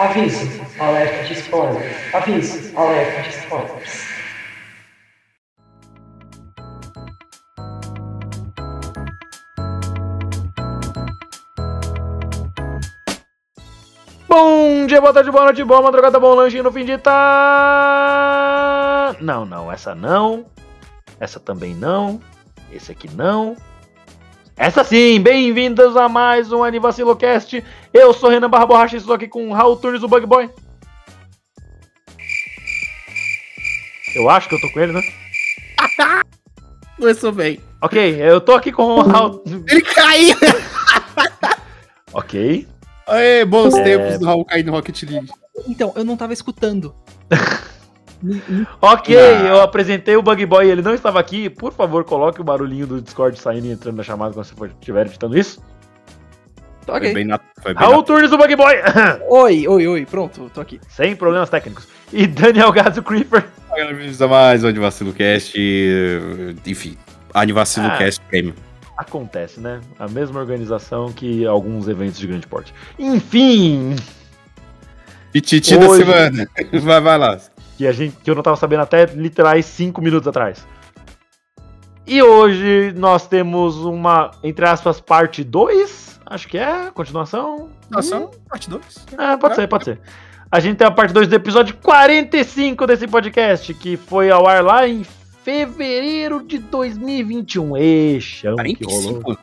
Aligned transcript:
Aviso, 0.00 0.48
alerta 0.78 1.24
de 1.24 1.34
spoilers. 1.34 2.14
Aviso, 2.14 2.74
alerta 2.74 3.20
de 3.20 3.28
spoilers. 3.36 4.08
Bom 14.26 14.86
dia, 14.86 15.02
boa 15.02 15.12
tarde, 15.12 15.30
boa 15.30 15.44
noite, 15.44 15.62
boa 15.64 15.82
madrugada, 15.82 16.18
bom 16.18 16.32
lanche 16.32 16.62
no 16.62 16.72
fim 16.72 16.86
de 16.86 16.96
tá. 16.96 18.24
Não, 19.20 19.44
não, 19.44 19.70
essa 19.70 19.94
não. 19.94 20.46
Essa 21.20 21.38
também 21.38 21.74
não. 21.74 22.22
Esse 22.72 22.92
aqui 22.92 23.14
não. 23.14 23.54
Essa 24.56 24.84
sim, 24.84 25.20
bem-vindos 25.22 25.96
a 25.96 26.06
mais 26.06 26.52
um 26.52 26.62
Anivacilocast. 26.62 27.64
Eu 27.92 28.12
sou 28.14 28.30
Renan 28.30 28.48
Barra 28.48 28.66
Borracha 28.66 28.96
e 28.96 28.98
estou 28.98 29.14
aqui 29.14 29.26
com 29.26 29.48
o 29.48 29.52
Raul 29.52 29.76
Turnes, 29.76 30.02
o 30.02 30.08
Bug 30.08 30.26
Boy. 30.26 30.48
Eu 34.14 34.28
acho 34.30 34.48
que 34.48 34.54
eu 34.54 34.60
tô 34.60 34.70
com 34.72 34.80
ele, 34.80 34.92
né? 34.92 35.00
Começou 36.96 37.32
bem. 37.32 37.60
Ok, 37.82 38.16
eu 38.20 38.40
tô 38.40 38.52
aqui 38.52 38.70
com 38.72 38.82
o 38.84 39.02
Raul. 39.02 39.42
Ele 39.68 39.82
caiu! 39.82 40.36
Ok. 42.12 42.66
Aê, 43.06 43.44
bons 43.44 43.72
É. 43.72 43.84
tempos 43.84 44.18
do 44.18 44.26
Raul 44.26 44.44
cair 44.44 44.64
no 44.64 44.72
Rocket 44.72 45.00
League. 45.04 45.30
Então, 45.68 45.92
eu 45.94 46.02
não 46.04 46.16
tava 46.16 46.32
escutando. 46.32 46.92
Ok, 48.82 49.16
Ah. 49.16 49.46
eu 49.46 49.60
apresentei 49.62 50.14
o 50.16 50.20
Bug 50.22 50.44
Boy 50.44 50.66
e 50.66 50.70
ele 50.70 50.82
não 50.82 50.92
estava 50.92 51.18
aqui. 51.20 51.48
Por 51.48 51.72
favor, 51.72 52.04
coloque 52.04 52.38
o 52.40 52.44
barulhinho 52.44 52.86
do 52.86 53.00
Discord 53.00 53.38
saindo 53.40 53.66
e 53.66 53.70
entrando 53.70 53.96
na 53.96 54.02
chamada 54.02 54.34
quando 54.34 54.44
você 54.44 54.66
estiver 54.66 55.06
editando 55.06 55.38
isso. 55.38 55.62
Tô 56.90 56.96
Foi 56.98 57.06
ok. 57.06 57.14
bem, 57.14 57.24
nat 57.24 57.40
foi 57.62 57.72
bem 57.72 57.82
Raul 57.84 57.96
nat- 57.98 58.06
Turnes, 58.06 58.32
o 58.32 58.36
Bug 58.36 58.56
Boy! 58.56 58.74
Oi, 59.30 59.68
oi, 59.68 59.86
oi, 59.86 60.06
pronto, 60.06 60.50
tô 60.52 60.60
aqui. 60.60 60.80
Sem 60.88 61.14
problemas 61.14 61.48
técnicos. 61.48 61.86
E 62.12 62.26
Daniel 62.26 62.72
Gazo 62.72 63.00
Creeper. 63.02 63.44
Bem-vindos 63.72 64.20
a 64.20 64.26
mais 64.26 64.64
um 64.64 64.68
Anivacilo 64.68 65.12
Cast. 65.12 65.54
eh, 65.56 66.54
Enfim, 66.66 66.98
Anivacilo 67.32 67.86
Ah. 67.86 67.96
Cast 67.96 68.20
Premium. 68.28 68.54
Acontece, 68.98 69.60
né? 69.60 69.80
A 70.00 70.08
mesma 70.08 70.40
organização 70.40 71.12
que 71.12 71.46
alguns 71.46 71.86
eventos 71.86 72.18
de 72.18 72.26
grande 72.26 72.46
porte. 72.48 72.74
Enfim, 72.98 73.94
Pititi 75.32 75.76
da 75.78 75.88
semana. 75.90 76.48
Vai, 76.82 77.00
vai 77.00 77.18
lá. 77.18 77.38
que, 77.78 77.86
a 77.86 77.92
gente, 77.92 78.16
que 78.16 78.28
eu 78.28 78.34
não 78.34 78.42
tava 78.42 78.56
sabendo 78.56 78.80
até 78.82 79.04
literais 79.06 79.64
5 79.64 80.02
minutos 80.02 80.26
atrás. 80.26 80.66
E 82.04 82.20
hoje 82.20 82.92
nós 82.96 83.28
temos 83.28 83.76
uma, 83.76 84.32
entre 84.42 84.66
aspas, 84.66 85.00
parte 85.00 85.44
2. 85.44 86.18
Acho 86.30 86.46
que 86.46 86.56
é, 86.56 86.92
continuação. 86.92 87.70
Ação, 87.92 88.30
parte 88.48 88.70
2. 88.70 89.06
É, 89.18 89.36
pode 89.36 89.56
ser, 89.56 89.66
pode 89.66 89.84
ser. 89.84 90.00
A 90.48 90.60
gente 90.60 90.76
tem 90.76 90.86
a 90.86 90.90
parte 90.92 91.12
2 91.12 91.26
do 91.26 91.34
episódio 91.34 91.76
45 91.78 92.86
desse 92.86 93.08
podcast, 93.08 93.74
que 93.74 93.96
foi 93.96 94.30
ao 94.30 94.46
ar 94.46 94.62
lá 94.62 94.86
em 94.86 95.02
fevereiro 95.42 96.44
de 96.44 96.58
2021. 96.58 97.76
Ê, 97.76 98.20
chão 98.20 98.54
que 98.54 98.84
rolou. 98.84 99.20
45? 99.20 99.38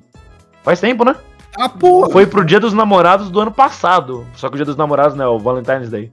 Faz 0.64 0.80
tempo, 0.80 1.04
né? 1.04 1.18
Ah, 1.58 1.68
porra! 1.68 2.10
Foi 2.10 2.26
pro 2.26 2.46
dia 2.46 2.60
dos 2.60 2.72
namorados 2.74 3.30
do 3.30 3.42
ano 3.42 3.52
passado. 3.52 4.26
Só 4.36 4.48
que 4.48 4.56
o 4.56 4.58
dia 4.58 4.66
dos 4.66 4.78
namorados, 4.78 5.18
né? 5.18 5.28
O 5.28 5.38
Valentine's 5.40 5.90
Day. 5.90 6.10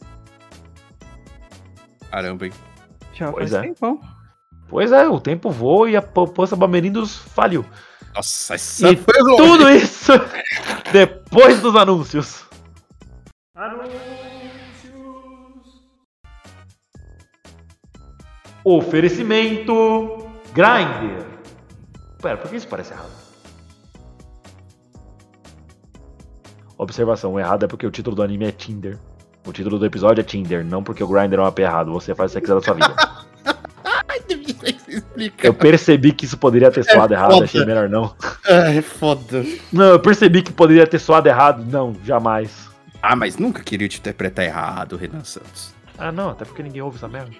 Caramba, 2.11 2.47
hein? 2.47 2.53
Já 3.13 3.31
Pois 3.31 3.51
faz 3.53 3.65
é. 3.65 3.69
tempão. 3.69 4.01
Pois 4.69 4.91
é, 4.91 5.07
o 5.07 5.21
tempo 5.21 5.51
voa 5.51 5.89
e 5.89 5.97
a 5.97 6.03
poupança 6.03 6.57
Bamerindos 6.57 7.17
faliu. 7.17 7.65
Nossa, 8.15 8.55
essa 8.55 8.91
E 8.91 8.97
foi 8.97 9.21
longe. 9.21 9.37
Tudo 9.37 9.71
isso 9.71 10.13
depois 10.93 11.61
dos 11.61 11.75
anúncios. 11.77 12.45
Oferecimento 18.65 20.31
Grindr. 20.53 21.27
Pera, 22.23 22.37
por 22.39 22.49
que 22.49 22.57
isso 22.57 22.69
parece 22.69 22.93
errado? 22.93 23.11
Observação, 26.79 27.35
o 27.35 27.39
errado 27.39 27.65
é 27.65 27.69
porque 27.69 27.87
o 27.87 27.91
título 27.91 28.17
do 28.17 28.23
anime 28.23 28.47
é 28.47 28.53
Tinder. 28.53 28.99
O 29.47 29.53
título 29.53 29.79
do 29.79 29.85
episódio 29.85 30.23
é 30.23 30.25
Tinder, 30.25 30.65
não 30.65 30.83
porque 30.83 31.05
o 31.05 31.07
Grindr 31.07 31.39
é 31.39 31.43
um 31.43 31.47
AP 31.47 31.59
errado. 31.59 31.93
Você 31.93 32.15
faz 32.15 32.33
o 32.33 32.35
que 32.35 32.41
quiser 32.41 32.55
da 32.55 32.61
sua 32.63 32.75
vida. 32.75 32.95
Explicar. 35.15 35.47
Eu 35.47 35.55
percebi 35.55 36.13
que 36.13 36.25
isso 36.25 36.37
poderia 36.37 36.71
ter 36.73 36.85
soado 36.85 37.15
errado, 37.15 37.33
foda. 37.33 37.45
achei 37.45 37.65
melhor 37.65 37.89
não. 37.89 38.15
Ah, 38.45 38.73
é 38.73 38.83
foda. 38.83 39.45
Não, 39.73 39.85
eu 39.85 40.01
percebi 40.01 40.43
que 40.43 40.53
poderia 40.53 40.87
ter 40.87 40.99
soado 40.99 41.29
errado. 41.29 41.65
Não, 41.65 41.95
jamais. 42.05 42.69
Ah, 43.01 43.15
mas 43.15 43.37
nunca 43.39 43.63
queria 43.63 43.89
te 43.89 43.99
interpretar 43.99 44.45
errado, 44.45 44.97
Renan 44.97 45.23
Santos. 45.23 45.73
Ah, 45.97 46.11
não, 46.11 46.31
até 46.31 46.45
porque 46.45 46.63
ninguém 46.63 46.83
ouve 46.83 46.97
essa 46.97 47.07
merda. 47.07 47.31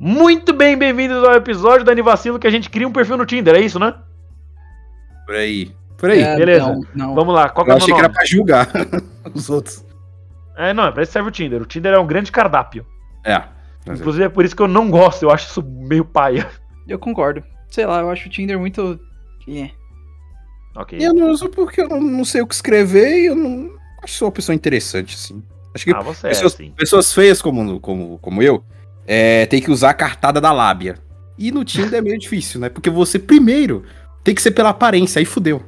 Muito 0.00 0.52
bem, 0.52 0.76
bem-vindos 0.76 1.22
ao 1.24 1.34
episódio 1.34 1.84
do 1.84 1.90
Anivacilo 1.90 2.38
que 2.38 2.46
a 2.46 2.50
gente 2.50 2.68
cria 2.68 2.86
um 2.86 2.92
perfil 2.92 3.16
no 3.16 3.24
Tinder, 3.24 3.54
é 3.54 3.60
isso, 3.60 3.78
né? 3.78 3.94
Por 5.26 5.34
aí. 5.34 5.72
Por 5.96 6.10
aí. 6.10 6.20
É, 6.22 6.36
beleza. 6.36 6.66
Não, 6.66 6.80
não. 6.94 7.14
Vamos 7.14 7.34
lá, 7.34 7.48
qual 7.48 7.64
que 7.64 7.70
Eu 7.70 7.74
é 7.74 7.78
achei 7.78 7.92
que 7.94 7.98
era 7.98 8.08
nome? 8.08 8.14
pra 8.14 8.24
julgar 8.24 8.68
os 9.34 9.48
outros. 9.50 9.84
É, 10.56 10.72
não, 10.72 10.86
é 10.86 10.92
pra 10.92 11.02
isso 11.02 11.12
serve 11.12 11.28
o 11.28 11.32
Tinder. 11.32 11.62
O 11.62 11.66
Tinder 11.66 11.92
é 11.94 11.98
um 11.98 12.06
grande 12.06 12.30
cardápio. 12.30 12.86
É. 13.24 13.32
É. 13.86 13.92
Inclusive 13.92 14.24
é 14.24 14.28
por 14.28 14.44
isso 14.44 14.54
que 14.56 14.62
eu 14.62 14.68
não 14.68 14.90
gosto, 14.90 15.22
eu 15.24 15.30
acho 15.30 15.48
isso 15.50 15.62
meio 15.62 16.04
paia. 16.04 16.48
Eu 16.86 16.98
concordo. 16.98 17.42
Sei 17.70 17.86
lá, 17.86 18.00
eu 18.00 18.10
acho 18.10 18.28
o 18.28 18.30
Tinder 18.30 18.58
muito. 18.58 19.00
É. 19.48 19.70
Ok. 20.76 20.98
Eu 21.00 21.14
não 21.14 21.30
uso 21.30 21.48
porque 21.48 21.80
eu 21.80 21.88
não, 21.88 22.00
não 22.00 22.24
sei 22.24 22.42
o 22.42 22.46
que 22.46 22.54
escrever 22.54 23.22
e 23.22 23.26
eu 23.26 23.34
não 23.36 23.70
acho 24.02 24.12
que 24.12 24.18
sou 24.18 24.26
uma 24.28 24.32
pessoa 24.32 24.54
interessante, 24.54 25.14
assim. 25.14 25.42
Acho 25.74 25.84
que 25.84 25.94
Ah, 25.94 26.00
você 26.00 26.26
é 26.26 26.30
pessoas, 26.30 26.54
assim. 26.54 26.70
pessoas 26.76 27.12
feias 27.12 27.40
como, 27.42 27.80
como, 27.80 28.18
como 28.18 28.42
eu 28.42 28.62
é, 29.06 29.46
tem 29.46 29.60
que 29.60 29.70
usar 29.70 29.90
a 29.90 29.94
cartada 29.94 30.40
da 30.40 30.52
lábia. 30.52 30.96
E 31.36 31.50
no 31.50 31.64
Tinder 31.64 31.94
é 31.98 32.00
meio 32.00 32.16
difícil, 32.20 32.60
né? 32.60 32.68
Porque 32.68 32.90
você, 32.90 33.18
primeiro, 33.18 33.84
tem 34.24 34.34
que 34.34 34.42
ser 34.42 34.50
pela 34.50 34.70
aparência, 34.70 35.20
aí 35.20 35.24
fudeu. 35.24 35.62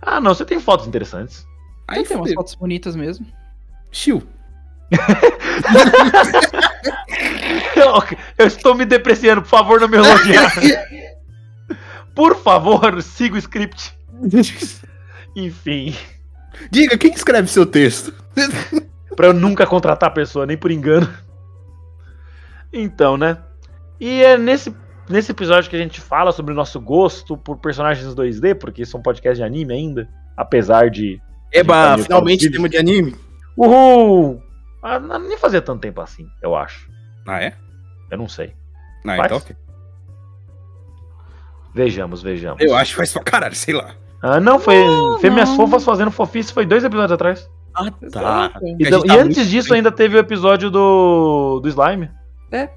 Ah, 0.00 0.20
não, 0.20 0.34
você 0.34 0.44
tem 0.44 0.60
fotos 0.60 0.86
interessantes. 0.86 1.46
Aí 1.88 2.04
tem 2.04 2.16
umas 2.16 2.34
fotos 2.34 2.54
bonitas 2.54 2.96
mesmo. 2.96 3.26
Chiu. 3.90 4.22
Eu, 7.76 8.18
eu 8.38 8.46
estou 8.46 8.74
me 8.74 8.84
depreciando, 8.84 9.42
por 9.42 9.48
favor, 9.48 9.80
não 9.80 9.88
me 9.88 9.96
elogiar. 9.96 10.52
Por 12.14 12.36
favor, 12.36 13.00
siga 13.00 13.36
o 13.36 13.38
script. 13.38 13.96
Enfim, 15.34 15.96
Diga, 16.70 16.96
quem 16.98 17.12
escreve 17.12 17.48
seu 17.48 17.66
texto? 17.66 18.14
pra 19.16 19.26
eu 19.26 19.34
nunca 19.34 19.66
contratar 19.66 20.08
a 20.08 20.12
pessoa, 20.12 20.46
nem 20.46 20.56
por 20.56 20.70
engano. 20.70 21.12
Então, 22.72 23.16
né? 23.16 23.38
E 24.00 24.22
é 24.22 24.38
nesse, 24.38 24.74
nesse 25.08 25.30
episódio 25.32 25.68
que 25.70 25.76
a 25.76 25.78
gente 25.78 26.00
fala 26.00 26.32
sobre 26.32 26.52
o 26.52 26.56
nosso 26.56 26.80
gosto 26.80 27.36
por 27.36 27.58
personagens 27.58 28.14
2D, 28.14 28.54
porque 28.54 28.82
isso 28.82 28.96
é 28.96 29.00
um 29.00 29.02
podcast 29.02 29.36
de 29.38 29.44
anime 29.44 29.72
ainda, 29.72 30.08
apesar 30.36 30.90
de. 30.90 31.20
Eba, 31.52 31.96
Sim, 31.98 32.04
finalmente 32.04 32.50
tema 32.50 32.68
de 32.68 32.76
anime. 32.78 33.14
Uhul! 33.56 34.42
Ah, 34.82 34.98
não- 34.98 35.18
nem 35.18 35.36
fazia 35.36 35.60
tanto 35.60 35.80
tempo 35.82 36.00
assim, 36.00 36.26
eu 36.42 36.56
acho. 36.56 36.88
Ah, 37.26 37.42
é? 37.42 37.54
Eu 38.10 38.18
não 38.18 38.28
sei. 38.28 38.54
Ah, 39.04 39.16
Faz? 39.16 39.24
então 39.26 39.36
ok. 39.38 39.56
Vejamos, 41.74 42.22
vejamos. 42.22 42.62
Eu 42.62 42.74
acho 42.76 42.90
que 42.90 42.96
faz 42.96 43.12
pra 43.12 43.22
caralho, 43.22 43.54
sei 43.54 43.74
lá. 43.74 43.94
Ah, 44.22 44.38
não, 44.40 44.58
foi. 44.58 44.76
Fêmeas 45.20 45.48
não. 45.48 45.56
Fofas 45.56 45.84
fazendo 45.84 46.10
fofice 46.10 46.52
foi 46.52 46.66
dois 46.66 46.84
episódios 46.84 47.12
atrás. 47.12 47.50
Ah, 47.74 47.90
Exato. 48.02 48.60
E, 48.66 48.76
então- 48.86 49.02
e 49.04 49.08
tá 49.08 49.14
antes 49.14 49.48
disso 49.48 49.70
bem. 49.70 49.78
ainda 49.78 49.90
teve 49.90 50.16
o 50.16 50.20
episódio 50.20 50.70
do, 50.70 51.60
do 51.60 51.68
Slime. 51.68 52.10
É. 52.50 52.68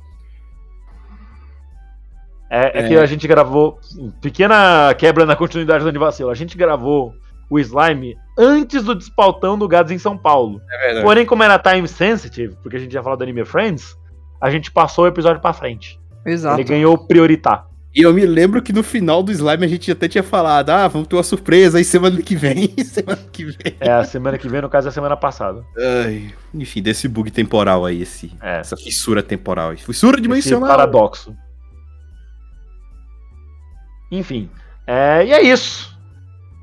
É, 2.49 2.79
é 2.79 2.85
É. 2.85 2.87
que 2.87 2.95
a 2.97 3.05
gente 3.05 3.27
gravou. 3.27 3.79
Pequena 4.21 4.93
quebra 4.97 5.25
na 5.25 5.35
continuidade 5.35 5.83
do 5.83 5.89
Anivacilo. 5.89 6.29
A 6.29 6.35
gente 6.35 6.57
gravou 6.57 7.13
o 7.49 7.59
Slime 7.59 8.15
antes 8.37 8.83
do 8.83 8.95
despautão 8.95 9.57
do 9.57 9.67
Gads 9.67 9.91
em 9.91 9.97
São 9.99 10.17
Paulo. 10.17 10.61
É 10.71 10.77
verdade. 10.85 11.05
Porém, 11.05 11.25
como 11.25 11.43
era 11.43 11.59
time 11.59 11.87
sensitive, 11.87 12.55
porque 12.61 12.77
a 12.77 12.79
gente 12.79 12.91
já 12.93 13.01
falou 13.03 13.17
do 13.17 13.23
Anime 13.23 13.45
Friends, 13.45 13.95
a 14.41 14.49
gente 14.49 14.71
passou 14.71 15.05
o 15.05 15.07
episódio 15.07 15.41
pra 15.41 15.53
frente. 15.53 15.99
Exato. 16.25 16.57
Ele 16.59 16.67
ganhou 16.67 16.97
prioritar. 16.97 17.67
E 17.97 18.01
eu 18.01 18.13
me 18.13 18.25
lembro 18.25 18.61
que 18.61 18.73
no 18.73 18.83
final 18.83 19.23
do 19.23 19.31
slime 19.31 19.63
a 19.63 19.69
gente 19.69 19.89
até 19.89 20.05
tinha 20.09 20.23
falado, 20.23 20.69
ah, 20.69 20.85
vamos 20.87 21.07
ter 21.07 21.15
uma 21.15 21.23
surpresa 21.23 21.77
aí 21.77 21.83
semana 21.85 22.21
que 22.21 22.35
vem, 22.35 22.73
semana 22.83 23.21
que 23.31 23.45
vem. 23.45 23.73
É 23.79 23.89
a 23.89 24.03
semana 24.03 24.37
que 24.37 24.49
vem, 24.49 24.61
no 24.61 24.67
caso, 24.67 24.87
é 24.87 24.89
a 24.89 24.91
semana 24.91 25.15
passada. 25.15 25.63
Ai, 26.03 26.33
enfim, 26.53 26.81
desse 26.81 27.07
bug 27.07 27.31
temporal 27.31 27.85
aí, 27.85 28.01
esse, 28.01 28.33
É. 28.41 28.57
essa 28.59 28.75
fissura 28.75 29.23
temporal. 29.23 29.73
Fissura 29.77 30.15
Esse 30.17 30.23
dimensional. 30.23 30.67
paradoxo. 30.67 31.33
Enfim. 34.17 34.49
é, 34.87 35.25
e 35.25 35.31
é 35.33 35.41
isso. 35.41 35.95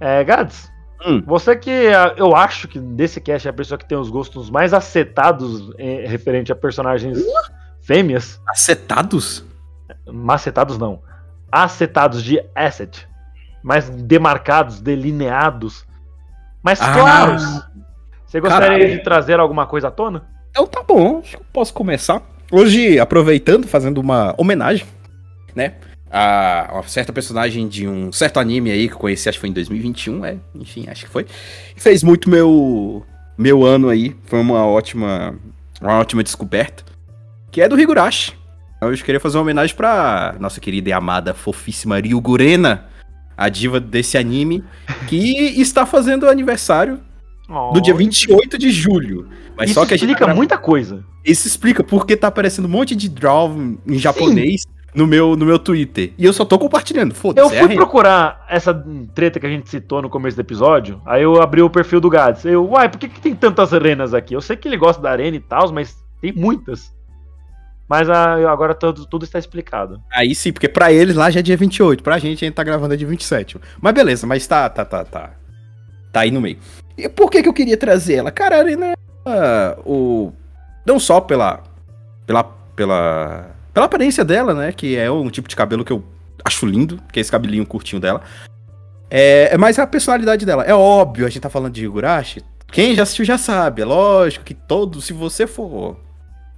É, 0.00 0.22
Gads, 0.24 0.70
Hum. 1.04 1.20
você 1.26 1.56
que 1.56 1.88
ah, 1.88 2.14
eu 2.16 2.34
acho 2.36 2.68
que 2.68 2.78
desse 2.78 3.20
cast 3.20 3.48
é 3.48 3.50
a 3.50 3.54
pessoa 3.54 3.76
que 3.76 3.84
tem 3.88 3.98
os 3.98 4.08
gostos 4.08 4.48
mais 4.50 4.72
acetados 4.72 5.72
eh, 5.76 6.04
referente 6.06 6.52
a 6.52 6.54
personagens 6.56 7.18
fêmeas. 7.80 8.40
Acetados? 8.48 9.44
Macetados 10.06 10.78
não. 10.78 11.02
Acetados 11.50 12.22
de 12.22 12.40
asset. 12.54 13.08
Mais 13.64 13.90
demarcados, 13.90 14.80
delineados. 14.80 15.84
Mais 16.62 16.80
Ah. 16.80 16.92
claros. 16.92 17.42
Você 18.24 18.40
gostaria 18.40 18.68
Caralho. 18.78 18.96
de 18.98 19.02
trazer 19.02 19.40
alguma 19.40 19.66
coisa 19.66 19.88
à 19.88 19.90
tona? 19.90 20.24
Então 20.50 20.66
tá 20.68 20.82
bom, 20.86 21.18
acho 21.18 21.36
que 21.36 21.42
eu 21.42 21.46
posso 21.52 21.74
começar. 21.74 22.22
Hoje, 22.50 22.98
aproveitando, 23.00 23.66
fazendo 23.66 23.98
uma 23.98 24.34
homenagem, 24.38 24.86
né? 25.54 25.74
A 26.12 26.68
uma 26.74 26.82
certa 26.82 27.12
personagem 27.12 27.66
de 27.66 27.88
um 27.88 28.12
certo 28.12 28.38
anime 28.38 28.70
aí 28.70 28.86
que 28.86 28.94
eu 28.94 28.98
conheci, 28.98 29.28
acho 29.28 29.38
que 29.38 29.40
foi 29.40 29.48
em 29.48 29.54
2021, 29.54 30.24
é, 30.26 30.36
enfim, 30.54 30.84
acho 30.88 31.06
que 31.06 31.10
foi. 31.10 31.26
Fez 31.76 32.02
muito 32.02 32.28
meu 32.28 33.02
meu 33.38 33.64
ano 33.64 33.88
aí, 33.88 34.14
foi 34.26 34.38
uma 34.40 34.66
ótima 34.66 35.34
uma 35.80 35.98
ótima 35.98 36.22
descoberta, 36.22 36.84
que 37.50 37.60
é 37.60 37.68
do 37.68 37.80
Higurashi. 37.80 38.34
Então, 38.76 38.92
Eu 38.92 38.98
queria 38.98 39.20
fazer 39.20 39.36
uma 39.38 39.42
homenagem 39.42 39.74
pra 39.74 40.34
nossa 40.38 40.60
querida 40.60 40.90
e 40.90 40.92
amada 40.92 41.32
fofíssima 41.32 41.98
Ryugurena, 41.98 42.88
a 43.36 43.48
diva 43.48 43.80
desse 43.80 44.18
anime, 44.18 44.62
que 45.08 45.60
está 45.60 45.86
fazendo 45.86 46.28
aniversário 46.28 47.00
no 47.48 47.80
dia 47.80 47.94
28 47.94 48.58
de 48.58 48.70
julho. 48.70 49.28
Mas 49.56 49.70
Isso 49.70 49.78
só 49.80 49.86
que 49.86 49.94
a 49.94 49.96
gente 49.96 50.10
explica 50.10 50.26
tá 50.26 50.34
muita 50.34 50.58
coisa. 50.58 51.04
isso 51.24 51.46
explica 51.46 51.84
porque 51.84 52.16
tá 52.16 52.28
aparecendo 52.28 52.64
um 52.64 52.68
monte 52.68 52.96
de 52.96 53.08
draw 53.08 53.54
em 53.86 53.98
japonês 53.98 54.66
no 54.94 55.06
meu, 55.06 55.36
no 55.36 55.46
meu 55.46 55.58
Twitter. 55.58 56.12
E 56.18 56.24
eu 56.24 56.32
só 56.32 56.44
tô 56.44 56.58
compartilhando. 56.58 57.12
Eu 57.12 57.16
Foda-se. 57.16 57.54
é 57.54 57.58
a 57.58 57.60
fui 57.60 57.68
rede. 57.68 57.76
procurar 57.76 58.44
essa 58.48 58.74
treta 59.14 59.40
que 59.40 59.46
a 59.46 59.50
gente 59.50 59.68
citou 59.68 60.02
no 60.02 60.10
começo 60.10 60.36
do 60.36 60.40
episódio. 60.40 61.00
Aí 61.06 61.22
eu 61.22 61.40
abri 61.40 61.62
o 61.62 61.70
perfil 61.70 62.00
do 62.00 62.10
Gads. 62.10 62.44
Eu, 62.44 62.68
uai, 62.68 62.88
por 62.88 62.98
que, 62.98 63.08
que 63.08 63.20
tem 63.20 63.34
tantas 63.34 63.72
arenas 63.72 64.12
aqui? 64.14 64.34
Eu 64.34 64.40
sei 64.40 64.56
que 64.56 64.68
ele 64.68 64.76
gosta 64.76 65.00
da 65.00 65.10
arena 65.10 65.36
e 65.36 65.40
tal, 65.40 65.72
mas 65.72 65.96
tem 66.20 66.32
muitas. 66.32 66.92
Mas 67.88 68.08
ah, 68.08 68.34
agora 68.50 68.74
tudo, 68.74 69.04
tudo 69.06 69.24
está 69.24 69.38
explicado. 69.38 70.00
Aí 70.10 70.34
sim, 70.34 70.52
porque 70.52 70.68
pra 70.68 70.92
eles 70.92 71.16
lá 71.16 71.30
já 71.30 71.40
é 71.40 71.42
dia 71.42 71.56
28. 71.56 72.02
Pra 72.02 72.18
gente 72.18 72.44
a 72.44 72.46
gente 72.46 72.54
tá 72.54 72.62
gravando 72.62 72.94
é 72.94 72.96
dia 72.96 73.06
27. 73.06 73.58
Mas 73.80 73.92
beleza, 73.94 74.26
mas 74.26 74.46
tá, 74.46 74.68
tá, 74.68 74.84
tá, 74.84 75.04
tá. 75.04 75.30
Tá 76.12 76.20
aí 76.20 76.30
no 76.30 76.40
meio. 76.40 76.58
E 76.96 77.08
por 77.08 77.30
que 77.30 77.42
que 77.42 77.48
eu 77.48 77.52
queria 77.52 77.76
trazer 77.76 78.14
ela? 78.14 78.30
Cara, 78.30 78.56
a 78.56 78.58
Arena, 78.60 78.94
ah, 79.24 79.76
o... 79.84 80.32
Não 80.86 80.98
só 80.98 81.20
pela... 81.20 81.62
Pela... 82.26 82.44
Pela... 82.74 83.50
Pela 83.72 83.86
aparência 83.86 84.24
dela, 84.24 84.54
né? 84.54 84.72
Que 84.72 84.96
é 84.96 85.10
um 85.10 85.28
tipo 85.30 85.48
de 85.48 85.56
cabelo 85.56 85.84
que 85.84 85.92
eu 85.92 86.04
acho 86.44 86.66
lindo. 86.66 87.00
Que 87.12 87.18
é 87.18 87.22
esse 87.22 87.30
cabelinho 87.30 87.64
curtinho 87.66 88.00
dela. 88.00 88.22
É, 89.10 89.50
é 89.54 89.58
mais 89.58 89.78
a 89.78 89.86
personalidade 89.86 90.44
dela. 90.46 90.64
É 90.64 90.74
óbvio, 90.74 91.26
a 91.26 91.28
gente 91.28 91.42
tá 91.42 91.50
falando 91.50 91.72
de 91.72 91.84
Higurashi. 91.84 92.42
Quem 92.70 92.94
já 92.94 93.02
assistiu 93.02 93.24
já 93.24 93.36
sabe. 93.38 93.82
É 93.82 93.84
lógico 93.84 94.44
que 94.44 94.54
todo... 94.54 95.00
Se 95.00 95.12
você 95.12 95.46
for 95.46 95.98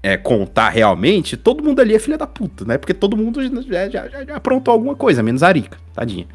é, 0.02 0.16
contar 0.16 0.68
realmente, 0.68 1.36
todo 1.36 1.64
mundo 1.64 1.80
ali 1.80 1.94
é 1.94 1.98
filha 1.98 2.16
da 2.18 2.26
puta, 2.26 2.64
né? 2.64 2.78
Porque 2.78 2.94
todo 2.94 3.16
mundo 3.16 3.42
já, 3.42 3.88
já, 3.88 4.08
já- 4.08 4.24
já 4.24 4.36
aprontou 4.36 4.70
alguma 4.72 4.94
coisa, 4.94 5.22
menos 5.22 5.42
a 5.42 5.48
Arika, 5.48 5.78
tadinha. 5.92 6.26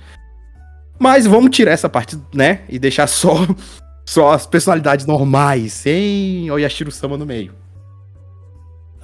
Mas 0.97 1.25
vamos 1.25 1.51
tirar 1.55 1.71
essa 1.71 1.87
parte, 1.87 2.17
né? 2.33 2.61
E 2.67 2.77
deixar 2.77 3.07
só, 3.07 3.35
só 4.05 4.31
as 4.33 4.45
personalidades 4.45 5.05
normais, 5.05 5.71
sem 5.71 6.51
Oyashiro-sama 6.51 7.17
no 7.17 7.25
meio. 7.25 7.53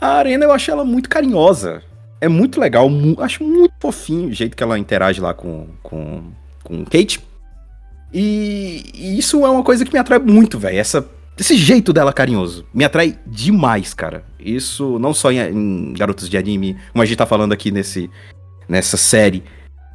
A 0.05 0.17
Arena 0.17 0.45
eu 0.45 0.51
acho 0.51 0.69
ela 0.69 0.83
muito 0.85 1.09
carinhosa. 1.09 1.81
É 2.21 2.27
muito 2.27 2.59
legal, 2.59 2.89
mu- 2.89 3.15
acho 3.19 3.43
muito 3.43 3.73
fofinho 3.79 4.29
o 4.29 4.33
jeito 4.33 4.55
que 4.55 4.63
ela 4.63 4.79
interage 4.79 5.19
lá 5.19 5.33
com, 5.33 5.67
com, 5.83 6.23
com 6.63 6.85
Kate. 6.85 7.19
E, 8.13 8.83
e 8.93 9.17
isso 9.17 9.45
é 9.45 9.49
uma 9.49 9.63
coisa 9.63 9.83
que 9.83 9.91
me 9.91 9.99
atrai 9.99 10.19
muito, 10.19 10.57
velho. 10.57 10.77
Esse 10.79 11.57
jeito 11.57 11.91
dela 11.91 12.13
carinhoso 12.13 12.65
me 12.73 12.85
atrai 12.85 13.17
demais, 13.27 13.93
cara. 13.93 14.23
Isso 14.39 14.97
não 14.99 15.13
só 15.13 15.31
em, 15.31 15.39
em 15.39 15.93
garotos 15.93 16.29
de 16.29 16.37
anime, 16.37 16.77
como 16.91 17.01
a 17.01 17.05
gente 17.05 17.17
tá 17.17 17.25
falando 17.25 17.51
aqui 17.51 17.71
nesse, 17.71 18.09
nessa 18.69 18.95
série, 18.95 19.43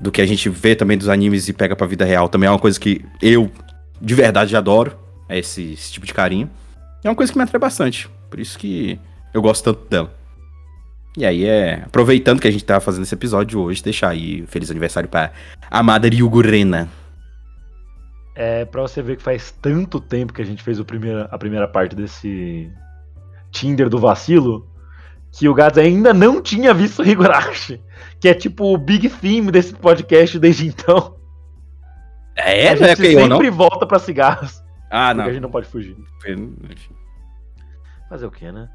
do 0.00 0.12
que 0.12 0.20
a 0.20 0.26
gente 0.26 0.48
vê 0.48 0.74
também 0.74 0.98
dos 0.98 1.08
animes 1.08 1.48
e 1.48 1.52
pega 1.52 1.74
pra 1.74 1.86
vida 1.86 2.04
real, 2.04 2.28
também 2.28 2.46
é 2.46 2.50
uma 2.50 2.58
coisa 2.58 2.78
que 2.78 3.04
eu, 3.22 3.50
de 4.00 4.14
verdade, 4.14 4.56
adoro. 4.56 4.96
É 5.28 5.38
esse, 5.38 5.72
esse 5.72 5.92
tipo 5.92 6.04
de 6.04 6.12
carinho. 6.12 6.50
É 7.04 7.08
uma 7.08 7.14
coisa 7.14 7.32
que 7.32 7.38
me 7.38 7.44
atrai 7.44 7.60
bastante. 7.60 8.08
Por 8.28 8.38
isso 8.40 8.58
que 8.58 8.98
eu 9.32 9.42
gosto 9.42 9.64
tanto 9.64 9.88
dela. 9.88 10.14
E 11.16 11.24
aí 11.26 11.44
é. 11.44 11.82
Aproveitando 11.84 12.40
que 12.40 12.48
a 12.48 12.50
gente 12.50 12.64
tá 12.64 12.78
fazendo 12.80 13.02
esse 13.02 13.14
episódio 13.14 13.60
hoje, 13.60 13.82
deixar 13.82 14.10
aí 14.10 14.46
feliz 14.46 14.70
aniversário 14.70 15.08
pra 15.08 15.32
amada 15.70 16.08
Ryugurena. 16.08 16.88
É 18.34 18.64
pra 18.64 18.82
você 18.82 19.02
ver 19.02 19.16
que 19.16 19.22
faz 19.22 19.50
tanto 19.60 20.00
tempo 20.00 20.32
que 20.32 20.40
a 20.40 20.44
gente 20.44 20.62
fez 20.62 20.78
o 20.78 20.84
primeira, 20.84 21.28
a 21.30 21.36
primeira 21.36 21.66
parte 21.66 21.96
desse 21.96 22.70
Tinder 23.50 23.88
do 23.88 23.98
vacilo 23.98 24.66
que 25.32 25.48
o 25.48 25.54
Gads 25.54 25.78
ainda 25.78 26.12
não 26.14 26.40
tinha 26.40 26.72
visto 26.72 27.02
Higurashi. 27.04 27.80
Que 28.20 28.28
é 28.28 28.34
tipo 28.34 28.72
o 28.72 28.78
big 28.78 29.08
theme 29.08 29.50
desse 29.50 29.74
podcast 29.74 30.38
desde 30.38 30.66
então. 30.68 31.16
É, 32.36 32.68
a 32.68 32.76
não 32.76 32.86
é 32.86 32.96
gente 32.96 33.12
eu 33.12 33.28
não? 33.28 33.36
sempre 33.36 33.50
volta 33.50 33.86
pra 33.86 33.98
cigarros. 33.98 34.62
Ah, 34.90 35.08
Porque 35.08 35.14
não. 35.22 35.24
a 35.24 35.32
gente 35.32 35.42
não 35.42 35.50
pode 35.50 35.66
fugir. 35.66 35.96
Fazer 38.08 38.26
o 38.26 38.30
que, 38.30 38.50
né? 38.50 38.68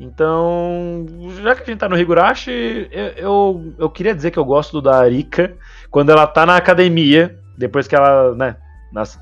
Então, 0.00 1.06
já 1.42 1.54
que 1.56 1.62
a 1.62 1.66
gente 1.66 1.78
tá 1.78 1.88
no 1.88 1.98
Higurashi, 1.98 2.88
eu, 2.92 3.06
eu, 3.16 3.74
eu 3.78 3.90
queria 3.90 4.14
dizer 4.14 4.30
que 4.30 4.38
eu 4.38 4.44
gosto 4.44 4.80
da 4.80 4.98
Arika 5.00 5.56
quando 5.90 6.10
ela 6.10 6.26
tá 6.26 6.46
na 6.46 6.56
academia, 6.56 7.38
depois 7.56 7.88
que 7.88 7.96
ela, 7.96 8.34
né, 8.34 8.56
nas, 8.92 9.18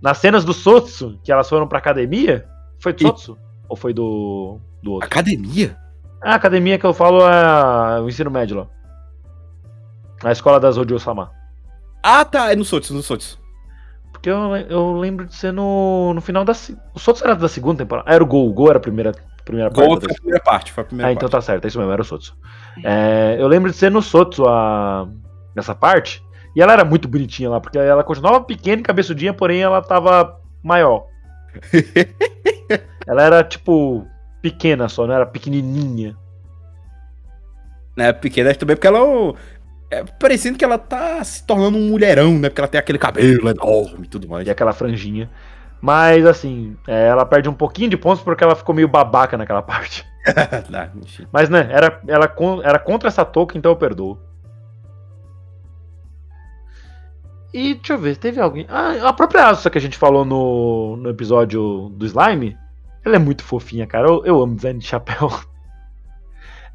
nas 0.00 0.16
cenas 0.18 0.44
do 0.44 0.54
Sotsu, 0.54 1.18
que 1.22 1.30
elas 1.30 1.48
foram 1.48 1.68
pra 1.68 1.78
academia, 1.78 2.46
foi 2.78 2.92
do 2.94 3.02
E- 3.02 3.06
Sotsu? 3.06 3.38
Ou 3.68 3.76
foi 3.76 3.92
do, 3.92 4.58
do 4.82 4.92
outro? 4.92 5.06
Academia? 5.06 5.76
A 6.22 6.34
academia 6.34 6.78
que 6.78 6.86
eu 6.86 6.94
falo 6.94 7.20
é 7.28 8.00
o 8.00 8.08
ensino 8.08 8.30
médio 8.30 8.56
lá. 8.56 8.66
A 10.24 10.32
escola 10.32 10.58
das 10.58 10.78
Odio-sama. 10.78 11.30
Ah, 12.02 12.24
tá. 12.24 12.50
É 12.50 12.56
no 12.56 12.64
Sotsu, 12.64 12.94
no 12.94 13.02
Sotsu. 13.02 13.38
Porque 14.10 14.30
eu, 14.30 14.56
eu 14.56 14.92
lembro 14.96 15.26
de 15.26 15.34
ser 15.36 15.52
no, 15.52 16.12
no 16.14 16.20
final 16.20 16.44
da... 16.44 16.52
O 16.94 16.98
Sotsu 16.98 17.24
era 17.24 17.36
da 17.36 17.46
segunda 17.48 17.84
temporada? 17.84 18.08
Ah, 18.10 18.14
era 18.14 18.24
o 18.24 18.26
Gol. 18.26 18.48
O 18.48 18.52
Gol 18.52 18.70
era 18.70 18.78
a 18.78 18.82
primeira, 18.82 19.12
primeira 19.48 19.70
Gol 19.70 19.88
parte 19.88 20.00
foi 20.00 20.08
da 20.08 20.12
a 20.12 20.16
primeira 20.16 20.40
parte. 20.40 20.72
Foi 20.72 20.82
a 20.82 20.86
primeira 20.86 21.08
Ah, 21.08 21.12
então 21.12 21.28
parte. 21.28 21.32
tá 21.32 21.52
certo, 21.52 21.64
é 21.64 21.68
isso 21.68 21.78
mesmo, 21.78 21.92
era 21.92 22.02
o 22.02 22.04
Sotsu. 22.04 22.36
É, 22.84 23.36
eu 23.38 23.48
lembro 23.48 23.70
de 23.70 23.76
ser 23.76 23.90
no 23.90 24.00
Sotsu 24.02 24.46
a... 24.46 25.08
nessa 25.54 25.74
parte, 25.74 26.22
e 26.54 26.62
ela 26.62 26.72
era 26.72 26.84
muito 26.84 27.08
bonitinha 27.08 27.50
lá, 27.50 27.60
porque 27.60 27.78
ela 27.78 28.04
continuava 28.04 28.40
pequena 28.40 28.80
e 28.80 28.84
cabeçudinha, 28.84 29.34
porém 29.34 29.60
ela 29.60 29.82
tava 29.82 30.38
maior. 30.62 31.06
ela 33.06 33.22
era, 33.22 33.44
tipo, 33.44 34.06
pequena 34.42 34.88
só, 34.88 35.06
não 35.06 35.14
era 35.14 35.26
pequenininha. 35.26 36.16
Né, 37.96 38.12
pequena 38.12 38.54
também, 38.54 38.76
porque 38.76 38.86
ela 38.86 38.98
é 38.98 39.34
é 39.90 40.04
parecendo 40.04 40.58
que 40.58 40.64
ela 40.64 40.78
tá 40.78 41.22
se 41.24 41.46
tornando 41.46 41.78
um 41.78 41.88
mulherão, 41.88 42.38
né? 42.38 42.48
Porque 42.48 42.60
ela 42.60 42.68
tem 42.68 42.78
aquele 42.78 42.98
cabelo 42.98 43.48
enorme 43.48 44.04
e 44.04 44.08
tudo 44.08 44.28
mais. 44.28 44.46
E 44.46 44.50
aquela 44.50 44.72
franjinha. 44.72 45.30
Mas, 45.80 46.26
assim, 46.26 46.76
é, 46.86 47.06
ela 47.08 47.24
perde 47.24 47.48
um 47.48 47.54
pouquinho 47.54 47.90
de 47.90 47.96
pontos 47.96 48.22
porque 48.22 48.42
ela 48.42 48.56
ficou 48.56 48.74
meio 48.74 48.88
babaca 48.88 49.36
naquela 49.36 49.62
parte. 49.62 50.06
Ah. 50.74 50.90
Mas, 51.32 51.48
né, 51.48 51.68
era, 51.70 52.02
ela, 52.06 52.34
era 52.62 52.78
contra 52.78 53.08
essa 53.08 53.24
touca, 53.24 53.56
então 53.56 53.72
eu 53.72 53.76
perdoo. 53.76 54.18
E 57.52 57.74
deixa 57.74 57.94
eu 57.94 57.98
ver, 57.98 58.16
teve 58.16 58.40
alguém. 58.40 58.66
Ah, 58.68 59.08
a 59.08 59.12
própria 59.12 59.46
Asuka 59.46 59.70
que 59.70 59.78
a 59.78 59.80
gente 59.80 59.96
falou 59.96 60.24
no, 60.24 60.96
no 60.96 61.08
episódio 61.08 61.88
do 61.90 62.04
Slime, 62.04 62.56
ela 63.04 63.16
é 63.16 63.18
muito 63.18 63.42
fofinha, 63.42 63.86
cara. 63.86 64.06
Eu, 64.06 64.24
eu 64.24 64.42
amo 64.42 64.54
design 64.54 64.78
de 64.78 64.86
chapéu. 64.86 65.30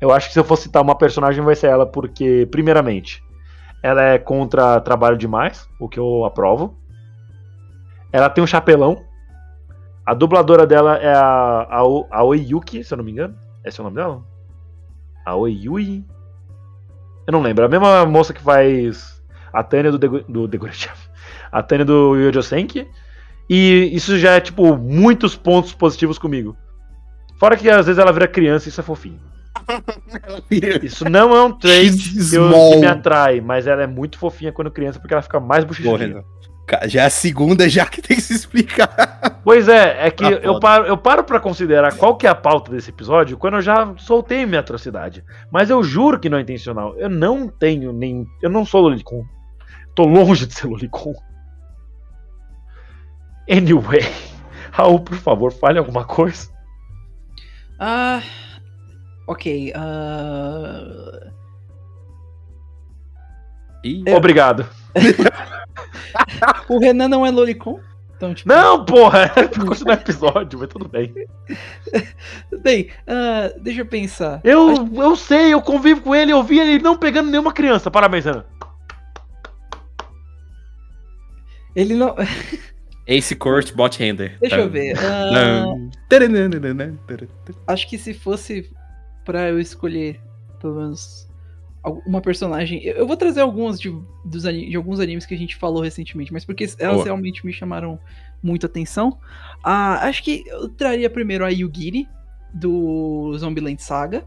Eu 0.01 0.12
acho 0.12 0.27
que 0.27 0.33
se 0.33 0.39
eu 0.39 0.43
fosse 0.43 0.63
citar 0.63 0.81
uma 0.81 0.98
personagem 0.98 1.41
vai 1.41 1.55
ser 1.55 1.67
ela, 1.67 1.86
porque, 1.86 2.45
primeiramente, 2.51 3.24
ela 3.81 4.01
é 4.01 4.17
contra 4.17 4.81
trabalho 4.81 5.17
demais, 5.17 5.65
o 5.79 5.88
que 5.88 5.98
eu 5.98 6.25
aprovo. 6.25 6.77
Ela 8.13 8.29
tem 8.29 8.43
um 8.43 8.48
chapelão. 8.48 9.03
A 10.05 10.13
dubladora 10.13 10.67
dela 10.67 10.98
é 10.98 11.13
a, 11.13 11.67
a, 11.70 11.79
a 12.12 12.24
se 12.84 12.93
eu 12.93 12.98
não 12.98 13.03
me 13.03 13.12
engano. 13.12 13.36
Esse 13.65 13.79
é 13.79 13.82
o 13.82 13.86
nome 13.86 13.96
dela? 13.96 14.22
A? 15.25 15.34
Eu 17.25 17.32
não 17.32 17.41
lembro. 17.41 17.65
A 17.65 17.70
mesma 17.70 18.05
moça 18.05 18.34
que 18.34 18.41
faz 18.41 19.22
a 19.51 19.63
Tânia 19.63 19.91
do, 19.91 19.98
Degu- 19.98 20.24
do. 20.27 20.48
A 21.51 21.63
Tânia 21.63 21.86
do 21.86 22.15
Yojosenki. 22.15 22.88
E 23.50 23.89
isso 23.93 24.17
já 24.17 24.32
é, 24.34 24.41
tipo, 24.41 24.75
muitos 24.77 25.36
pontos 25.36 25.74
positivos 25.74 26.17
comigo. 26.17 26.55
Fora 27.39 27.58
que 27.58 27.70
às 27.70 27.86
vezes 27.86 28.00
ela 28.00 28.12
vira 28.12 28.27
criança 28.27 28.67
e 28.67 28.70
isso 28.70 28.79
é 28.79 28.84
fofinho. 28.84 29.20
Isso 30.84 31.08
não 31.10 31.34
é 31.36 31.41
um 31.43 31.51
trait 31.51 31.93
She's 31.96 32.32
que, 32.32 32.36
eu- 32.36 32.50
que 32.50 32.77
me 32.79 32.88
atrai, 32.88 33.39
mas 33.39 33.65
ela 33.67 33.84
é 33.84 33.88
muito 33.88 34.17
fofinha 34.17 34.51
quando 34.51 34.72
criança 34.72 35.00
porque 35.00 35.13
ela 35.13 35.22
fica 35.24 35.39
mais 35.39 35.63
bochechudinha. 35.63 36.24
Já 36.88 37.03
é 37.03 37.05
a 37.05 37.10
segunda 37.10 37.67
já 37.67 37.86
que 37.86 38.01
tem 38.01 38.15
que 38.15 38.24
se 38.24 38.34
explicar. 38.34 39.41
Pois 39.43 39.67
é, 39.67 40.08
é 40.08 40.12
que 40.12 40.24
Ah, 40.24 40.29
eu 40.32 40.60
paro, 40.60 40.86
eu 40.86 40.98
paro 40.98 41.24
pra 41.24 41.39
considerar 41.39 41.96
qual 41.98 42.15
que 42.15 42.25
é 42.25 42.29
a 42.29 42.36
pauta 42.36 42.72
desse 42.72 42.89
episódio 42.89 43.38
quando 43.38 43.55
eu 43.55 43.62
já 43.62 43.93
soltei 43.98 44.46
minha 44.46 44.62
atrocidade. 44.62 45.24
Mas 45.51 45.70
eu 45.70 45.84
juro 45.84 46.20
que 46.20 46.29
não 46.29 46.38
é 46.38 46.41
intencional. 46.41 46.96
Eu 46.98 47.10
não 47.10 47.48
tenho 47.50 47.91
nem. 47.91 48.25
Eu 48.41 48.50
não 48.50 48.65
sou 48.65 48.82
Lolicon. 48.82 49.25
Tô 49.93 50.05
longe 50.05 50.48
de 50.48 50.53
ser 50.53 50.67
Lolicon. 50.67 51.13
Anyway. 53.50 54.01
Raul, 54.72 55.01
por 55.01 55.17
favor, 55.17 55.51
fale 55.51 55.77
alguma 55.77 56.05
coisa. 56.05 56.50
Ah. 57.79 58.22
Ok. 59.27 59.72
ah, 59.75 61.29
Ih, 63.84 64.03
Obrigado. 64.15 64.65
O 66.69 66.79
Renan 66.79 67.07
não 67.07 67.25
é 67.25 67.31
Lolicon. 67.31 67.79
Então, 68.15 68.33
tipo. 68.33 68.47
Não, 68.47 68.85
porra! 68.85 69.29
Pra 69.33 69.65
continuar 69.65 69.97
o 69.97 70.01
episódio, 70.01 70.59
mas 70.59 70.69
tudo 70.69 70.88
bem. 70.88 71.13
Bem, 72.62 72.89
ah, 73.07 73.51
deixa 73.59 73.81
eu 73.81 73.85
pensar. 73.85 74.39
Eu, 74.43 74.89
eu 74.95 75.15
sei, 75.15 75.53
eu 75.53 75.62
convivo 75.62 76.01
com 76.01 76.15
ele, 76.15 76.31
eu 76.31 76.41
vi 76.41 76.59
ele 76.59 76.79
não 76.79 76.97
pegando 76.97 77.29
nenhuma 77.29 77.51
criança. 77.51 77.91
Parabéns, 77.91 78.25
Ana. 78.25 78.45
Ele 81.75 81.95
não. 81.95 82.15
Ace 83.05 83.35
Court 83.35 83.73
Bot 83.73 84.01
Hander. 84.01 84.38
Deixa 84.39 84.57
eu 84.57 84.69
ver. 84.69 84.95
ah, 84.97 85.65
acho 87.67 87.89
que 87.89 87.97
se 87.97 88.13
fosse 88.13 88.71
pra 89.25 89.50
eu 89.50 89.59
escolher, 89.59 90.21
pelo 90.62 90.75
menos, 90.75 91.27
uma 91.83 92.21
personagem. 92.21 92.81
Eu 92.83 93.05
vou 93.05 93.17
trazer 93.17 93.41
algumas 93.41 93.79
de, 93.79 93.93
dos, 94.23 94.43
de 94.43 94.75
alguns 94.75 94.99
animes 94.99 95.25
que 95.25 95.33
a 95.33 95.37
gente 95.37 95.55
falou 95.55 95.81
recentemente, 95.83 96.31
mas 96.31 96.45
porque 96.45 96.65
elas 96.79 96.95
Boa. 96.95 97.05
realmente 97.05 97.45
me 97.45 97.51
chamaram 97.51 97.99
muita 98.41 98.67
atenção. 98.67 99.17
Ah, 99.63 100.07
acho 100.07 100.23
que 100.23 100.43
eu 100.47 100.69
traria 100.69 101.09
primeiro 101.09 101.45
a 101.45 101.49
Yugiri, 101.49 102.07
do 102.53 103.35
Zombieland 103.37 103.81
Saga. 103.81 104.25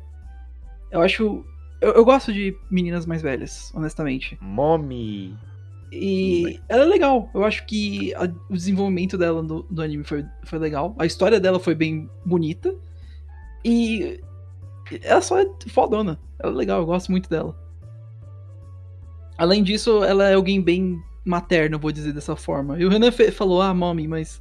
Eu 0.90 1.00
acho. 1.00 1.44
Eu, 1.80 1.92
eu 1.92 2.04
gosto 2.04 2.32
de 2.32 2.56
meninas 2.70 3.06
mais 3.06 3.22
velhas, 3.22 3.72
honestamente. 3.74 4.36
Mommy. 4.40 5.34
E 5.92 6.60
ela 6.68 6.82
é 6.82 6.86
legal. 6.86 7.30
Eu 7.34 7.44
acho 7.44 7.64
que 7.66 8.12
a- 8.16 8.28
o 8.50 8.54
desenvolvimento 8.54 9.16
dela 9.16 9.42
no, 9.42 9.64
no 9.70 9.80
anime 9.82 10.02
foi, 10.04 10.24
foi 10.44 10.58
legal. 10.58 10.94
A 10.98 11.06
história 11.06 11.38
dela 11.38 11.60
foi 11.60 11.74
bem 11.74 12.10
bonita. 12.24 12.74
E 13.64 14.20
ela 15.02 15.20
só 15.20 15.38
é 15.40 15.46
fodona. 15.68 16.18
Ela 16.38 16.52
é 16.52 16.56
legal, 16.56 16.80
eu 16.80 16.86
gosto 16.86 17.10
muito 17.10 17.28
dela. 17.30 17.54
Além 19.38 19.62
disso, 19.62 20.02
ela 20.02 20.28
é 20.28 20.34
alguém 20.34 20.60
bem 20.60 20.98
materno, 21.24 21.78
vou 21.78 21.92
dizer 21.92 22.12
dessa 22.12 22.36
forma. 22.36 22.78
E 22.80 22.84
o 22.84 22.88
Renan 22.88 23.10
falou, 23.32 23.60
ah, 23.60 23.74
mommy, 23.74 24.06
mas. 24.08 24.40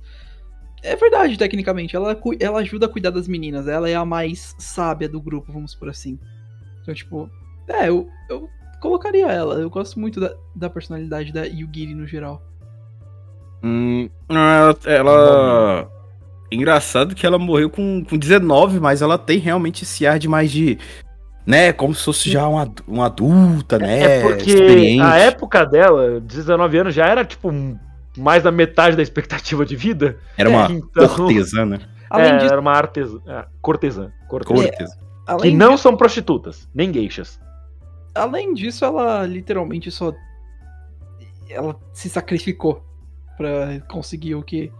É 0.83 0.95
verdade, 0.95 1.37
tecnicamente. 1.37 1.95
Ela, 1.95 2.17
ela 2.39 2.59
ajuda 2.59 2.85
a 2.85 2.89
cuidar 2.89 3.09
das 3.09 3.27
meninas. 3.27 3.67
Ela 3.67 3.89
é 3.89 3.95
a 3.95 4.05
mais 4.05 4.55
sábia 4.59 5.09
do 5.09 5.19
grupo, 5.19 5.51
vamos 5.51 5.73
por 5.73 5.89
assim. 5.89 6.19
Então, 6.81 6.93
tipo. 6.93 7.29
É, 7.67 7.89
eu, 7.89 8.07
eu 8.29 8.47
colocaria 8.79 9.27
ela. 9.27 9.55
Eu 9.55 9.69
gosto 9.69 9.99
muito 9.99 10.19
da, 10.19 10.33
da 10.55 10.69
personalidade 10.69 11.33
da 11.33 11.43
Yugiri 11.45 11.95
no 11.95 12.05
geral. 12.05 12.41
Hum, 13.63 14.09
ela- 14.29 14.77
ela. 14.85 15.91
Engraçado 16.51 17.15
que 17.15 17.25
ela 17.25 17.39
morreu 17.39 17.69
com, 17.69 18.05
com 18.07 18.15
19, 18.17 18.79
mas 18.79 19.01
ela 19.01 19.17
tem 19.17 19.39
realmente 19.39 19.83
esse 19.83 20.05
ar 20.05 20.19
de 20.19 20.27
mais 20.27 20.51
de. 20.51 20.77
Né? 21.45 21.71
Como 21.73 21.93
se 21.93 22.03
fosse 22.03 22.29
já 22.31 22.47
uma, 22.47 22.71
uma 22.87 23.05
adulta, 23.05 23.77
né? 23.77 23.99
É 24.19 24.21
porque 24.21 24.49
experiente. 24.51 25.01
a 25.01 25.17
época 25.17 25.65
dela, 25.65 26.19
19 26.19 26.77
anos, 26.77 26.95
já 26.95 27.05
era 27.05 27.23
tipo 27.23 27.51
mais 28.17 28.43
da 28.43 28.51
metade 28.51 28.95
da 28.95 29.03
expectativa 29.03 29.65
de 29.65 29.75
vida. 29.75 30.17
Era 30.37 30.49
uma 30.49 30.71
Então- 30.71 31.07
cortesã, 31.07 31.65
né? 31.65 31.79
Além 32.09 32.31
é, 32.31 32.37
disso, 32.37 32.51
era 32.51 32.61
uma 32.61 32.71
artesã. 32.71 33.19
é, 33.27 33.45
cortesã. 33.61 34.11
cortesã. 34.29 34.63
Cortesã. 34.63 34.95
além, 35.27 35.51
Que 35.51 35.57
não 35.57 35.77
são 35.77 35.95
prostitutas, 35.97 36.67
nem 36.73 36.91
geishas. 36.93 37.39
além 38.13 38.53
disso, 38.53 38.83
ela 38.85 39.25
literalmente 39.25 39.91
só. 39.91 40.13
Ela 41.49 41.75
se 41.93 42.09
sacrificou 42.09 42.83
pra 43.37 43.79
conseguir 43.89 44.35
o 44.35 44.41
que. 44.41 44.71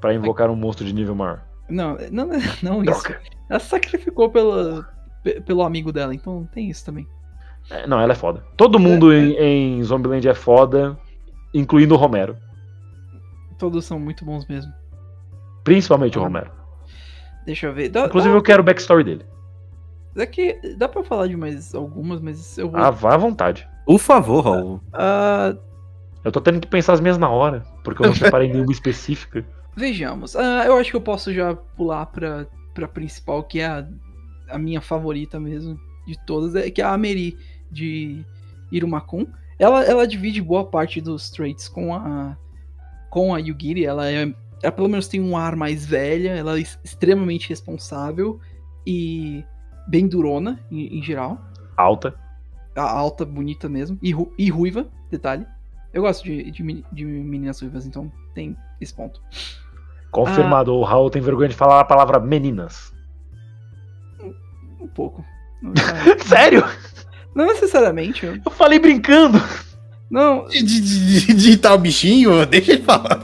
Pra 0.00 0.14
invocar 0.14 0.48
um 0.50 0.56
monstro 0.56 0.84
de 0.86 0.92
nível 0.94 1.14
maior. 1.14 1.42
Não, 1.68 1.96
não, 2.10 2.28
não 2.62 2.82
isso. 2.84 3.02
Droga. 3.02 3.20
Ela 3.50 3.60
se 3.60 3.68
sacrificou 3.68 4.30
pela, 4.30 4.82
pe- 4.82 4.88
pelo 5.44 5.62
amigo 5.62 5.92
dela, 5.92 6.14
então 6.14 6.48
tem 6.52 6.68
isso 6.70 6.84
também. 6.84 7.06
É, 7.70 7.86
não, 7.86 8.00
ela 8.00 8.12
é 8.12 8.16
foda. 8.16 8.44
Todo 8.56 8.78
mundo 8.78 9.12
em, 9.12 9.34
em 9.78 9.82
Zombieland 9.82 10.28
é 10.28 10.34
foda, 10.34 10.96
incluindo 11.52 11.94
o 11.94 11.98
Romero. 11.98 12.36
Todos 13.58 13.84
são 13.84 13.98
muito 13.98 14.24
bons 14.24 14.46
mesmo. 14.46 14.72
Principalmente 15.64 16.18
o 16.18 16.22
Ah. 16.22 16.24
Romero. 16.24 16.50
Deixa 17.44 17.66
eu 17.66 17.72
ver. 17.74 17.88
Dá, 17.88 18.06
Inclusive, 18.06 18.32
dá, 18.32 18.38
eu 18.38 18.42
quero 18.42 18.62
o 18.62 18.64
backstory 18.64 19.04
dele. 19.04 19.24
daqui, 20.14 20.58
dá 20.76 20.88
pra 20.88 21.02
falar 21.02 21.26
de 21.26 21.36
mais 21.36 21.74
algumas, 21.74 22.20
mas 22.20 22.56
eu 22.58 22.68
vou. 22.70 22.78
Ah, 22.80 22.90
vá 22.90 23.14
à 23.14 23.16
vontade. 23.18 23.68
Por 23.84 23.98
favor, 23.98 24.40
Raul. 24.44 24.80
Ah, 24.92 25.54
Eu 26.24 26.32
tô 26.32 26.40
tendo 26.40 26.60
que 26.60 26.66
pensar 26.66 26.92
as 26.94 27.00
minhas 27.00 27.18
na 27.18 27.28
hora, 27.28 27.62
porque 27.84 28.02
eu 28.02 28.06
não 28.08 28.14
separei 28.14 28.48
nenhuma 28.52 28.72
específica. 28.72 29.44
Vejamos. 29.76 30.34
Ah, 30.34 30.64
eu 30.66 30.76
acho 30.76 30.90
que 30.90 30.96
eu 30.96 31.00
posso 31.00 31.32
já 31.32 31.54
pular 31.54 32.06
pra, 32.06 32.46
pra 32.74 32.88
principal, 32.88 33.42
que 33.44 33.60
é 33.60 33.66
a, 33.66 33.86
a 34.48 34.58
minha 34.58 34.80
favorita 34.80 35.38
mesmo 35.40 35.78
de 36.06 36.16
todas, 36.26 36.54
é, 36.54 36.70
que 36.70 36.80
é 36.80 36.84
a 36.84 36.96
Meri 36.96 37.36
de 37.70 38.24
Irumakun. 38.70 39.26
Ela, 39.58 39.84
ela 39.84 40.06
divide 40.06 40.40
boa 40.42 40.64
parte 40.64 41.00
dos 41.00 41.30
traits 41.30 41.68
com 41.68 41.94
a 41.94 42.36
com 43.10 43.34
a 43.34 43.38
Yugiri. 43.38 43.84
Ela 43.84 44.10
é 44.10 44.32
ela 44.62 44.72
pelo 44.72 44.88
menos 44.88 45.08
tem 45.08 45.20
um 45.20 45.36
ar 45.36 45.54
mais 45.56 45.84
velha, 45.84 46.30
ela 46.30 46.58
é 46.58 46.62
extremamente 46.62 47.48
responsável 47.48 48.40
e 48.86 49.44
bem 49.88 50.06
durona 50.08 50.60
em, 50.70 50.98
em 50.98 51.02
geral. 51.02 51.40
Alta. 51.76 52.14
A- 52.74 52.90
alta, 52.90 53.24
bonita 53.24 53.68
mesmo. 53.68 53.98
E, 54.02 54.12
ru- 54.12 54.32
e 54.38 54.48
ruiva, 54.50 54.86
detalhe. 55.10 55.46
Eu 55.92 56.02
gosto 56.02 56.24
de, 56.24 56.50
de, 56.50 56.84
de 56.92 57.04
meninas 57.04 57.60
ruivas, 57.60 57.86
então 57.86 58.10
tem 58.34 58.56
esse 58.80 58.92
ponto. 58.94 59.20
Confirmado, 60.10 60.74
o 60.74 60.82
Raul 60.82 61.10
tem 61.10 61.20
vergonha 61.22 61.48
de 61.48 61.54
falar 61.54 61.80
a 61.80 61.84
palavra 61.84 62.18
meninas. 62.20 62.92
Pouco. 64.96 65.24
Não, 65.62 65.72
é- 66.10 66.18
Sério? 66.24 66.64
não 67.34 67.46
necessariamente. 67.46 68.24
eu- 68.26 68.40
falei 68.52 68.78
brincando. 68.78 69.40
Não, 70.10 70.46
De, 70.48 70.62
de, 70.62 70.80
de, 71.26 71.34
de 71.34 71.56
tal 71.56 71.76
bichinho, 71.78 72.44
deixa 72.46 72.72
ele 72.72 72.82
falar. 72.82 73.20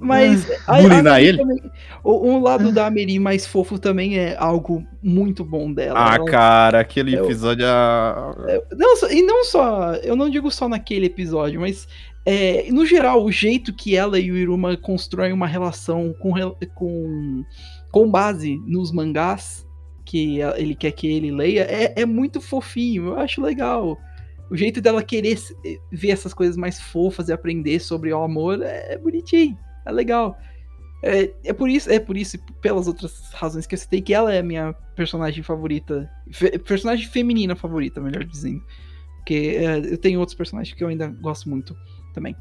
mas. 0.00 0.46
Bulinar 0.66 1.02
Meri 1.14 1.26
ele? 1.28 1.38
também- 1.38 1.62
o, 2.04 2.28
um 2.28 2.40
lado 2.42 2.72
da 2.72 2.90
Meri 2.90 3.18
mais 3.20 3.46
fofo 3.46 3.78
também 3.78 4.18
é 4.18 4.34
algo 4.36 4.82
muito 5.02 5.44
bom 5.44 5.72
dela. 5.72 5.94
Ah, 5.96 6.14
Ela- 6.16 6.24
cara, 6.24 6.80
aquele 6.80 7.14
Eu- 7.16 7.24
episódio. 7.24 7.64
ah, 7.68 8.34
Não, 8.76 8.96
só- 8.96 9.08
e 9.10 9.22
não 9.22 9.44
só. 9.44 9.92
Eu 10.02 10.16
não 10.16 10.28
digo 10.28 10.50
só 10.50 10.68
naquele 10.68 11.06
episódio, 11.06 11.60
mas. 11.60 11.86
é, 12.26 12.66
no 12.70 12.86
geral, 12.86 13.22
o 13.24 13.30
jeito 13.30 13.72
que 13.72 13.94
ela 13.96 14.18
e 14.18 14.30
o 14.32 14.36
Iruma 14.36 14.76
constroem 14.76 15.32
uma 15.32 15.46
relação 15.46 16.14
com, 16.20 16.32
com, 16.74 17.44
com 17.90 18.10
base 18.10 18.58
nos 18.66 18.90
mangás 18.92 19.66
que 20.12 20.40
ele 20.56 20.74
quer 20.74 20.92
que 20.92 21.06
ele 21.06 21.30
leia 21.30 21.62
é, 21.62 21.94
é 22.02 22.04
muito 22.04 22.38
fofinho. 22.38 23.06
Eu 23.08 23.18
acho 23.18 23.40
legal. 23.40 23.98
O 24.50 24.56
jeito 24.56 24.78
dela 24.82 25.02
querer 25.02 25.38
se- 25.38 25.56
ver 25.90 26.10
essas 26.10 26.34
coisas 26.34 26.54
mais 26.54 26.78
fofas 26.78 27.28
e 27.28 27.32
aprender 27.32 27.80
sobre 27.80 28.12
o 28.12 28.22
amor 28.22 28.60
é, 28.62 28.92
é 28.92 28.98
bonitinho. 28.98 29.56
É 29.86 29.90
legal. 29.90 30.36
É, 31.02 31.32
é 31.44 31.52
por 31.54 31.68
isso, 31.70 31.90
é 31.90 31.98
por 31.98 32.16
isso, 32.16 32.36
e 32.36 32.40
pelas 32.60 32.86
outras 32.86 33.32
razões 33.32 33.66
que 33.66 33.74
eu 33.74 33.78
citei, 33.78 34.02
que 34.02 34.12
ela 34.12 34.32
é 34.32 34.40
a 34.40 34.42
minha 34.42 34.74
personagem 34.94 35.42
favorita. 35.42 36.08
fe- 36.30 36.58
personagem 36.58 37.08
feminina 37.08 37.56
favorita, 37.56 37.98
melhor 37.98 38.22
dizendo. 38.24 38.62
Porque 39.16 39.56
é, 39.58 39.78
eu 39.78 39.96
tenho 39.96 40.20
outros 40.20 40.36
personagens 40.36 40.76
que 40.76 40.84
eu 40.84 40.88
ainda 40.88 41.06
gosto 41.08 41.48
muito 41.48 41.74
também. 42.12 42.36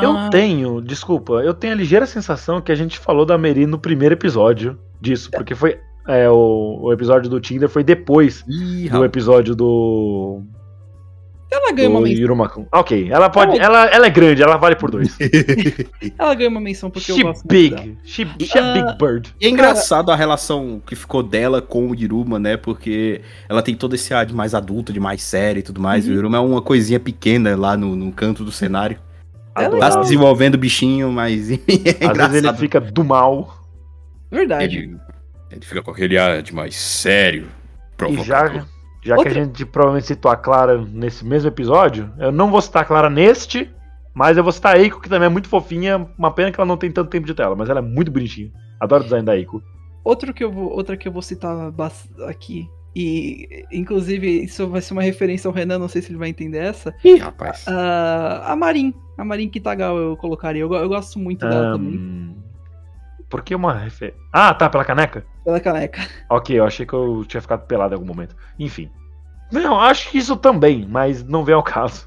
Eu 0.00 0.10
Ah, 0.10 0.28
tenho, 0.30 0.80
desculpa, 0.82 1.32
eu 1.42 1.54
tenho 1.54 1.72
a 1.72 1.76
ligeira 1.76 2.06
sensação 2.06 2.60
que 2.60 2.70
a 2.70 2.74
gente 2.74 2.98
falou 2.98 3.24
da 3.24 3.38
Meri 3.38 3.66
no 3.66 3.78
primeiro 3.78 4.14
episódio 4.14 4.78
disso, 5.00 5.30
porque 5.30 5.54
foi. 5.54 5.80
É, 6.08 6.28
o, 6.28 6.78
o 6.82 6.92
episódio 6.92 7.30
do 7.30 7.38
Tinder 7.40 7.68
foi 7.68 7.84
depois 7.84 8.42
Ih, 8.48 8.88
do 8.88 9.04
episódio 9.04 9.54
do, 9.54 10.42
Ela 11.50 11.70
ganha 11.72 11.88
uma 11.90 12.00
do 12.00 12.04
menção. 12.06 12.22
Irumakun. 12.22 12.66
Ok, 12.72 13.08
ela 13.10 13.28
pode. 13.30 13.58
Ela- 13.58 13.82
Ela, 13.84 13.86
ela 13.94 14.06
é 14.06 14.10
grande, 14.10 14.42
ela 14.42 14.56
vale 14.56 14.74
por 14.76 14.90
dois. 14.90 15.16
Ela 16.18 16.34
ganha 16.34 16.48
uma 16.50 16.60
menção 16.60 16.90
porque 16.90 17.12
She 17.12 17.20
eu 17.20 17.26
gosto 17.26 17.46
big. 17.46 17.96
She, 18.04 18.26
she 18.40 18.58
a 18.58 18.70
Ah, 18.70 18.72
big 18.74 18.98
bird. 18.98 19.34
E 19.40 19.46
é 19.46 19.48
engraçado 19.50 20.10
a 20.10 20.16
relação 20.16 20.82
que 20.84 20.94
ficou 20.96 21.22
dela 21.22 21.62
com 21.62 21.88
o 21.90 21.94
Iruma, 21.94 22.38
né? 22.38 22.56
Porque 22.56 23.20
ela 23.48 23.62
tem 23.62 23.74
todo 23.76 23.94
esse 23.94 24.12
ar 24.12 24.26
de 24.26 24.34
mais 24.34 24.54
adulta, 24.54 24.92
de 24.92 25.00
mais 25.00 25.22
séria 25.22 25.60
e 25.60 25.62
tudo 25.62 25.80
mais. 25.80 26.06
Uhum. 26.06 26.14
O 26.14 26.18
Iruma 26.18 26.36
é 26.38 26.40
uma 26.40 26.60
coisinha 26.62 26.98
pequena 27.00 27.56
lá 27.56 27.76
no, 27.76 27.94
no 27.94 28.10
canto 28.12 28.44
do 28.44 28.50
cenário. 28.52 28.98
É 29.56 29.68
Tá 29.68 29.90
se 29.90 30.00
desenvolvendo 30.00 30.54
o 30.54 30.58
bichinho, 30.58 31.10
mas 31.10 31.50
é 31.52 31.56
Às 32.06 32.16
vezes 32.30 32.44
ele 32.44 32.52
fica 32.54 32.80
do 32.80 33.02
mal. 33.04 33.54
Verdade. 34.30 34.76
Ele, 34.78 34.96
ele 35.50 35.64
fica 35.64 35.82
com 35.82 35.90
aquele 35.90 36.16
ar 36.18 36.42
de 36.42 36.54
mais 36.54 36.74
sério. 36.76 37.46
E 38.08 38.22
já, 38.22 38.38
Provocador. 38.42 38.64
já 39.02 39.16
Outra- 39.16 39.32
que 39.32 39.38
a 39.38 39.44
gente 39.44 39.66
provavelmente 39.66 40.06
citou 40.06 40.30
a 40.30 40.36
Clara 40.36 40.78
nesse 40.78 41.24
mesmo 41.24 41.48
episódio, 41.48 42.12
eu 42.18 42.30
não 42.30 42.50
vou 42.50 42.60
citar 42.60 42.82
a 42.82 42.84
Clara 42.84 43.10
neste, 43.10 43.70
mas 44.14 44.36
eu 44.36 44.42
vou 44.42 44.52
citar 44.52 44.76
a 44.76 44.78
Eiko, 44.78 45.00
que 45.00 45.08
também 45.08 45.26
é 45.26 45.30
muito 45.30 45.48
fofinha. 45.48 46.08
Uma 46.16 46.30
pena 46.32 46.50
que 46.52 46.60
ela 46.60 46.66
não 46.66 46.76
tem 46.76 46.90
tanto 46.90 47.10
tempo 47.10 47.26
de 47.26 47.34
tela, 47.34 47.54
mas 47.56 47.68
ela 47.68 47.78
é 47.80 47.82
muito 47.82 48.10
bonitinha. 48.10 48.50
Adoro 48.80 49.02
o 49.02 49.04
design 49.04 49.24
da 49.26 49.36
Eiko. 49.36 49.62
Outro 50.04 50.32
que 50.32 50.42
eu 50.44 50.50
vou, 50.52 50.70
outra 50.70 50.96
que 50.96 51.06
eu 51.08 51.12
vou 51.12 51.22
citar 51.22 51.72
aqui, 52.28 52.68
e 52.94 53.64
inclusive 53.70 54.26
isso 54.44 54.66
vai 54.68 54.80
ser 54.80 54.92
uma 54.92 55.02
referência 55.02 55.46
ao 55.48 55.54
Renan, 55.54 55.78
não 55.78 55.88
sei 55.88 56.00
se 56.02 56.10
ele 56.10 56.18
vai 56.18 56.28
entender 56.28 56.58
essa. 56.58 56.94
Ih, 57.04 57.16
rapaz. 57.18 57.64
Ah, 57.68 58.52
a 58.52 58.56
Marin, 58.56 58.94
a 59.16 59.24
Marin 59.24 59.48
Kitagal 59.48 59.96
eu 59.98 60.16
colocaria. 60.16 60.62
Eu, 60.62 60.72
eu 60.72 60.88
gosto 60.88 61.18
muito 61.18 61.40
dela 61.46 61.72
também, 61.72 62.34
Por 63.28 63.42
que 63.42 63.54
uma 63.54 63.74
referência? 63.74 64.18
Ah, 64.32 64.54
tá, 64.54 64.68
pela 64.70 64.84
caneca? 64.84 65.24
Pela 65.48 65.60
caneca. 65.60 66.06
Ok, 66.28 66.58
eu 66.58 66.64
achei 66.66 66.84
que 66.84 66.92
eu 66.92 67.24
tinha 67.26 67.40
ficado 67.40 67.66
pelado 67.66 67.94
em 67.94 67.96
algum 67.96 68.06
momento. 68.06 68.36
Enfim. 68.58 68.90
Não, 69.50 69.80
acho 69.80 70.10
que 70.10 70.18
isso 70.18 70.36
também, 70.36 70.86
mas 70.86 71.24
não 71.24 71.42
vem 71.42 71.54
ao 71.54 71.62
caso. 71.62 72.06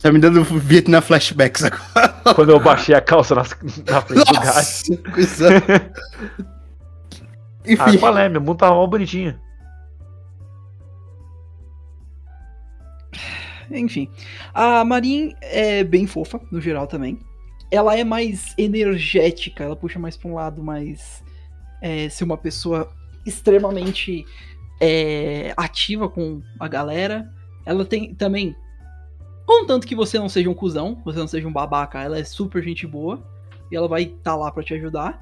Tá 0.00 0.12
me 0.12 0.18
dando 0.20 0.44
Vietnam 0.44 1.00
flashbacks 1.00 1.64
agora. 1.64 2.08
Quando 2.34 2.52
eu 2.52 2.60
baixei 2.60 2.94
a 2.94 3.00
calça 3.00 3.34
nas- 3.34 3.56
na 3.84 4.00
frente 4.02 4.24
do 4.32 4.40
gás. 4.40 4.82
Nossa, 4.88 5.02
coisa... 5.10 5.48
Enfim, 7.66 7.96
Ah, 7.96 7.98
qual 7.98 8.18
é? 8.18 8.28
Meu 8.28 8.40
mundo 8.42 8.58
tava 8.58 8.74
mal 8.74 8.86
bonitinho. 8.86 9.40
Enfim, 13.70 14.08
a 14.52 14.84
Marin 14.84 15.34
é 15.40 15.82
bem 15.82 16.06
fofa, 16.06 16.38
no 16.52 16.60
geral 16.60 16.86
também. 16.86 17.18
Ela 17.70 17.96
é 17.98 18.04
mais 18.04 18.54
energética, 18.58 19.64
ela 19.64 19.74
puxa 19.74 19.98
mais 19.98 20.16
pra 20.16 20.28
um 20.30 20.34
lado 20.34 20.62
mais. 20.62 21.24
É, 21.86 22.08
ser 22.08 22.24
uma 22.24 22.38
pessoa 22.38 22.90
extremamente 23.26 24.24
é, 24.80 25.52
ativa 25.54 26.08
com 26.08 26.40
a 26.58 26.66
galera. 26.66 27.30
Ela 27.66 27.84
tem 27.84 28.14
também. 28.14 28.56
Contanto 29.46 29.86
que 29.86 29.94
você 29.94 30.18
não 30.18 30.28
seja 30.28 30.48
um 30.48 30.54
cuzão, 30.54 31.02
você 31.04 31.18
não 31.18 31.28
seja 31.28 31.46
um 31.46 31.52
babaca, 31.52 32.00
ela 32.00 32.18
é 32.18 32.24
super 32.24 32.62
gente 32.62 32.86
boa. 32.86 33.22
E 33.70 33.76
ela 33.76 33.86
vai 33.86 34.04
estar 34.04 34.34
lá 34.34 34.50
pra 34.50 34.62
te 34.62 34.72
ajudar. 34.72 35.20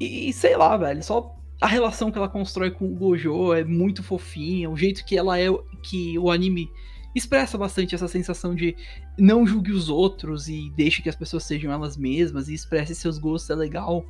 E 0.00 0.32
sei 0.32 0.56
lá, 0.56 0.76
velho, 0.78 1.02
só 1.02 1.36
a 1.60 1.66
relação 1.66 2.10
que 2.10 2.16
ela 2.16 2.28
constrói 2.28 2.70
com 2.70 2.86
o 2.86 2.94
Gojo 2.94 3.52
é 3.52 3.62
muito 3.62 4.02
fofinha. 4.02 4.70
O 4.70 4.76
jeito 4.76 5.04
que 5.04 5.16
ela 5.16 5.38
é. 5.38 5.46
Que 5.82 6.18
o 6.18 6.30
anime 6.30 6.70
expressa 7.14 7.58
bastante 7.58 7.94
essa 7.94 8.08
sensação 8.08 8.54
de 8.54 8.76
não 9.18 9.46
julgue 9.46 9.72
os 9.72 9.88
outros 9.88 10.48
e 10.48 10.70
deixe 10.76 11.02
que 11.02 11.08
as 11.08 11.16
pessoas 11.16 11.44
sejam 11.44 11.72
elas 11.72 11.96
mesmas 11.96 12.48
e 12.48 12.54
expresse 12.54 12.94
seus 12.94 13.18
gostos, 13.18 13.50
é 13.50 13.54
legal. 13.54 14.06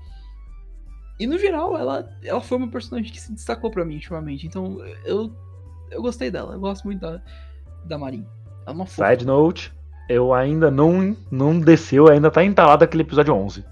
E 1.20 1.26
no 1.26 1.38
geral, 1.38 1.76
ela, 1.76 2.08
ela 2.24 2.40
foi 2.40 2.56
uma 2.58 2.68
personagem 2.70 3.12
que 3.12 3.20
se 3.20 3.30
destacou 3.32 3.70
pra 3.70 3.84
mim 3.84 3.94
ultimamente. 3.96 4.46
Então 4.46 4.78
eu, 5.04 5.30
eu 5.90 6.00
gostei 6.02 6.30
dela. 6.30 6.54
Eu 6.54 6.60
gosto 6.60 6.84
muito 6.84 7.00
da, 7.00 7.20
da 7.84 7.98
Marin. 7.98 8.26
Ela 8.62 8.68
é 8.68 8.70
uma 8.72 8.86
fofa. 8.86 9.10
Side 9.10 9.26
note, 9.26 9.72
eu 10.08 10.32
ainda 10.32 10.70
não, 10.70 11.14
não 11.30 11.60
desceu, 11.60 12.08
ainda 12.08 12.30
tá 12.30 12.42
entalado 12.42 12.82
aquele 12.84 13.02
episódio 13.02 13.34
11. 13.34 13.64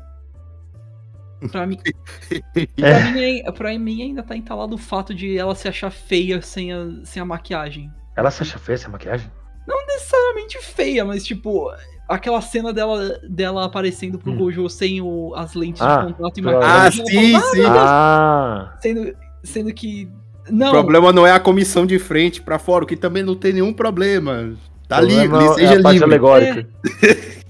Pra 1.53 1.67
mim, 1.67 1.79
É. 2.55 2.67
pra, 2.77 3.11
mim, 3.13 3.23
ai- 3.25 3.53
pra 3.53 3.79
mim 3.79 4.03
ainda 4.03 4.23
tá 4.23 4.37
entalado 4.37 4.75
o 4.75 4.79
fato 4.79 5.15
de 5.15 5.39
ela 5.39 5.55
se 5.55 5.69
achar 5.69 5.91
feia 5.91 6.43
sem 6.43 6.73
a, 6.73 6.87
sem 7.05 7.23
a 7.23 7.25
maquiagem. 7.25 7.91
Ela 8.17 8.31
se 8.31 8.43
acha 8.43 8.59
feia 8.59 8.75
essa 8.75 8.89
maquiagem? 8.89 9.31
Não 9.67 9.87
necessariamente 9.87 10.59
feia, 10.59 11.05
mas 11.05 11.25
tipo, 11.25 11.71
aquela 12.09 12.41
cena 12.41 12.73
dela, 12.73 13.19
dela 13.29 13.65
aparecendo 13.67 14.19
pro 14.19 14.33
Hum. 14.33 14.37
Gojo 14.37 14.69
sem 14.69 15.01
o, 15.01 15.33
as 15.37 15.55
lentes 15.55 15.83
Ah, 15.83 15.99
de 15.99 16.13
contato 16.15 16.39
e 16.39 16.43
pela- 16.43 16.65
Ah, 16.65 16.79
ela 16.85 16.91
sim, 16.91 17.33
fala, 17.33 17.45
sim. 17.53 17.63
Ah, 17.67 18.77
Sendo, 18.81 19.15
sendo 19.45 19.73
que. 19.75 20.09
O 20.49 20.53
Não, 20.55 20.71
problema 20.71 21.13
não 21.13 21.27
é 21.27 21.33
a 21.33 21.39
comissão 21.41 21.85
de 21.85 21.99
frente 21.99 22.41
pra 22.41 22.59
fora, 22.59 22.85
o 22.85 22.87
que 22.87 22.97
também 22.97 23.23
não 23.23 23.35
tem 23.37 23.53
nenhum 23.53 23.73
problema. 23.73 24.55
Tá 24.89 24.99
livre, 25.01 25.29
problema 25.29 25.55
seja 25.55 25.75
é 25.75 25.79
a 25.79 25.83
parte 25.83 25.93
livre. 25.99 26.05
alegórica. 26.07 26.69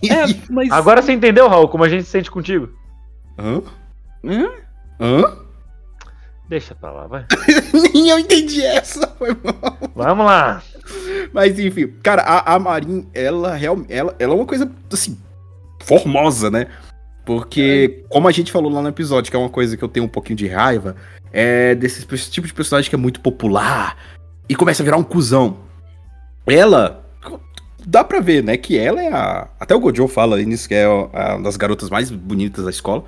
é, 0.03 0.25
mas. 0.50 0.71
Agora 0.73 1.00
você 1.00 1.12
entendeu, 1.12 1.47
Raul, 1.49 1.69
como 1.69 1.85
a 1.85 1.88
gente 1.88 2.03
se 2.05 2.11
sente 2.11 2.29
contigo? 2.31 2.69
Hã? 3.39 3.63
Hã? 4.25 4.49
Hã? 5.00 5.37
Deixa 6.49 6.75
pra 6.75 6.91
lá, 6.91 7.06
vai. 7.06 7.25
Nem 7.93 8.09
eu 8.09 8.19
entendi 8.19 8.63
essa. 8.65 9.06
Foi 9.19 9.28
mal. 9.45 9.78
Vamos 9.95 10.26
lá. 10.26 10.63
Mas 11.33 11.59
enfim, 11.59 11.89
cara, 12.03 12.23
a, 12.23 12.55
a 12.55 12.59
Marin, 12.59 13.07
ela. 13.13 13.59
Ela, 13.59 14.15
ela 14.19 14.33
é 14.33 14.37
uma 14.37 14.47
coisa, 14.47 14.71
assim, 14.93 15.19
formosa, 15.83 16.51
né? 16.51 16.67
Porque, 17.25 18.05
como 18.09 18.27
a 18.27 18.33
gente 18.33 18.51
falou 18.51 18.73
lá 18.73 18.81
no 18.81 18.89
episódio, 18.89 19.31
que 19.31 19.37
é 19.37 19.39
uma 19.39 19.51
coisa 19.51 19.77
que 19.77 19.85
eu 19.85 19.89
tenho 19.89 20.07
um 20.07 20.09
pouquinho 20.09 20.37
de 20.37 20.49
raiva, 20.49 20.97
é 21.33 21.75
desse 21.75 22.07
tipo 22.31 22.47
de 22.47 22.55
personagem 22.55 22.89
que 22.89 22.95
é 22.95 22.99
muito 22.99 23.21
popular 23.21 23.97
e 24.49 24.55
começa 24.55 24.83
a 24.83 24.85
virar 24.85 24.97
um 24.97 25.05
cuzão. 25.05 25.59
Ela. 26.47 27.05
Dá 27.87 28.03
pra 28.03 28.21
ver, 28.21 28.43
né? 28.43 28.57
Que 28.57 28.79
ela 28.79 29.03
é 29.03 29.13
a. 29.13 29.49
Até 29.61 29.75
o 29.75 29.81
Gojo 29.81 30.09
fala 30.09 30.37
nisso, 30.39 30.69
que 30.69 30.75
é 30.75 30.89
uma 30.89 31.43
das 31.43 31.57
garotas 31.57 31.91
mais 31.91 32.11
bonitas 32.11 32.65
da 32.65 32.71
escola. 32.71 33.05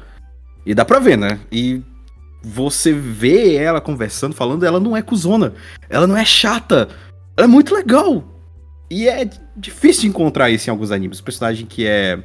E 0.64 0.74
dá 0.74 0.84
pra 0.84 0.98
ver, 0.98 1.16
né? 1.16 1.40
E 1.50 1.82
você 2.42 2.92
vê 2.92 3.54
ela 3.56 3.80
conversando, 3.80 4.34
falando, 4.34 4.64
ela 4.64 4.80
não 4.80 4.96
é 4.96 5.02
cuzona. 5.02 5.54
Ela 5.88 6.06
não 6.06 6.16
é 6.16 6.24
chata. 6.24 6.88
Ela 7.40 7.46
é 7.46 7.50
muito 7.50 7.74
legal. 7.74 8.22
E 8.90 9.08
é 9.08 9.26
difícil 9.56 10.02
de 10.02 10.08
encontrar 10.08 10.50
isso 10.50 10.68
em 10.68 10.72
alguns 10.72 10.90
animes. 10.90 11.20
Um 11.20 11.24
personagem 11.24 11.64
que 11.64 11.86
é. 11.86 12.22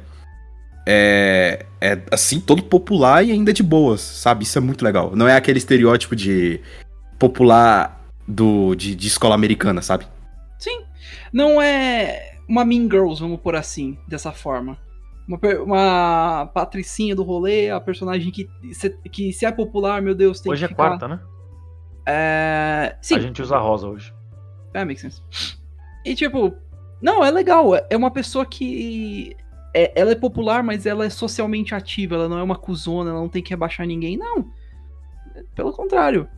É. 0.86 1.64
É 1.80 2.02
assim, 2.12 2.38
todo 2.38 2.62
popular 2.62 3.24
e 3.24 3.32
ainda 3.32 3.50
de 3.50 3.62
boas, 3.62 4.02
sabe? 4.02 4.44
Isso 4.44 4.58
é 4.58 4.60
muito 4.60 4.84
legal. 4.84 5.16
Não 5.16 5.26
é 5.26 5.34
aquele 5.34 5.56
estereótipo 5.56 6.14
de 6.14 6.60
popular 7.18 8.04
do, 8.28 8.74
de, 8.74 8.94
de 8.94 9.06
escola 9.08 9.34
americana, 9.34 9.80
sabe? 9.80 10.06
Sim. 10.58 10.82
Não 11.32 11.62
é 11.62 12.38
uma 12.46 12.62
Mean 12.64 12.82
Girls, 12.82 13.18
vamos 13.18 13.40
por 13.40 13.56
assim, 13.56 13.96
dessa 14.06 14.32
forma. 14.32 14.76
Uma, 15.26 15.38
uma 15.62 16.46
patricinha 16.52 17.16
do 17.16 17.22
rolê, 17.22 17.70
a 17.70 17.80
personagem 17.80 18.30
que 18.30 18.46
se, 18.74 18.90
que 19.10 19.32
se 19.32 19.46
é 19.46 19.50
popular, 19.50 20.02
meu 20.02 20.14
Deus, 20.14 20.40
tem 20.40 20.52
Hoje 20.52 20.60
que 20.60 20.64
é 20.66 20.68
ficar... 20.68 20.88
quarta, 20.90 21.08
né? 21.08 21.20
É... 22.06 22.96
Sim, 23.00 23.16
A 23.16 23.20
gente 23.20 23.40
usa 23.40 23.56
rosa 23.56 23.88
hoje. 23.88 24.12
É, 24.76 24.84
makes 24.84 25.00
sense. 25.00 25.22
E 26.04 26.14
tipo, 26.14 26.54
não, 27.00 27.24
é 27.24 27.30
legal. 27.30 27.72
É 27.88 27.96
uma 27.96 28.10
pessoa 28.10 28.44
que. 28.44 29.34
é- 29.74 29.92
ela 30.00 30.12
é 30.12 30.14
popular, 30.14 30.62
mas 30.62 30.86
ela 30.86 31.04
é 31.04 31.10
socialmente 31.10 31.74
ativa. 31.74 32.14
Ela 32.14 32.28
não 32.28 32.38
é 32.38 32.42
uma 32.42 32.56
cuzona, 32.56 33.10
ela 33.10 33.20
não 33.20 33.28
tem 33.28 33.42
que 33.42 33.50
rebaixar 33.50 33.86
ninguém. 33.86 34.16
Não. 34.16 34.50
Pelo 35.54 35.72
contrário. 35.72 36.28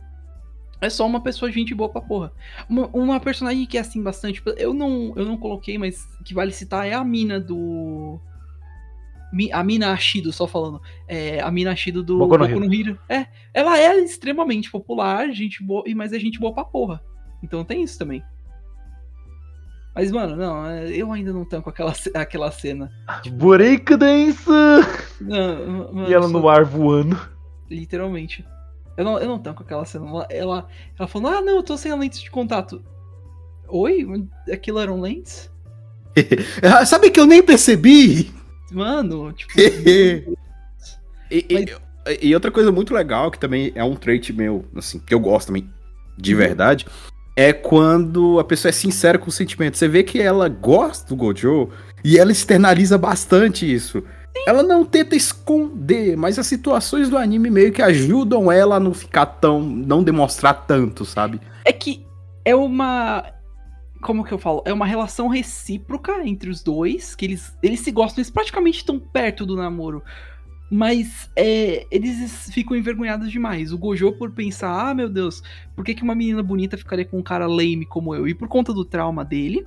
É 0.81 0.89
só 0.89 1.05
uma 1.05 1.21
pessoa 1.21 1.51
gente 1.51 1.75
boa 1.75 1.89
pra 1.89 1.99
porra. 2.01 2.31
Uma, 2.69 2.87
uma 2.93 3.19
personagem 3.19 3.65
que 3.65 3.77
é 3.77 3.81
assim 3.81 4.01
bastante. 4.01 4.41
Eu 4.57 4.73
não, 4.73 5.11
eu 5.17 5.25
não 5.25 5.35
coloquei, 5.37 5.77
mas 5.77 6.05
que 6.23 6.33
vale 6.33 6.51
citar 6.53 6.87
é 6.87 6.93
a 6.93 7.03
mina 7.03 7.37
do. 7.39 8.19
A 9.53 9.63
Mina 9.63 9.91
Ashido, 9.91 10.31
só 10.33 10.47
falando. 10.47 10.81
É, 11.07 11.39
a 11.39 11.51
Mina 11.51 11.71
Ashido 11.71 12.01
do 12.01 12.17
Boku 12.47 12.59
no 12.67 12.73
Hero. 12.73 12.99
É, 13.07 13.27
ela 13.53 13.77
é 13.77 13.95
extremamente 13.99 14.71
popular, 14.71 15.29
gente 15.31 15.61
boa, 15.61 15.83
e- 15.85 15.93
mas 15.93 16.13
é 16.13 16.19
gente 16.19 16.39
boa 16.39 16.51
pra 16.53 16.63
porra. 16.65 17.03
Então 17.43 17.63
tem 17.63 17.83
isso 17.83 17.97
também. 17.97 18.23
Mas, 19.95 20.11
mano, 20.11 20.35
não, 20.35 20.65
eu 20.87 21.11
ainda 21.11 21.33
não 21.33 21.43
tanco 21.43 21.69
aquela, 21.69 21.93
aquela 22.13 22.51
cena. 22.51 22.91
Break 23.33 23.95
dance! 23.97 24.45
Não, 25.19 25.93
mano, 25.93 26.09
E 26.09 26.13
ela 26.13 26.27
só- 26.27 26.39
no 26.39 26.47
ar 26.47 26.63
voando. 26.63 27.19
Literalmente. 27.69 28.45
Eu 28.95 29.03
não, 29.03 29.17
eu 29.19 29.27
não 29.27 29.39
tanco 29.39 29.63
aquela 29.63 29.85
cena. 29.85 30.07
Ela, 30.07 30.27
ela, 30.29 30.67
ela 30.97 31.07
falou, 31.07 31.31
ah, 31.31 31.41
não, 31.41 31.57
eu 31.57 31.63
tô 31.63 31.75
sem 31.77 31.91
a 31.91 31.95
lente 31.95 32.21
de 32.23 32.29
contato. 32.31 32.83
Oi? 33.67 34.05
Aquilo 34.51 34.79
eram 34.79 34.99
lentes? 35.01 35.49
Sabe 36.85 37.09
que 37.11 37.19
eu 37.19 37.25
nem 37.25 37.41
percebi? 37.43 38.31
Mano, 38.71 39.31
tipo. 39.33 39.51
e, 39.59 40.27
e- 41.31 42.27
e 42.27 42.33
outra 42.33 42.51
coisa 42.51 42.71
muito 42.71 42.93
legal, 42.93 43.29
que 43.29 43.37
também 43.39 43.71
é 43.75 43.83
um 43.83 43.95
trait 43.95 44.31
meu, 44.33 44.65
assim, 44.75 44.99
que 44.99 45.13
eu 45.13 45.19
gosto 45.19 45.47
também, 45.47 45.69
de 46.17 46.33
verdade, 46.33 46.85
é 47.35 47.53
quando 47.53 48.39
a 48.39 48.43
pessoa 48.43 48.69
é 48.69 48.73
sincera 48.73 49.17
com 49.17 49.29
o 49.29 49.31
sentimento. 49.31 49.77
Você 49.77 49.87
vê 49.87 50.03
que 50.03 50.19
ela 50.19 50.49
gosta 50.49 51.07
do 51.07 51.15
Gojo 51.15 51.69
e 52.03 52.17
ela 52.17 52.31
externaliza 52.31 52.97
bastante 52.97 53.71
isso. 53.71 54.03
Ela 54.47 54.63
não 54.63 54.85
tenta 54.85 55.15
esconder, 55.15 56.15
mas 56.15 56.39
as 56.39 56.47
situações 56.47 57.09
do 57.09 57.17
anime 57.17 57.49
meio 57.49 57.71
que 57.71 57.81
ajudam 57.81 58.51
ela 58.51 58.75
a 58.75 58.79
não 58.79 58.93
ficar 58.93 59.25
tão. 59.25 59.61
não 59.61 60.03
demonstrar 60.03 60.65
tanto, 60.65 61.05
sabe? 61.05 61.39
É 61.65 61.73
que 61.73 62.05
é 62.45 62.55
uma. 62.55 63.23
Como 64.01 64.23
que 64.23 64.31
eu 64.31 64.37
falo? 64.37 64.63
É 64.65 64.71
uma 64.71 64.85
relação 64.85 65.27
recíproca 65.27 66.25
entre 66.25 66.49
os 66.49 66.63
dois, 66.63 67.15
que 67.15 67.25
eles, 67.25 67.53
eles 67.61 67.81
se 67.81 67.91
gostam, 67.91 68.21
eles 68.21 68.29
praticamente 68.29 68.77
estão 68.77 68.97
perto 68.97 69.45
do 69.45 69.57
namoro. 69.57 70.01
Mas 70.69 71.29
é, 71.35 71.87
eles 71.89 72.49
ficam 72.53 72.77
envergonhados 72.77 73.31
demais. 73.31 73.73
O 73.73 73.77
Gojo 73.77 74.11
por 74.11 74.31
pensar, 74.31 74.89
ah, 74.89 74.93
meu 74.93 75.09
Deus, 75.09 75.41
por 75.75 75.83
que, 75.83 75.95
que 75.95 76.03
uma 76.03 76.13
menina 76.13 76.43
bonita 76.43 76.77
ficaria 76.77 77.05
com 77.05 77.17
um 77.17 77.23
cara 77.23 77.47
lame 77.47 77.85
como 77.85 78.13
eu? 78.13 78.27
E 78.27 78.35
por 78.35 78.47
conta 78.47 78.73
do 78.73 78.85
trauma 78.85 79.25
dele. 79.25 79.65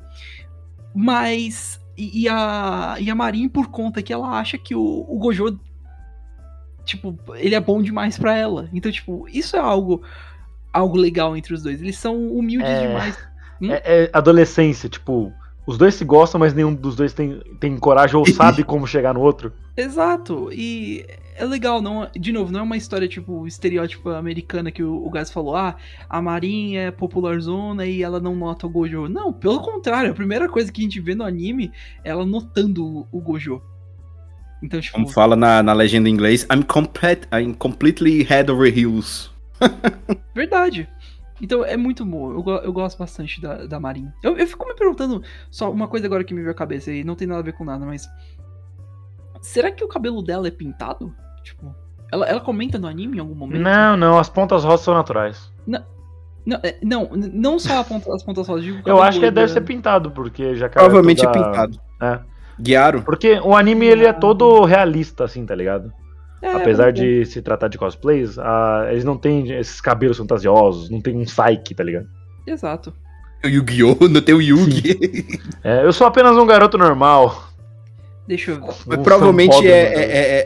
Mas. 0.95 1.81
E, 1.97 2.23
e 2.23 2.29
a, 2.29 2.97
e 3.01 3.11
a 3.11 3.15
Marin 3.15 3.49
por 3.49 3.69
conta 3.69 4.03
que 4.03 4.13
ela 4.13 4.39
acha 4.39 4.57
que 4.57 4.75
o, 4.75 5.07
o 5.09 5.19
Gojo. 5.19 5.59
Tipo, 6.85 7.19
ele 7.35 7.55
é 7.55 7.61
bom 7.61 7.83
demais 7.83 8.19
pra 8.19 8.37
ela. 8.37 8.69
Então, 8.73 8.91
tipo, 8.91 9.27
isso 9.29 9.57
é 9.57 9.61
algo 9.61 10.03
algo 10.73 10.97
legal 10.97 11.37
entre 11.37 11.53
os 11.53 11.63
dois. 11.63 11.81
Eles 11.83 11.99
são 11.99 12.29
humildes 12.29 12.69
É. 12.69 12.87
demais. 12.87 13.19
Hum? 13.61 13.71
É, 13.71 14.05
é 14.05 14.11
adolescência, 14.13 14.89
tipo, 14.89 15.33
os 15.67 15.79
dois 15.79 15.95
se 15.95 16.05
gostam, 16.05 16.39
mas 16.39 16.55
nenhum 16.55 16.75
dos 16.75 16.97
dois 16.97 17.13
tem, 17.13 17.41
tem 17.61 17.77
coragem 17.77 18.17
ou 18.17 18.27
sabe 18.33 18.65
como 18.65 18.87
chegar 18.87 19.15
no 19.15 19.21
outro. 19.21 19.53
Exato. 19.77 20.51
E 20.53 21.07
é 21.37 21.45
legal, 21.45 21.81
não, 21.81 22.09
de 22.15 22.33
novo, 22.33 22.53
não 22.53 22.61
é 22.61 22.63
uma 22.63 22.77
história 22.77 23.09
tipo 23.09 23.47
estereótipo 23.47 24.11
americana 24.11 24.71
que 24.71 24.83
o, 24.83 25.05
o 25.05 25.11
Gás 25.11 25.31
falou, 25.31 25.57
ah, 25.57 25.77
a 26.09 26.21
Marin 26.21 26.77
é 26.77 26.91
popular 26.91 27.41
zona 27.41 27.87
e 27.87 28.03
ela 28.03 28.21
não 28.21 28.35
nota 28.35 28.67
o 28.67 28.71
Gojo. 28.71 29.09
Não, 29.09 29.33
pelo 29.33 29.61
contrário, 29.61 30.11
a 30.11 30.15
primeira 30.15 30.49
coisa 30.49 30.71
que 30.71 30.81
a 30.81 30.85
gente 30.85 31.01
vê 31.01 31.15
no 31.15 31.25
anime 31.25 31.73
é 32.05 32.11
ela 32.11 32.27
notando 32.27 32.85
o, 32.85 33.07
o 33.11 33.21
Gojo. 33.21 33.63
Então, 34.63 34.81
tipo, 34.81 34.95
Como 34.95 35.09
fala 35.09 35.35
na, 35.35 35.63
na 35.63 35.73
legenda 35.73 36.09
em 36.09 36.13
inglês, 36.13 36.47
I'm, 36.53 36.63
complete, 36.63 37.27
I'm 37.33 37.55
completely 37.55 38.23
head 38.23 38.51
over 38.51 38.73
heels. 38.73 39.31
verdade. 40.35 40.89
Então 41.43 41.65
é 41.65 41.77
muito 41.77 42.05
bom, 42.07 42.31
eu, 42.33 42.55
eu 42.63 42.73
gosto 42.73 42.97
bastante 42.97 43.41
da, 43.43 43.67
da 43.67 43.81
Marin. 43.81 44.09
Eu, 44.23 44.39
eu 44.39 44.47
fico 44.47 44.65
me 44.67 44.75
perguntando, 44.75 45.23
só 45.51 45.71
uma 45.73 45.89
coisa 45.89 46.07
agora 46.07 46.23
que 46.23 46.33
me 46.33 46.41
veio 46.41 46.53
à 46.53 46.55
cabeça 46.55 46.93
e 46.93 47.03
não 47.03 47.17
tem 47.17 47.27
nada 47.27 47.41
a 47.41 47.45
ver 47.45 47.53
com 47.53 47.65
nada, 47.65 47.85
mas. 47.85 48.09
Será 49.41 49.71
que 49.73 49.83
o 49.85 49.89
cabelo 49.89 50.23
dela 50.23 50.47
é 50.47 50.51
pintado? 50.53 51.13
Tipo, 51.43 51.75
ela, 52.13 52.27
ela 52.27 52.41
comenta 52.41 52.79
no 52.79 52.87
anime 52.87 53.17
em 53.17 53.21
algum 53.21 53.35
momento? 53.35 53.61
Não, 53.61 53.97
não, 53.97 54.19
as 54.19 54.29
pontas 54.29 54.63
roças 54.63 54.85
são 54.85 54.95
naturais. 54.95 55.51
Não, 56.45 56.59
é, 56.63 56.77
não, 56.83 57.05
n- 57.15 57.31
não 57.33 57.59
só 57.59 57.81
a 57.81 57.85
ponta- 57.85 58.13
as 58.15 58.23
pontas 58.23 58.47
rosa. 58.49 58.63
digo 58.63 58.79
o 58.85 58.89
Eu 58.89 59.01
acho 59.03 59.19
que 59.21 59.31
deve 59.31 59.49
ser 59.53 59.61
pintado, 59.63 60.11
porque 60.11 60.55
já 60.57 60.69
caiu 60.69 60.85
Provavelmente 60.87 61.25
é 61.25 61.31
toda- 61.31 61.45
pintado. 61.45 61.81
É. 62.01 62.21
Guiaro. 62.61 63.03
Porque 63.03 63.41
o 63.41 63.57
anime 63.57 63.87
ele 63.87 64.05
é 64.05 64.13
todo 64.13 64.65
realista, 64.65 65.25
assim, 65.25 65.45
tá 65.47 65.55
ligado? 65.55 65.93
É, 66.43 66.53
Apesar 66.55 66.87
muito 66.87 66.97
bom. 66.99 67.03
de 67.05 67.25
se 67.25 67.41
tratar 67.41 67.69
de 67.69 67.79
cosplays, 67.79 68.37
ah, 68.39 68.89
eles 68.91 69.05
não 69.05 69.17
têm 69.17 69.49
esses 69.53 69.81
cabelos 69.81 70.19
fantasiosos, 70.19 70.91
não 70.91 71.01
tem 71.01 71.17
um 71.17 71.25
psyche, 71.25 71.75
tá 71.75 71.85
ligado? 71.85 72.09
Exato. 72.47 72.93
O 73.45 73.49
Yu-Gi-Oh! 73.49 73.97
Não 74.09 74.21
tem 74.21 74.35
o 74.35 74.41
Yugi. 74.41 75.41
É, 75.65 75.85
eu 75.85 75.93
sou 75.93 76.07
apenas 76.07 76.37
um 76.37 76.47
garoto 76.47 76.79
normal. 76.79 77.49
Deixa 78.27 78.53
eu 78.53 78.61
ver. 78.61 78.99
Um 78.99 79.03
provavelmente 79.03 79.67
é, 79.67 79.71
é, 79.71 80.03
é, 80.03 80.45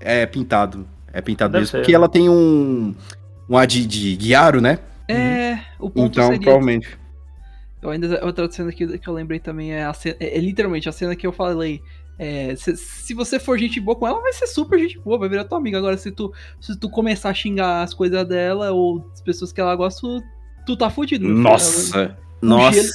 é, 0.00 0.22
é 0.22 0.26
pintado. 0.26 0.86
É 1.12 1.20
pintado 1.20 1.52
Deve 1.52 1.60
mesmo. 1.62 1.70
ser. 1.72 1.78
Porque 1.78 1.94
ela 1.94 2.08
tem 2.08 2.28
um. 2.30 2.94
Um 3.48 3.56
ar 3.58 3.66
de, 3.66 3.84
de 3.84 4.16
Guiaro, 4.16 4.60
né? 4.62 4.78
É, 5.08 5.58
o 5.78 5.90
ponto 5.90 6.12
Então, 6.12 6.24
seria. 6.28 6.40
provavelmente. 6.40 6.98
Eu 7.82 7.90
ainda 7.90 8.24
outra 8.24 8.50
cena 8.50 8.72
que, 8.72 8.98
que 8.98 9.08
eu 9.08 9.12
lembrei 9.12 9.38
também 9.38 9.72
é, 9.72 9.84
a 9.84 9.92
cena, 9.92 10.16
é, 10.20 10.36
é 10.36 10.40
literalmente 10.40 10.88
a 10.88 10.92
cena 10.92 11.14
que 11.14 11.26
eu 11.26 11.32
falei. 11.32 11.82
É, 12.22 12.54
se, 12.54 12.76
se 12.76 13.14
você 13.14 13.38
for 13.40 13.58
gente 13.58 13.80
boa 13.80 13.96
com 13.96 14.06
ela, 14.06 14.20
vai 14.20 14.34
ser 14.34 14.46
super 14.46 14.78
gente 14.78 14.98
boa, 14.98 15.18
vai 15.18 15.26
virar 15.26 15.44
tua 15.44 15.56
amiga. 15.56 15.78
Agora, 15.78 15.96
se 15.96 16.10
tu, 16.10 16.30
se 16.60 16.78
tu 16.78 16.90
começar 16.90 17.30
a 17.30 17.34
xingar 17.34 17.82
as 17.82 17.94
coisas 17.94 18.28
dela 18.28 18.72
ou 18.72 19.08
as 19.14 19.22
pessoas 19.22 19.52
que 19.52 19.60
ela 19.60 19.74
gosta, 19.74 20.02
tu, 20.02 20.22
tu 20.66 20.76
tá 20.76 20.90
fudido. 20.90 21.26
Nossa. 21.26 21.98
Ela- 21.98 22.18
Nossa. 22.42 22.74
gelo- 22.82 22.88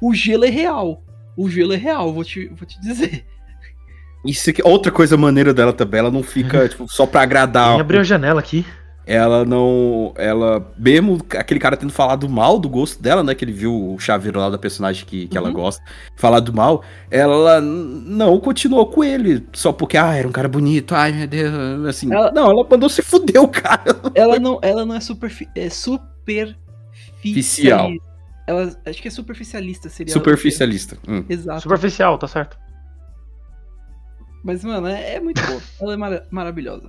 O 0.00 0.14
gelo 0.14 0.44
é 0.44 0.48
real. 0.50 1.02
O 1.36 1.50
gelo 1.50 1.72
é 1.72 1.76
real, 1.76 2.12
vou 2.12 2.22
te, 2.22 2.46
vou 2.48 2.64
te 2.64 2.80
dizer. 2.80 3.26
Isso 4.24 4.50
aqui, 4.50 4.62
outra 4.62 4.92
coisa 4.92 5.16
maneira 5.16 5.52
dela 5.52 5.72
também, 5.72 5.98
ela 5.98 6.10
não 6.10 6.22
fica 6.22 6.68
tipo, 6.68 6.86
só 6.88 7.06
pra 7.06 7.22
agradar. 7.22 7.72
Quem 7.72 7.80
abriu 7.80 8.00
a 8.00 8.04
janela 8.04 8.38
aqui? 8.38 8.64
Ela 9.12 9.44
não. 9.44 10.14
Ela. 10.16 10.72
Mesmo 10.78 11.18
aquele 11.36 11.58
cara 11.58 11.76
tendo 11.76 11.92
falado 11.92 12.28
mal 12.28 12.60
do 12.60 12.68
gosto 12.68 13.02
dela, 13.02 13.24
né? 13.24 13.34
Que 13.34 13.44
ele 13.44 13.50
viu 13.52 13.92
o 13.94 13.98
chaveiro 13.98 14.38
lá 14.38 14.48
da 14.48 14.56
personagem 14.56 15.04
que, 15.04 15.26
que 15.26 15.36
ela 15.36 15.48
Uhum. 15.48 15.54
gosta, 15.54 15.82
falado 16.14 16.52
mal, 16.54 16.84
ela 17.10 17.60
não 17.60 18.38
continuou 18.38 18.86
com 18.86 19.02
ele. 19.02 19.44
Só 19.52 19.72
porque, 19.72 19.96
ah, 19.96 20.14
era 20.14 20.28
um 20.28 20.32
cara 20.32 20.48
bonito, 20.48 20.94
ai 20.94 21.10
meu 21.10 21.26
Deus. 21.26 21.52
Assim. 21.88 22.14
Ela- 22.14 22.30
Não, 22.30 22.48
ela 22.52 22.64
mandou 22.70 22.88
se 22.88 23.02
fuder 23.02 23.42
o 23.42 23.48
cara. 23.48 23.96
Ela 24.14 24.38
não, 24.38 24.60
ela 24.62 24.86
não 24.86 24.94
é, 24.94 25.00
superfi 25.00 25.48
é 25.56 25.68
superficial. 25.68 27.90
Ela, 28.46 28.76
acho 28.86 29.02
que 29.02 29.08
é 29.08 29.10
superficialista 29.10 29.88
seria. 29.88 30.12
Superficialista. 30.12 30.96
Hum. 31.08 31.24
Exato. 31.28 31.62
Superficial, 31.62 32.16
tá 32.16 32.28
certo. 32.28 32.56
Mas, 34.44 34.62
mano, 34.64 34.86
é, 34.86 35.16
é 35.16 35.20
muito 35.20 35.44
boa. 35.44 35.60
Ela 35.80 35.94
é 35.94 35.96
mara- 35.96 36.26
maravilhosa. 36.30 36.88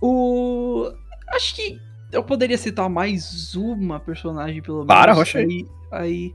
O. 0.00 0.90
Acho 1.32 1.54
que 1.54 1.80
eu 2.12 2.22
poderia 2.22 2.58
citar 2.58 2.88
mais 2.88 3.54
uma 3.54 3.98
personagem, 3.98 4.60
pelo 4.62 4.78
menos. 4.78 4.88
Para, 4.88 5.12
Rocha 5.12 5.38
aí. 5.38 5.66
aí. 5.90 6.34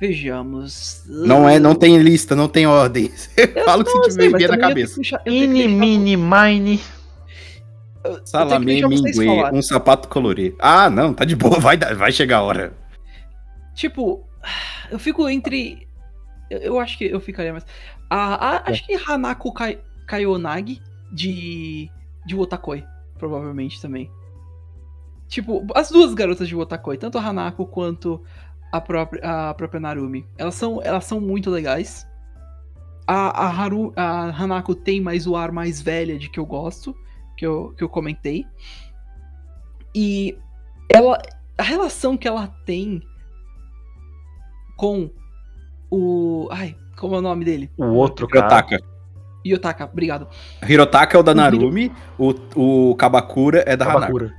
Vejamos. 0.00 1.02
Não 1.06 1.48
é, 1.48 1.58
não 1.58 1.74
tem 1.74 1.98
lista, 1.98 2.36
não 2.36 2.48
tem 2.48 2.66
ordem. 2.66 3.10
Fala 3.64 3.82
o 3.82 3.84
que 3.84 3.90
você 3.90 4.30
tiver 4.30 4.48
na 4.48 4.58
cabeça. 4.58 5.00
que 5.00 5.30
Ini, 5.30 5.66
mini, 5.66 6.16
mine. 6.16 6.80
Salamé, 8.24 8.80
minguê, 8.86 9.12
falarem. 9.26 9.58
um 9.58 9.62
sapato 9.62 10.08
colorido. 10.08 10.56
Ah, 10.60 10.88
não, 10.88 11.12
tá 11.12 11.24
de 11.24 11.34
boa, 11.34 11.58
vai, 11.60 11.76
vai 11.76 12.12
chegar 12.12 12.38
a 12.38 12.42
hora. 12.42 12.72
Tipo, 13.74 14.24
eu 14.90 14.98
fico 14.98 15.28
entre. 15.28 15.86
Eu, 16.48 16.58
eu 16.60 16.80
acho 16.80 16.96
que 16.96 17.04
eu 17.04 17.20
ficaria 17.20 17.52
mais. 17.52 17.66
A, 18.08 18.56
a- 18.56 18.62
acho 18.70 18.86
que 18.86 18.94
Hanako 18.94 19.52
Kai, 19.52 19.78
Kayonagi 20.06 20.80
de. 21.12 21.90
de 22.24 22.34
Wotakoi, 22.36 22.84
provavelmente 23.18 23.80
também. 23.82 24.08
Tipo, 25.28 25.66
as 25.74 25.90
duas 25.90 26.14
garotas 26.14 26.48
de 26.48 26.56
Wotakoi, 26.56 26.96
tanto 26.96 27.18
a 27.18 27.20
Hanako 27.20 27.66
quanto 27.66 28.22
a 28.72 28.80
própria, 28.80 29.50
a 29.50 29.54
própria 29.54 29.78
Narumi. 29.78 30.26
Elas 30.38 30.54
são, 30.54 30.80
elas 30.82 31.04
são 31.04 31.20
muito 31.20 31.50
legais. 31.50 32.06
A, 33.06 33.46
a, 33.46 33.48
Haru, 33.48 33.92
a 33.94 34.30
Hanako 34.30 34.74
tem 34.74 35.00
mais 35.00 35.26
o 35.26 35.36
ar 35.36 35.52
mais 35.52 35.80
velha 35.80 36.18
de 36.18 36.30
que 36.30 36.40
eu 36.40 36.46
gosto, 36.46 36.96
que 37.36 37.46
eu, 37.46 37.74
que 37.76 37.84
eu 37.84 37.88
comentei. 37.88 38.46
E 39.94 40.36
ela. 40.88 41.20
A 41.56 41.62
relação 41.62 42.16
que 42.16 42.28
ela 42.28 42.46
tem 42.64 43.02
com 44.76 45.10
o. 45.90 46.48
Ai, 46.52 46.76
como 46.96 47.16
é 47.16 47.18
o 47.18 47.22
nome 47.22 47.44
dele? 47.44 47.70
O 47.76 47.86
outro. 47.86 48.28
Hirotaka. 48.30 48.78
Yotaka, 49.46 49.84
obrigado. 49.84 50.28
Hirotaka 50.66 51.16
é 51.16 51.20
o 51.20 51.22
da 51.22 51.34
Narumi, 51.34 51.92
o, 52.18 52.34
o 52.90 52.94
Kabakura 52.96 53.64
é 53.66 53.76
da 53.76 53.90
Hanako. 53.90 54.30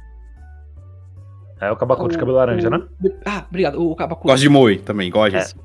É 1.61 1.71
o 1.71 1.75
Kabakura 1.75 2.09
de 2.11 2.17
cabelo 2.17 2.37
laranja, 2.37 2.67
o- 2.67 2.71
né? 2.71 2.87
Ah, 3.25 3.45
obrigado, 3.49 3.81
o 3.81 3.95
Kabakura. 3.95 4.33
Gosto 4.33 4.43
de 4.43 4.49
Moe 4.49 4.77
também, 4.79 5.09
gosto 5.11 5.35
É. 5.35 5.39
disso. 5.39 5.55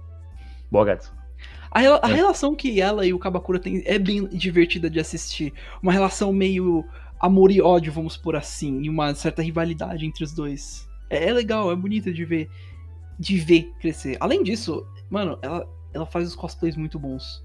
Boa, 0.70 0.84
Gats. 0.84 1.12
A, 1.70 1.78
rela- 1.80 2.00
a 2.02 2.10
É. 2.10 2.14
relação 2.14 2.54
que 2.54 2.80
ela 2.80 3.06
e 3.06 3.12
o 3.12 3.18
Kabakura 3.18 3.58
têm 3.58 3.82
é 3.86 3.98
bem 3.98 4.26
divertida 4.28 4.88
de 4.90 4.98
assistir. 5.00 5.52
Uma 5.82 5.92
relação 5.92 6.32
meio 6.32 6.84
amor 7.20 7.50
e 7.50 7.60
ódio, 7.60 7.92
vamos 7.92 8.16
por 8.16 8.34
assim, 8.36 8.82
e 8.82 8.90
uma 8.90 9.14
certa 9.14 9.42
rivalidade 9.42 10.04
entre 10.04 10.24
os 10.24 10.32
dois. 10.32 10.88
É, 11.08 11.28
é 11.28 11.32
legal, 11.32 11.70
é 11.70 11.76
bonito 11.76 12.12
de 12.12 12.24
ver 12.24 12.48
de 13.18 13.38
ver 13.38 13.72
crescer. 13.80 14.16
Além 14.18 14.42
disso, 14.42 14.84
mano, 15.08 15.38
ela, 15.40 15.64
ela 15.92 16.04
faz 16.04 16.26
os 16.26 16.34
cosplays 16.34 16.76
muito 16.76 16.98
bons. 16.98 17.44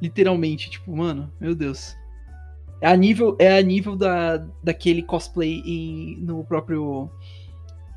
Literalmente, 0.00 0.70
tipo, 0.70 0.96
mano, 0.96 1.32
meu 1.40 1.52
Deus. 1.54 1.96
É 2.80 2.86
a 2.88 2.96
nível, 2.96 3.36
é 3.38 3.58
a 3.58 3.60
nível 3.62 3.96
da, 3.96 4.36
daquele 4.62 5.02
cosplay 5.02 5.60
em- 5.66 6.16
no 6.20 6.44
próprio. 6.44 7.10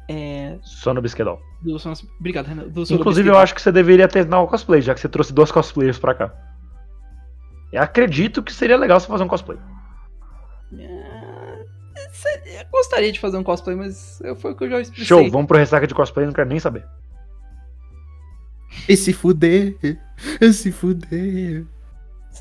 É, 0.10 0.58
Só 0.62 0.94
no 0.94 1.02
Bisquedol. 1.02 1.42
do 1.62 1.80
Sono- 1.80 1.96
Obrigado, 2.20 2.48
Renan. 2.48 2.68
Do 2.68 2.86
Sono 2.86 3.00
Inclusive, 3.00 3.28
eu 3.30 3.34
Biscuit. 3.34 3.44
acho 3.44 3.56
que 3.56 3.62
você 3.62 3.72
deveria 3.72 4.08
tentar 4.08 4.42
o 4.42 4.48
cosplay, 4.48 4.82
já 4.82 4.94
que 4.94 5.00
você 5.00 5.08
trouxe 5.08 5.32
dois 5.34 5.52
cosplayers 5.52 5.98
pra 5.98 6.14
cá. 6.14 6.34
Eu 7.72 7.82
acredito 7.82 8.44
que 8.44 8.54
seria 8.54 8.78
legal 8.78 9.00
você 9.00 9.08
fazer 9.08 9.24
um 9.24 9.28
cosplay. 9.28 9.58
É, 10.78 12.62
eu 12.62 12.66
gostaria 12.72 13.12
de 13.12 13.20
fazer 13.20 13.38
um 13.38 13.44
cosplay, 13.44 13.76
mas 13.76 14.20
eu- 14.22 14.36
foi 14.36 14.52
o 14.52 14.56
que 14.56 14.64
eu 14.66 14.70
já 14.70 14.82
expressei. 14.82 15.06
Show, 15.06 15.32
vamos 15.32 15.48
pro 15.48 15.58
ressaca 15.58 15.88
de 15.88 15.94
cosplay, 15.96 16.26
não 16.26 16.34
quero 16.34 16.50
nem 16.50 16.60
saber. 16.60 16.86
E 18.90 18.98
se 18.98 19.14
fuder, 19.14 19.78
e 20.42 20.52
se 20.54 20.72
fuder. 20.72 21.66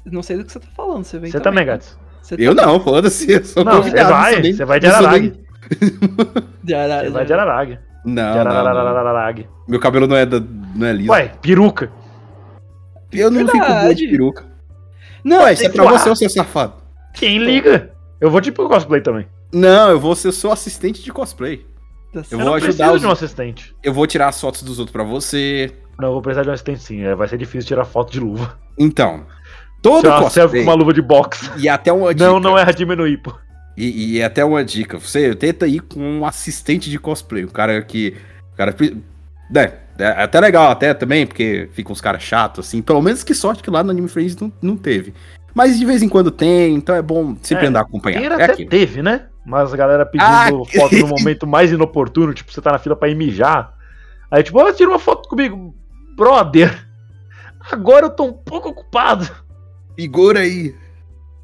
Não 0.06 0.22
sei 0.22 0.38
do 0.38 0.44
que 0.44 0.52
você 0.52 0.58
tá 0.60 0.66
falando, 0.74 1.04
você 1.04 1.18
vem 1.18 1.30
Você 1.30 1.38
também, 1.40 1.64
Gats. 1.66 1.96
Você 2.22 2.34
Eu 2.38 2.54
também. 2.54 2.72
não, 2.72 2.80
foda-se, 2.80 3.30
eu 3.30 3.44
sou 3.44 3.64
Não, 3.64 3.82
você 3.82 4.02
vai, 4.04 4.42
você 4.52 4.64
vai 4.64 4.80
de 4.80 4.86
eu 4.86 4.92
De 6.62 6.74
Ara- 6.74 7.02
Você 7.04 7.10
vai 7.10 7.24
de 7.24 7.32
Araragi. 7.32 7.78
Não, 8.04 8.32
De 8.32 8.38
não, 8.38 8.44
não. 8.44 8.50
Arararararararag. 8.52 9.48
Meu 9.68 9.78
cabelo 9.80 10.06
não 10.06 10.16
é, 10.16 10.26
da, 10.26 10.40
não 10.74 10.86
é 10.86 10.92
liso. 10.92 11.10
Ué, 11.12 11.32
peruca. 11.40 11.90
eu 13.12 13.30
não 13.30 13.40
fico 13.46 13.58
boa 13.58 13.68
verdade. 13.68 13.94
de 13.94 14.08
peruca. 14.08 14.44
Não, 15.24 15.42
Ué, 15.44 15.52
isso 15.52 15.64
é 15.66 15.68
pra 15.68 15.84
você, 15.84 16.10
ô 16.10 16.16
seu 16.16 16.28
safado. 16.30 16.74
Quem 17.14 17.38
liga? 17.38 17.90
Eu 18.20 18.30
vou 18.30 18.40
tipo 18.40 18.68
cosplay 18.68 19.00
também. 19.00 19.26
Não, 19.52 19.90
eu 19.90 20.00
vou 20.00 20.14
ser 20.16 20.32
seu 20.32 20.50
assistente 20.50 21.02
de 21.02 21.12
cosplay. 21.12 21.64
Eu 22.12 22.24
certo. 22.24 22.36
vou 22.36 22.44
não 22.50 22.54
ajudar 22.54 22.66
preciso 22.74 22.94
os- 22.94 23.00
de 23.00 23.06
um 23.06 23.10
assistente. 23.10 23.76
Eu 23.82 23.92
vou 23.92 24.06
tirar 24.06 24.28
as 24.28 24.40
fotos 24.40 24.62
dos 24.62 24.78
outros 24.78 24.92
pra 24.92 25.04
você. 25.04 25.72
Não, 25.98 26.08
eu 26.08 26.12
vou 26.14 26.22
precisar 26.22 26.42
de 26.42 26.50
um 26.50 26.52
assistente 26.52 26.80
sim. 26.82 27.14
Vai 27.14 27.28
ser 27.28 27.38
difícil 27.38 27.66
tirar 27.68 27.84
foto 27.84 28.10
de 28.12 28.18
luva. 28.20 28.58
Então, 28.78 29.24
todo 29.80 30.00
Tirar 30.02 30.18
selfie 30.30 30.40
cosplay. 30.40 30.64
com 30.64 30.70
uma 30.70 30.76
luva 30.76 30.92
de 30.92 31.02
boxe. 31.02 31.50
E 31.58 31.68
até 31.68 31.90
dica. 31.92 32.14
Não, 32.26 32.40
não 32.40 32.58
é 32.58 32.64
diminuir, 32.72 33.18
pô. 33.18 33.32
E, 33.76 34.16
e 34.16 34.22
até 34.22 34.44
uma 34.44 34.64
dica. 34.64 34.98
Você 34.98 35.34
tenta 35.34 35.66
ir 35.66 35.80
com 35.80 36.00
um 36.00 36.26
assistente 36.26 36.90
de 36.90 36.98
cosplay. 36.98 37.44
O 37.44 37.50
cara 37.50 37.80
que. 37.82 38.16
Cara. 38.56 38.74
É, 39.54 39.72
é 39.98 40.06
até 40.22 40.40
legal, 40.40 40.70
até 40.70 40.94
também, 40.94 41.26
porque 41.26 41.68
ficam 41.72 41.92
uns 41.92 42.00
caras 42.00 42.22
chatos, 42.22 42.66
assim. 42.66 42.82
Pelo 42.82 43.02
menos 43.02 43.22
que 43.22 43.34
sorte 43.34 43.62
que 43.62 43.70
lá 43.70 43.82
no 43.82 43.90
Anime 43.90 44.08
Friends 44.08 44.36
não, 44.36 44.52
não 44.60 44.76
teve. 44.76 45.14
Mas 45.54 45.78
de 45.78 45.84
vez 45.84 46.02
em 46.02 46.08
quando 46.08 46.30
tem, 46.30 46.74
então 46.74 46.94
é 46.94 47.02
bom 47.02 47.36
sempre 47.42 47.66
É, 47.66 47.68
andar 47.68 47.80
acompanhado. 47.82 48.24
É 48.24 48.44
até 48.44 48.52
aquilo. 48.52 48.70
teve, 48.70 49.02
né? 49.02 49.26
Mas 49.44 49.72
a 49.72 49.76
galera 49.76 50.06
pedindo 50.06 50.26
Ah, 50.26 50.48
foto 50.48 50.96
no 50.96 51.08
momento 51.08 51.46
mais 51.46 51.70
inoportuno, 51.70 52.32
tipo, 52.32 52.52
você 52.52 52.60
tá 52.60 52.72
na 52.72 52.78
fila 52.78 52.96
pra 52.96 53.08
ir 53.08 53.14
mijar. 53.14 53.74
Aí, 54.30 54.42
tipo, 54.42 54.58
ó, 54.58 54.72
tira 54.72 54.88
uma 54.88 54.98
foto 54.98 55.28
comigo. 55.28 55.74
Brother, 56.16 56.86
agora 57.70 58.06
eu 58.06 58.10
tô 58.10 58.24
um 58.24 58.32
pouco 58.32 58.70
ocupado. 58.70 59.28
Igor 59.98 60.36
aí. 60.36 60.74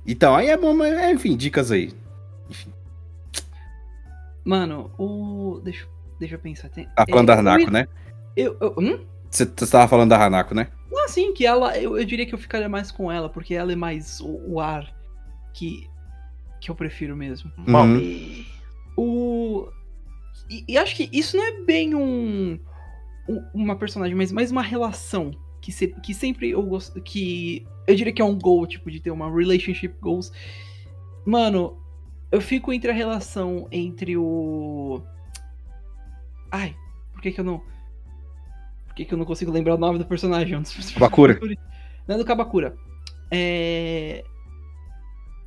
Então, 0.06 0.34
aí 0.34 0.48
é 0.48 0.56
bom, 0.56 0.72
mas, 0.72 0.94
é, 0.94 1.12
enfim, 1.12 1.36
dicas 1.36 1.70
aí. 1.70 1.92
Mano, 4.44 4.90
o. 4.98 5.60
Deixa, 5.62 5.86
deixa 6.18 6.34
eu 6.36 6.38
pensar. 6.38 6.68
Tem... 6.70 6.86
Tá 6.96 7.04
falando 7.08 7.26
da 7.26 7.34
eu- 7.34 7.38
Hanako, 7.40 7.70
né? 7.70 7.88
Eu, 8.36 8.56
eu, 8.60 8.74
hum? 8.78 9.04
Você 9.30 9.44
tava 9.46 9.86
falando 9.88 10.10
da 10.10 10.24
Hanako, 10.24 10.54
né? 10.54 10.68
Não, 10.90 11.04
assim, 11.04 11.32
que 11.34 11.44
ela. 11.44 11.76
Eu, 11.78 11.98
eu 11.98 12.04
diria 12.04 12.24
que 12.24 12.34
eu 12.34 12.38
ficaria 12.38 12.68
mais 12.68 12.90
com 12.90 13.12
ela, 13.12 13.28
porque 13.28 13.54
ela 13.54 13.72
é 13.72 13.76
mais 13.76 14.20
o, 14.20 14.54
o 14.54 14.60
ar 14.60 14.90
que, 15.52 15.86
que 16.60 16.70
eu 16.70 16.74
prefiro 16.74 17.14
mesmo. 17.16 17.50
Uhum. 17.58 17.64
Mami. 17.66 18.46
O. 18.96 19.68
E, 20.48 20.64
e 20.66 20.78
acho 20.78 20.96
que 20.96 21.10
isso 21.12 21.36
não 21.36 21.44
é 21.44 21.60
bem 21.62 21.94
um. 21.94 22.58
um- 23.28 23.44
uma 23.52 23.76
personagem, 23.76 24.14
mas 24.16 24.32
mais 24.32 24.50
uma 24.50 24.62
relação. 24.62 25.30
Que, 25.60 25.72
se- 25.72 25.88
que 26.00 26.14
sempre 26.14 26.50
eu 26.50 26.62
gosto. 26.62 26.98
Que. 27.02 27.66
Eu 27.86 27.94
diria 27.94 28.12
que 28.12 28.22
é 28.22 28.24
um 28.24 28.38
goal, 28.38 28.66
tipo, 28.66 28.90
de 28.90 29.00
ter 29.00 29.10
uma 29.10 29.30
relationship 29.30 29.94
goals. 30.00 30.32
Mano, 31.26 31.78
eu 32.30 32.40
fico 32.40 32.72
entre 32.72 32.90
a 32.90 32.94
relação 32.94 33.66
entre 33.70 34.16
o. 34.16 35.02
Ai, 36.50 36.74
por 37.12 37.20
que 37.22 37.32
que 37.32 37.40
eu 37.40 37.44
não. 37.44 37.58
Por 38.86 38.94
que 38.94 39.04
que 39.04 39.14
eu 39.14 39.18
não 39.18 39.24
consigo 39.24 39.50
lembrar 39.52 39.74
o 39.74 39.78
nome 39.78 39.98
do 39.98 40.06
personagem? 40.06 40.56
Um 40.58 40.62
dos 40.62 40.90
Kabakura. 40.92 41.38
Não 42.06 42.14
é 42.14 42.18
do 42.18 42.24
Kabakura. 42.24 42.76
É. 43.30 44.24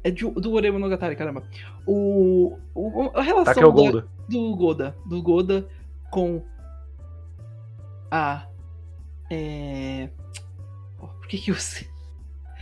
É 0.03 0.09
de- 0.09 0.29
do 0.31 0.53
Ore 0.53 0.71
Monogatari, 0.71 1.15
caramba. 1.15 1.43
O, 1.85 2.57
o- 2.73 3.11
a 3.13 3.21
relação 3.21 3.53
Tá 3.53 3.59
que 3.59 3.63
é 3.63 3.65
o 3.67 3.71
da- 3.71 3.75
Golda. 3.75 4.07
do 4.27 4.55
Goda. 4.55 4.97
Do 5.05 5.21
Goda 5.21 5.67
com 6.09 6.43
a. 8.09 8.47
É. 9.29 10.09
Oh, 10.99 11.07
por 11.07 11.27
que 11.27 11.37
que 11.37 11.51
eu 11.51 11.55
sei? 11.61 11.87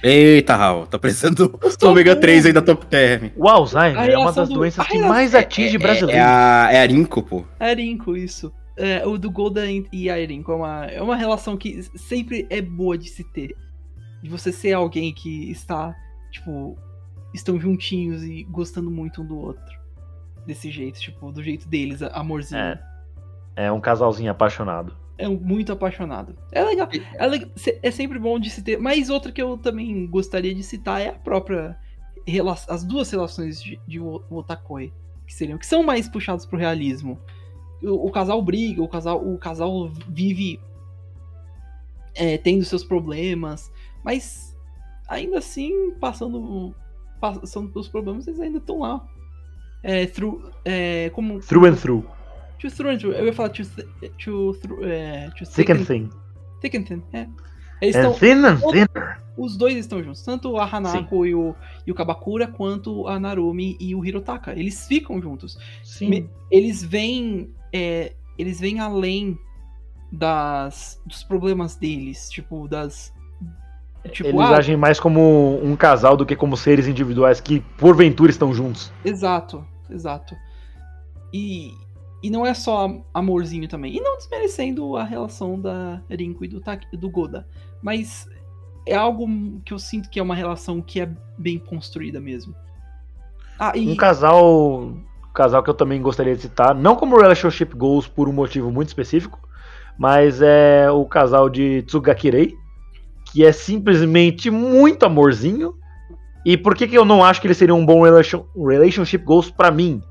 Eita, 0.02 0.56
Raul, 0.56 0.88
tá 0.88 0.98
precisando 0.98 1.48
do 1.50 1.88
ômega 1.88 2.12
burro. 2.12 2.22
3 2.22 2.46
aí 2.48 2.54
da 2.54 2.62
Top 2.62 2.86
Term. 2.86 3.30
O 3.36 3.48
Alzheimer 3.50 4.10
é 4.10 4.18
uma 4.18 4.32
das 4.32 4.48
do- 4.48 4.56
doenças 4.56 4.88
que 4.88 4.98
mais 5.00 5.36
atinge 5.36 5.76
É 5.76 5.80
brasileiros. 5.80 6.24
a, 6.26 6.70
é 6.72 6.82
a 6.84 6.86
Rinko, 6.86 7.22
pô. 7.24 7.44
Erinko, 7.60 8.16
isso. 8.16 8.54
É, 8.78 9.06
o 9.06 9.18
do 9.18 9.30
Golda 9.30 9.66
e 9.92 10.10
a 10.10 10.18
Erinko 10.18 10.54
é 10.54 10.56
uma, 10.56 10.86
é 10.86 11.02
uma 11.02 11.16
relação 11.18 11.58
que 11.58 11.84
sempre 11.98 12.48
é 12.50 12.62
boa 12.62 12.98
de 12.98 13.10
se 13.10 13.24
ter. 13.26 13.54
De 14.24 14.30
você 14.30 14.52
ser 14.54 14.72
alguém 14.74 15.14
que 15.14 15.52
está, 15.52 15.94
tipo, 16.32 16.78
estão 17.34 17.60
juntinhos 17.60 18.24
e 18.24 18.44
gostando 18.46 18.90
muito 18.90 19.22
um 19.22 19.26
do 19.26 19.38
outro. 19.38 19.78
Desse 20.46 20.72
jeito, 20.72 20.98
tipo, 21.00 21.30
do 21.32 21.44
jeito 21.44 21.68
deles, 21.68 22.02
amorzinho. 22.02 22.62
É. 22.62 22.80
É 23.56 23.72
um 23.72 23.82
casalzinho 23.82 24.32
apaixonado. 24.32 24.96
É 25.20 25.28
muito 25.28 25.74
apaixonado. 25.74 26.34
É 26.50 26.64
legal. 26.64 26.88
É, 26.94 27.88
é 27.88 27.92
sempre 27.92 28.18
bom 28.18 28.40
de 28.40 28.50
se 28.50 28.64
ter. 28.64 28.80
Mas 28.80 29.10
outra 29.10 29.32
que 29.34 29.42
eu 29.42 29.58
também 29.58 30.08
gostaria 30.08 30.56
de 30.56 30.64
citar 30.64 31.02
é 31.02 31.10
a 31.10 31.14
própria. 31.14 31.78
As 32.70 32.84
duas 32.86 33.12
relações 33.12 33.62
de, 33.62 33.80
de 33.86 34.00
Otakoi. 34.00 34.94
Que 35.28 35.34
seriam. 35.34 35.58
Que 35.58 35.66
são 35.66 35.84
mais 35.84 36.08
puxados 36.08 36.46
pro 36.46 36.58
realismo. 36.58 37.20
O, 37.84 38.08
o 38.08 38.12
casal 38.12 38.42
briga, 38.42 38.82
o 38.82 38.88
casal, 38.88 39.22
o 39.22 39.38
casal 39.38 39.92
vive. 40.08 40.60
é, 42.16 42.38
tendo 42.38 42.64
seus 42.64 42.84
problemas. 42.84 43.72
Mas 44.04 44.58
ainda 45.08 45.40
assim, 45.40 45.92
passando. 46.00 46.74
Passando 47.20 47.70
pelos 47.70 47.90
problemas, 47.90 48.26
eles 48.26 48.40
ainda 48.40 48.60
estão 48.60 48.80
lá. 48.80 49.06
É, 49.84 50.06
through, 50.06 50.50
é, 50.64 51.10
como. 51.10 51.42
Through 51.42 51.66
and 51.66 51.76
through. 51.76 52.19
To 52.60 52.70
through 52.70 52.92
and 52.94 52.98
through. 52.98 53.14
Eu 53.14 53.26
ia 53.26 53.34
falar 53.34 53.50
to, 53.50 53.64
th- 53.64 53.88
to, 54.24 54.54
through, 54.62 54.84
é, 54.86 55.30
to 55.38 55.46
Thick 55.46 55.72
and 55.72 55.86
thin. 55.86 56.10
Thick 56.62 56.78
and 56.78 56.84
thin, 56.84 57.04
é. 57.14 57.28
Eles 57.82 57.96
And 57.96 58.00
estão. 58.00 58.14
thin 58.14 58.46
and 58.46 58.58
thinner. 58.58 59.20
Os 59.38 59.56
dois 59.56 59.78
estão 59.78 60.04
juntos. 60.04 60.22
Tanto 60.22 60.58
a 60.58 60.66
Hanako 60.66 61.26
e 61.26 61.34
o, 61.34 61.56
e 61.88 61.92
o 61.92 61.96
Kabakura, 61.96 62.46
quanto 62.48 63.08
a 63.08 63.18
Narumi 63.18 63.78
e 63.80 63.96
o 63.96 64.04
Hirotaka. 64.04 64.52
Eles 64.52 64.86
ficam 64.86 65.22
juntos. 65.22 65.58
Sim. 65.84 66.30
Eles 66.52 66.84
vêm. 66.84 67.54
é, 67.72 68.14
eles 68.38 68.60
vêm 68.60 68.80
além 68.82 69.38
das. 70.12 71.02
dos 71.06 71.24
problemas 71.24 71.76
deles. 71.78 72.30
Tipo, 72.30 72.68
das. 72.68 73.14
Tipo, 74.12 74.30
Eles 74.30 74.42
ah, 74.42 74.58
agem 74.58 74.76
mais 74.78 75.00
como 75.00 75.64
um 75.64 75.76
casal 75.76 76.16
do 76.18 76.26
que 76.26 76.36
como 76.36 76.56
seres 76.58 76.88
individuais 76.88 77.40
que, 77.42 77.60
porventura, 77.78 78.32
estão 78.32 78.54
juntos. 78.54 78.92
Exato, 79.04 79.66
exato. 79.90 80.36
E, 81.34 81.72
e 82.22 82.30
não 82.30 82.46
é 82.46 82.54
só 82.54 82.90
amorzinho 83.14 83.68
também. 83.68 83.96
E 83.96 84.02
não 84.02 84.18
desmerecendo 84.18 84.96
a 84.98 85.04
relação 85.04 85.60
da 85.60 86.02
Rinko 86.10 86.46
e 86.46 86.48
do, 86.48 86.62
do 86.94 87.10
Goda. 87.10 87.48
Mas 87.82 88.28
é 88.86 88.96
algo 88.96 89.28
que 89.64 89.74
eu 89.74 89.80
sinto 89.80 90.10
que 90.10 90.20
é 90.20 90.24
uma 90.24 90.36
relação 90.36 90.82
que 90.82 91.00
é 91.02 91.10
bem 91.38 91.58
construída 91.60 92.20
mesmo. 92.20 92.56
Ah, 93.58 93.74
e 93.76 93.88
Um 93.88 93.96
casal. 93.96 94.98
Casal 95.34 95.64
que 95.64 95.70
eu 95.70 95.76
também 95.76 96.02
gostaria 96.02 96.36
de 96.36 96.42
citar, 96.42 96.74
não 96.74 96.96
como 96.96 97.18
relationship 97.18 97.74
goals 97.76 98.08
por 98.08 98.28
um 98.28 98.34
motivo 98.34 98.72
muito 98.72 98.88
específico, 98.88 99.40
mas 99.98 100.42
é 100.42 100.90
o 100.92 101.06
casal 101.06 101.50
de 101.50 101.84
Tsugakirei, 101.84 102.56
que 103.32 103.46
é 103.46 103.52
simplesmente 103.52 104.50
muito 104.50 105.06
amorzinho. 105.06 105.76
E 106.46 106.58
por 106.58 106.76
que, 106.76 106.88
que 106.88 106.98
eu 106.98 107.06
não 107.06 107.24
acho 107.24 107.40
que 107.40 107.48
eles 107.48 107.58
seriam 107.58 107.80
um 107.80 107.86
bom 107.86 108.02
relation- 108.02 108.44
relationship 108.56 109.24
goals 109.24 109.52
pra 109.52 109.70
mim? 109.70 110.02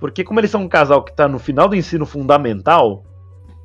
Porque 0.00 0.22
como 0.24 0.38
eles 0.40 0.50
são 0.50 0.62
um 0.62 0.68
casal 0.68 1.02
que 1.04 1.14
tá 1.14 1.26
no 1.28 1.38
final 1.38 1.68
do 1.68 1.74
ensino 1.76 2.06
fundamental, 2.06 3.04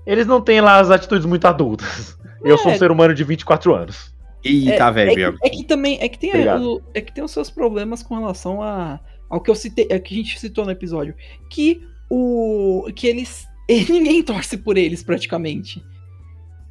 eles 0.06 0.26
não 0.26 0.42
têm 0.42 0.62
lá 0.62 0.80
as 0.80 0.90
atitudes 0.92 1.26
muito 1.26 1.46
adultas. 1.46 2.18
Eu 2.44 2.58
sou 2.58 2.72
um 2.72 2.76
É. 2.76 2.78
ser 2.78 2.92
humano 2.92 3.14
de 3.14 3.24
24 3.24 3.74
anos. 3.74 4.14
Ih, 4.44 4.72
É- 4.72 4.78
tá 4.78 4.92
velho, 4.92 5.38
é, 5.42 5.48
é 5.48 5.50
que 5.50 5.64
também 5.64 5.98
é 6.02 6.10
que 6.10 6.20
tem 6.20 6.32
o- 6.60 6.82
é 6.94 7.00
que 7.00 7.14
tem 7.14 7.24
os 7.24 7.32
seus 7.32 7.50
problemas 7.50 8.04
com 8.04 8.16
relação 8.18 8.62
a, 8.62 9.00
ao 9.30 9.40
que 9.40 9.50
eu 9.50 9.56
citei, 9.56 9.88
é, 9.90 9.98
que 10.00 10.14
a 10.14 10.18
gente 10.18 10.38
citou 10.40 10.66
no 10.66 10.72
episódio, 10.72 11.16
que 11.50 11.82
o 12.10 12.86
que 12.94 13.08
eles 13.08 13.46
ninguém 13.90 14.22
torce 14.22 14.58
por 14.58 14.78
eles 14.78 15.02
praticamente. 15.02 15.82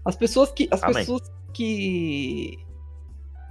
As 0.05 0.15
pessoas 0.17 0.51
que 0.53 0.69
as 0.71 0.83
Amém. 0.83 0.97
pessoas 0.97 1.23
que 1.55 2.59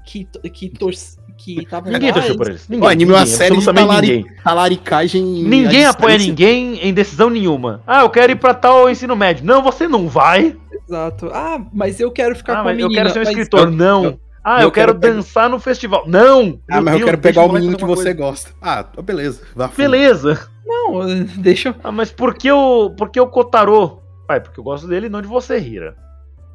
que 0.06 0.26
que 0.52 0.70
torce 0.70 1.18
que 1.44 1.60
estavam 1.64 1.92
Ninguém 1.92 2.10
lá, 2.10 2.14
torceu 2.16 2.36
por 2.38 2.48
eles. 2.50 2.68
Ninguém, 2.70 2.88
O 2.88 2.92
anime 2.92 3.12
é 3.12 3.16
uma 3.16 3.20
ninguém, 3.22 3.36
série 3.38 3.58
de 3.58 3.66
talari- 3.66 4.08
ninguém. 4.08 4.26
talaricagem. 4.44 5.24
Ninguém 5.24 5.86
apoia 5.86 6.18
ninguém 6.18 6.80
em 6.88 6.94
decisão 6.94 7.30
nenhuma. 7.30 7.82
Ah, 7.88 8.02
eu 8.02 8.10
quero 8.10 8.32
ir 8.32 8.36
pra 8.36 8.54
tal 8.54 8.90
ensino 8.90 9.16
médio. 9.16 9.46
Não, 9.46 9.62
você 9.62 9.88
não 9.88 10.08
vai. 10.08 10.56
Exato. 10.88 11.30
Ah, 11.34 11.60
mas 11.74 12.00
eu 12.00 12.12
quero 12.12 12.36
ficar 12.36 12.54
Ah, 12.54 12.56
com 12.58 12.62
a 12.62 12.66
mas 12.66 12.80
eu 12.80 12.88
menina. 12.88 13.02
quero 13.04 13.14
ser 13.14 13.20
um 13.20 13.24
mas- 13.24 13.30
escritor. 13.30 13.60
eu- 13.68 13.72
não. 13.72 14.04
eu- 14.06 14.20
ah, 14.44 14.58
eu 14.62 14.64
eu, 14.64 14.72
quero, 14.72 14.90
quero 14.92 15.00
pegar- 15.00 15.14
dançar 15.16 15.50
no 15.50 15.60
festival. 15.60 16.04
Não. 16.08 16.60
Ah, 16.70 16.82
mas 16.82 16.94
eu 16.94 17.00
Deus, 17.00 17.06
quero 17.06 17.18
deixa 17.18 17.20
pegar 17.22 17.44
o 17.46 17.52
menino 17.54 17.78
que 17.78 17.84
uma 17.84 17.96
você 17.96 18.14
coisa. 18.14 18.18
gosta. 18.20 18.52
Ah, 18.62 18.86
beleza. 19.04 19.42
Vá 19.56 19.68
fundo. 19.68 19.78
Beleza. 19.78 20.48
Não, 20.66 21.00
deixa 21.38 21.76
Ah, 21.84 21.92
mas 21.92 22.12
por 22.12 22.34
que 22.36 22.52
o, 22.52 22.90
por 22.92 23.10
que 23.10 23.20
o 23.20 23.28
Kotaro? 23.28 24.00
Pai, 24.28 24.40
porque 24.40 24.60
eu 24.60 24.64
gosto 24.64 24.88
dele 24.88 25.08
e 25.08 25.10
não 25.10 25.22
de 25.22 25.28
você, 25.28 25.60
Hira. 25.60 25.96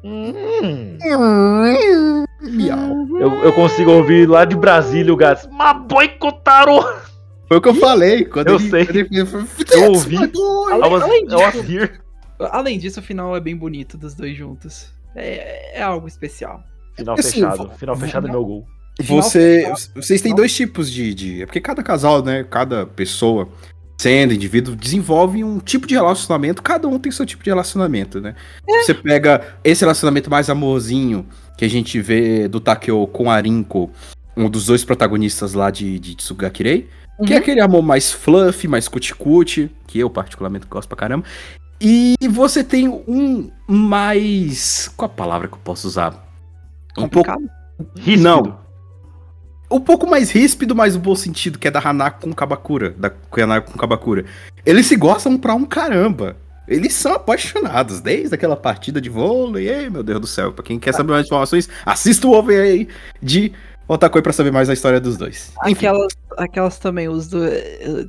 Hum. 0.03 0.97
Miau. 2.41 3.07
Eu, 3.19 3.31
eu 3.43 3.53
consigo 3.53 3.91
ouvir 3.91 4.27
lá 4.29 4.45
de 4.45 4.55
Brasília 4.55 5.13
o 5.13 5.17
gato. 5.17 5.49
My 5.49 5.73
boy 5.87 6.07
Kotaro! 6.17 6.79
Foi 7.47 7.57
o 7.57 7.61
que 7.61 7.69
eu 7.69 7.75
falei. 7.75 8.25
Quando 8.25 8.47
Eu 8.49 8.55
ele, 8.59 8.69
sei. 8.69 8.85
quando 8.85 8.97
ele 8.97 9.07
Eu 9.71 9.91
ouvi. 9.91 10.15
I 10.15 10.19
was, 10.89 11.03
além 11.03 11.25
I 11.25 11.35
was 11.35 11.53
disso- 11.53 11.71
here. 11.71 11.91
Além 12.39 12.77
disso, 12.77 12.99
o 12.99 13.03
final 13.03 13.35
é 13.35 13.39
bem 13.39 13.55
bonito 13.55 13.97
dos 13.97 14.13
dois 14.13 14.37
juntos. 14.37 14.93
É, 15.15 15.79
é 15.79 15.81
algo 15.81 16.07
especial. 16.07 16.61
Final 16.95 17.15
Assim, 17.17 17.31
fechado. 17.41 17.71
Final 17.77 17.95
fechado 17.95 18.27
é 18.27 18.31
meu 18.31 18.45
gol. 18.45 18.65
Você, 18.99 19.71
vocês 19.95 20.21
têm 20.21 20.33
dois 20.35 20.53
tipos 20.55 20.91
de, 20.91 21.13
de. 21.13 21.41
É 21.43 21.45
porque 21.45 21.61
cada 21.61 21.81
casal, 21.83 22.23
né? 22.23 22.43
Cada 22.43 22.85
pessoa, 22.85 23.47
sendo 23.99 24.33
indivíduo, 24.33 24.75
desenvolve 24.75 25.43
um 25.43 25.59
tipo 25.59 25.87
de 25.87 25.95
relacionamento. 25.95 26.61
Cada 26.61 26.87
um 26.87 26.99
tem 26.99 27.11
seu 27.11 27.25
tipo 27.25 27.43
de 27.43 27.49
relacionamento, 27.49 28.21
né? 28.21 28.35
Você 28.67 28.93
pega 28.93 29.55
esse 29.63 29.81
relacionamento 29.81 30.29
mais 30.29 30.49
amorzinho 30.49 31.25
que 31.57 31.65
a 31.65 31.69
gente 31.69 31.99
vê 31.99 32.47
do 32.47 32.59
Takeo 32.59 33.07
com 33.07 33.31
a 33.31 33.39
Rinko, 33.39 33.89
um 34.35 34.49
dos 34.49 34.67
dois 34.67 34.83
protagonistas 34.85 35.53
lá 35.53 35.71
de, 35.71 35.97
de 35.99 36.15
Tsugakirei. 36.15 36.87
Que 37.25 37.33
é 37.33 37.37
Uhum. 37.37 37.41
aquele 37.41 37.61
amor 37.61 37.81
mais 37.81 38.11
fluffy, 38.11 38.67
mais 38.67 38.87
cuticute, 38.87 39.71
que 39.87 39.97
eu 39.97 40.07
particularmente 40.07 40.67
gosto 40.69 40.87
pra 40.87 40.95
caramba. 40.95 41.25
E 41.81 42.15
você 42.29 42.63
tem 42.63 42.87
um 42.87 43.49
mais. 43.67 44.87
Qual 44.95 45.09
a 45.09 45.13
palavra 45.13 45.47
que 45.47 45.55
eu 45.55 45.59
posso 45.63 45.87
usar? 45.87 46.27
Um 46.95 47.07
pouco. 47.09 47.31
Ríspido. 47.95 48.21
Não. 48.23 48.59
Um 49.69 49.79
pouco 49.81 50.07
mais 50.09 50.31
ríspido, 50.31 50.75
mas 50.75 50.95
no 50.95 51.01
bom 51.01 51.15
sentido, 51.15 51.59
que 51.59 51.67
é 51.67 51.71
da 51.71 51.79
Hanako 51.79 52.21
com 52.21 52.33
Kabakura. 52.33 52.95
Da 52.97 53.11
Hanako 53.41 53.71
com 53.73 53.77
Kabakura. 53.77 54.23
Eles 54.65 54.85
se 54.85 54.95
gostam 54.95 55.37
pra 55.37 55.53
um 55.53 55.65
caramba. 55.65 56.37
Eles 56.67 56.93
são 56.93 57.13
apaixonados, 57.13 58.01
desde 58.01 58.35
aquela 58.35 58.55
partida 58.55 58.99
de 59.01 59.09
vôlei. 59.09 59.69
Ei, 59.69 59.89
meu 59.89 60.03
Deus 60.03 60.19
do 60.21 60.27
céu. 60.27 60.51
Pra 60.53 60.63
quem 60.63 60.77
quer 60.79 60.93
saber 60.93 61.11
mais 61.11 61.25
informações, 61.25 61.69
assista 61.85 62.27
o 62.27 62.31
OVA 62.31 62.53
aí 62.53 62.87
de 63.21 63.51
Otakoi 63.87 64.21
pra 64.21 64.33
saber 64.33 64.51
mais 64.51 64.69
a 64.69 64.73
história 64.73 64.99
dos 64.99 65.15
dois. 65.17 65.51
Enfim, 65.65 65.87
Aquelas, 65.87 66.13
aquelas 66.37 66.77
também, 66.77 67.07
os 67.07 67.27
do. 67.27 67.43
eh, 67.45 68.05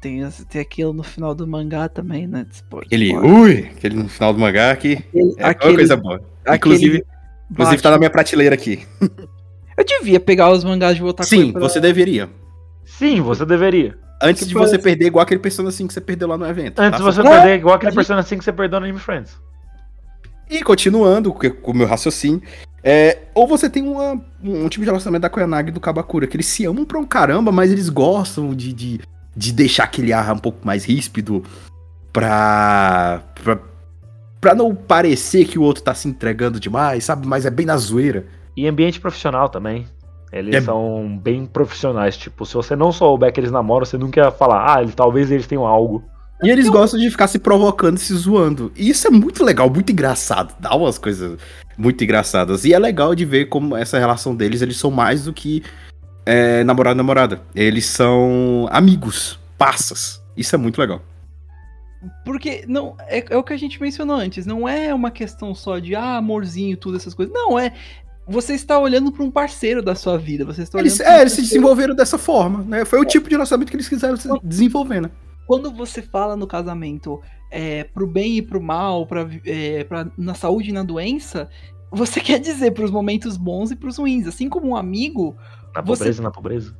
Tem, 0.00 0.28
tem 0.50 0.60
aquilo 0.60 0.92
no 0.92 1.02
final 1.04 1.32
do 1.34 1.46
mangá 1.46 1.88
também, 1.88 2.26
né? 2.26 2.44
Tipo, 2.50 2.78
aquele, 2.78 3.06
tipo, 3.06 3.26
ui, 3.26 3.70
aquele 3.76 3.94
no 3.96 4.08
final 4.08 4.32
do 4.32 4.40
mangá 4.40 4.74
que 4.76 4.94
aquele- 4.94 5.34
é 5.38 5.42
uma 5.44 5.50
aquele- 5.50 5.74
coisa 5.74 5.96
boa. 5.96 6.16
aquele 6.44 6.56
Inclusive, 6.56 7.04
inclusive 7.50 7.82
tá 7.82 7.90
na 7.90 7.98
minha 7.98 8.10
prateleira 8.10 8.54
aqui. 8.54 8.84
Eu 9.76 9.84
devia 9.84 10.18
pegar 10.20 10.50
os 10.50 10.64
mangás 10.64 10.96
de 10.96 11.02
Otakoi 11.04 11.26
Sim, 11.38 11.52
pra- 11.52 11.60
você 11.60 11.80
deveria. 11.80 12.30
Sim, 12.84 13.20
você 13.20 13.44
deveria. 13.44 13.96
Antes 14.22 14.44
Que 14.44 14.48
de 14.48 14.54
você 14.54 14.78
perder 14.78 15.06
igual 15.06 15.22
aquele 15.22 15.40
Persona 15.40 15.70
5 15.70 15.88
que 15.88 15.94
você 15.94 16.00
perdeu 16.00 16.26
lá 16.28 16.38
no 16.38 16.46
evento. 16.46 16.78
Antes 16.78 16.92
tá? 16.92 16.96
de 16.96 17.02
você 17.02 17.22
Não, 17.22 17.30
perder 17.30 17.56
igual 17.58 17.74
aquele 17.74 17.88
a 17.88 17.90
gente- 17.90 17.96
Persona 17.96 18.22
5 18.22 18.38
que 18.38 18.44
você 18.44 18.52
perdeu 18.52 18.80
no 18.80 18.86
Anime 18.86 18.98
Friends. 18.98 19.36
E 20.48 20.62
continuando 20.62 21.32
com 21.32 21.70
o 21.70 21.74
meu 21.74 21.86
raciocínio, 21.86 22.40
é, 22.82 23.18
ou 23.34 23.46
você 23.46 23.68
tem 23.68 23.82
uma- 23.86 24.18
um 24.42 24.68
tipo 24.68 24.84
de 24.84 24.86
relacionamento 24.86 25.22
da 25.22 25.28
Koyanagi 25.28 25.68
e 25.68 25.72
do 25.72 25.80
Kabakura, 25.80 26.26
que 26.26 26.36
eles 26.36 26.46
se 26.46 26.64
amam 26.64 26.84
pra 26.84 26.98
um 26.98 27.04
caramba, 27.04 27.50
mas 27.52 27.70
eles 27.70 27.88
gostam 27.90 28.54
de, 28.54 28.72
de, 28.72 29.00
de 29.36 29.52
deixar 29.52 29.84
aquele 29.84 30.12
ar 30.12 30.32
um 30.32 30.38
pouco 30.38 30.64
mais 30.64 30.84
ríspido 30.84 31.42
pra, 32.12 33.22
pra, 33.42 33.58
pra 34.40 34.54
não 34.54 34.74
parecer 34.74 35.44
que 35.46 35.58
o 35.58 35.62
outro 35.62 35.82
tá 35.82 35.94
se 35.94 36.08
entregando 36.08 36.58
demais, 36.58 37.04
sabe? 37.04 37.26
Mas 37.26 37.44
é 37.44 37.50
bem 37.50 37.66
na 37.66 37.76
zoeira. 37.76 38.24
E 38.56 38.66
ambiente 38.66 39.00
profissional 39.00 39.48
também. 39.48 39.86
Eles 40.32 40.56
É- 40.56 40.60
são 40.60 41.18
bem 41.22 41.46
profissionais. 41.46 42.16
Tipo, 42.16 42.44
se 42.44 42.54
você 42.54 42.74
não 42.74 42.90
souber 42.92 43.32
que 43.32 43.40
eles 43.40 43.50
namoram, 43.52 43.84
você 43.84 43.96
nunca 43.98 44.20
ia 44.20 44.30
falar, 44.30 44.76
ah, 44.76 44.82
ele, 44.82 44.92
talvez 44.92 45.30
eles 45.30 45.46
tenham 45.46 45.66
algo. 45.66 46.02
E 46.42 46.50
eles 46.50 46.68
gostam 46.68 47.00
de 47.00 47.10
ficar 47.10 47.28
se 47.28 47.38
provocando, 47.38 47.96
se 47.96 48.12
zoando. 48.14 48.70
E 48.76 48.90
isso 48.90 49.06
é 49.06 49.10
muito 49.10 49.42
legal, 49.42 49.70
muito 49.70 49.90
engraçado. 49.90 50.54
Dá 50.60 50.74
umas 50.74 50.98
coisas 50.98 51.38
muito 51.78 52.02
engraçadas. 52.04 52.64
E 52.64 52.74
é 52.74 52.78
legal 52.78 53.14
de 53.14 53.24
ver 53.24 53.46
como 53.46 53.74
essa 53.74 53.98
relação 53.98 54.34
deles, 54.34 54.60
eles 54.60 54.76
são 54.76 54.90
mais 54.90 55.24
do 55.24 55.32
que 55.32 55.62
é, 56.26 56.62
namorado 56.64 56.96
e 56.96 56.98
namorada. 56.98 57.42
Eles 57.54 57.86
são 57.86 58.68
amigos, 58.70 59.38
passas. 59.56 60.22
Isso 60.36 60.54
é 60.54 60.58
muito 60.58 60.78
legal. 60.78 61.00
Porque 62.24 62.64
não 62.68 62.94
é, 63.08 63.24
é 63.30 63.36
o 63.36 63.42
que 63.42 63.54
a 63.54 63.56
gente 63.56 63.80
mencionou 63.80 64.16
antes, 64.16 64.44
não 64.44 64.68
é 64.68 64.92
uma 64.94 65.10
questão 65.10 65.54
só 65.54 65.78
de 65.78 65.94
ah, 65.94 66.18
amorzinho, 66.18 66.76
tudo 66.76 66.98
essas 66.98 67.14
coisas. 67.14 67.34
Não, 67.34 67.58
é 67.58 67.72
você 68.26 68.54
está 68.54 68.78
olhando 68.78 69.12
para 69.12 69.22
um 69.22 69.30
parceiro 69.30 69.82
da 69.82 69.94
sua 69.94 70.18
vida, 70.18 70.44
você 70.44 70.62
está 70.62 70.78
olhando 70.78 70.86
Eles, 70.88 70.98
pra 70.98 71.08
um 71.10 71.12
é, 71.14 71.20
eles 71.20 71.32
se 71.32 71.42
desenvolveram 71.42 71.94
dessa 71.94 72.18
forma, 72.18 72.62
né? 72.64 72.84
Foi 72.84 73.00
o 73.00 73.04
tipo 73.04 73.28
de 73.28 73.34
relacionamento 73.34 73.70
que 73.70 73.76
eles 73.76 73.88
quiseram 73.88 74.16
se 74.16 74.28
desenvolver, 74.42 75.00
né? 75.00 75.10
Quando 75.46 75.70
você 75.72 76.02
fala 76.02 76.36
no 76.36 76.46
casamento 76.46 77.20
é, 77.52 77.84
pro 77.84 78.06
bem 78.06 78.38
e 78.38 78.42
pro 78.42 78.60
mal, 78.60 79.06
pra, 79.06 79.28
é, 79.44 79.84
pra, 79.84 80.10
na 80.18 80.34
saúde 80.34 80.70
e 80.70 80.72
na 80.72 80.82
doença, 80.82 81.48
você 81.90 82.18
quer 82.20 82.40
dizer 82.40 82.72
pros 82.72 82.90
momentos 82.90 83.36
bons 83.36 83.70
e 83.70 83.76
pros 83.76 83.96
ruins. 83.96 84.26
Assim 84.26 84.48
como 84.48 84.66
um 84.68 84.76
amigo, 84.76 85.36
Na 85.74 85.80
Você- 85.82 86.00
pobreza, 86.00 86.22
na 86.22 86.30
pobreza. 86.32 86.76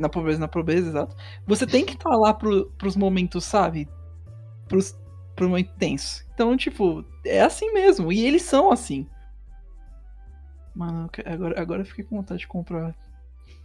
na 0.00 0.08
pobreza 0.08 0.38
e 0.38 0.40
na 0.40 0.48
pobreza, 0.48 0.88
exato, 0.88 1.14
você 1.46 1.66
tem 1.66 1.84
que 1.84 1.92
estar 1.92 2.16
lá 2.16 2.34
pro, 2.34 2.66
pros 2.76 2.96
momentos, 2.96 3.44
sabe? 3.44 3.88
Pros, 4.66 4.96
pro 5.36 5.48
momento 5.48 5.70
tenso. 5.78 6.24
Então, 6.34 6.56
tipo, 6.56 7.04
é 7.24 7.42
assim 7.42 7.72
mesmo. 7.72 8.12
E 8.12 8.24
eles 8.26 8.42
são 8.42 8.72
assim. 8.72 9.06
Mano, 10.74 11.10
agora, 11.24 11.60
agora 11.60 11.80
eu 11.82 11.86
fiquei 11.86 12.04
com 12.04 12.16
vontade 12.16 12.40
de 12.40 12.46
comprar. 12.48 12.94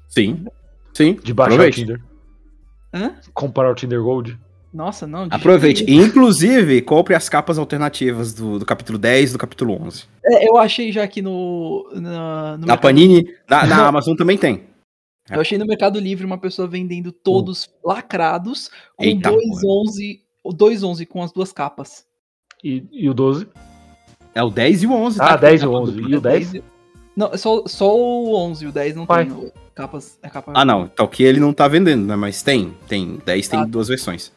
Sim. 0.08 0.46
Sim. 0.94 1.20
De 1.24 1.34
baixar 1.34 1.52
o 1.52 1.56
Aproveite. 1.56 1.82
Tinder. 1.82 2.02
Hã? 2.94 3.16
Comparar 3.34 3.72
o 3.72 3.76
Tinder 3.76 4.02
Gold. 4.02 4.40
Nossa, 4.74 5.08
não. 5.08 5.28
Aproveite. 5.32 5.80
jeito 5.80 5.90
nenhum. 5.92 6.06
Inclusive, 6.06 6.82
compre 6.82 7.16
as 7.16 7.30
capas 7.30 7.58
alternativas 7.58 8.34
do, 8.34 8.60
do 8.60 8.66
capítulo 8.66 8.98
10 8.98 9.30
e 9.30 9.34
do 9.34 9.40
capítulo 9.40 9.82
11. 9.82 10.06
É, 10.24 10.50
eu 10.50 10.58
achei 10.58 10.92
já 10.92 11.04
aqui 11.04 11.22
no. 11.22 11.90
Na, 11.94 12.58
no 12.58 12.68
Na 12.68 12.78
Panini, 12.78 13.26
na, 13.50 13.66
na 13.66 13.88
Amazon 13.88 14.16
também 14.16 14.38
tem. 14.38 14.64
Eu 15.30 15.42
achei 15.42 15.58
no 15.58 15.66
Mercado 15.66 16.00
Livre 16.00 16.26
uma 16.26 16.38
pessoa 16.38 16.68
vendendo 16.68 17.12
todos 17.12 17.70
lacrados 17.84 18.70
com 18.96 19.04
Eita, 19.06 19.32
2,11 19.32 20.20
o 20.44 20.54
2,11 20.54 21.08
com 21.08 21.24
as 21.24 21.32
duas 21.32 21.52
capas. 21.52 22.06
E, 22.64 22.86
e 22.92 23.10
o 23.10 23.14
12? 23.14 23.48
É 24.36 24.44
o 24.44 24.50
10 24.52 24.84
e 24.84 24.88
o 24.88 24.92
11. 24.94 25.20
Ah, 25.20 25.30
tá? 25.30 25.38
10 25.38 25.62
e 25.62 25.66
Capa 25.66 25.78
11. 25.78 25.92
dupla. 25.94 26.10
E 26.10 26.16
o 26.16 26.22
10? 26.22 26.54
Não, 27.16 27.28
é 27.34 27.38
só, 27.38 27.64
só 27.66 27.96
o 27.96 28.36
11, 28.36 28.68
o 28.68 28.72
10 28.72 28.96
não 28.96 29.06
Vai. 29.06 29.26
tem 29.26 29.52
capas. 29.74 30.18
É 30.22 30.30
capa... 30.30 30.52
Ah, 30.56 30.66
não. 30.66 30.84
Então 30.86 31.08
que 31.08 31.24
ele 31.24 31.40
não 31.40 31.54
tá 31.54 31.68
vendendo, 31.68 32.06
né? 32.06 32.16
Mas 32.16 32.42
tem. 32.42 32.76
Tem. 32.88 33.22
10 33.26 33.48
tem 33.48 33.60
Ah. 33.62 33.66
duas 33.66 33.88
versões. 33.88 34.32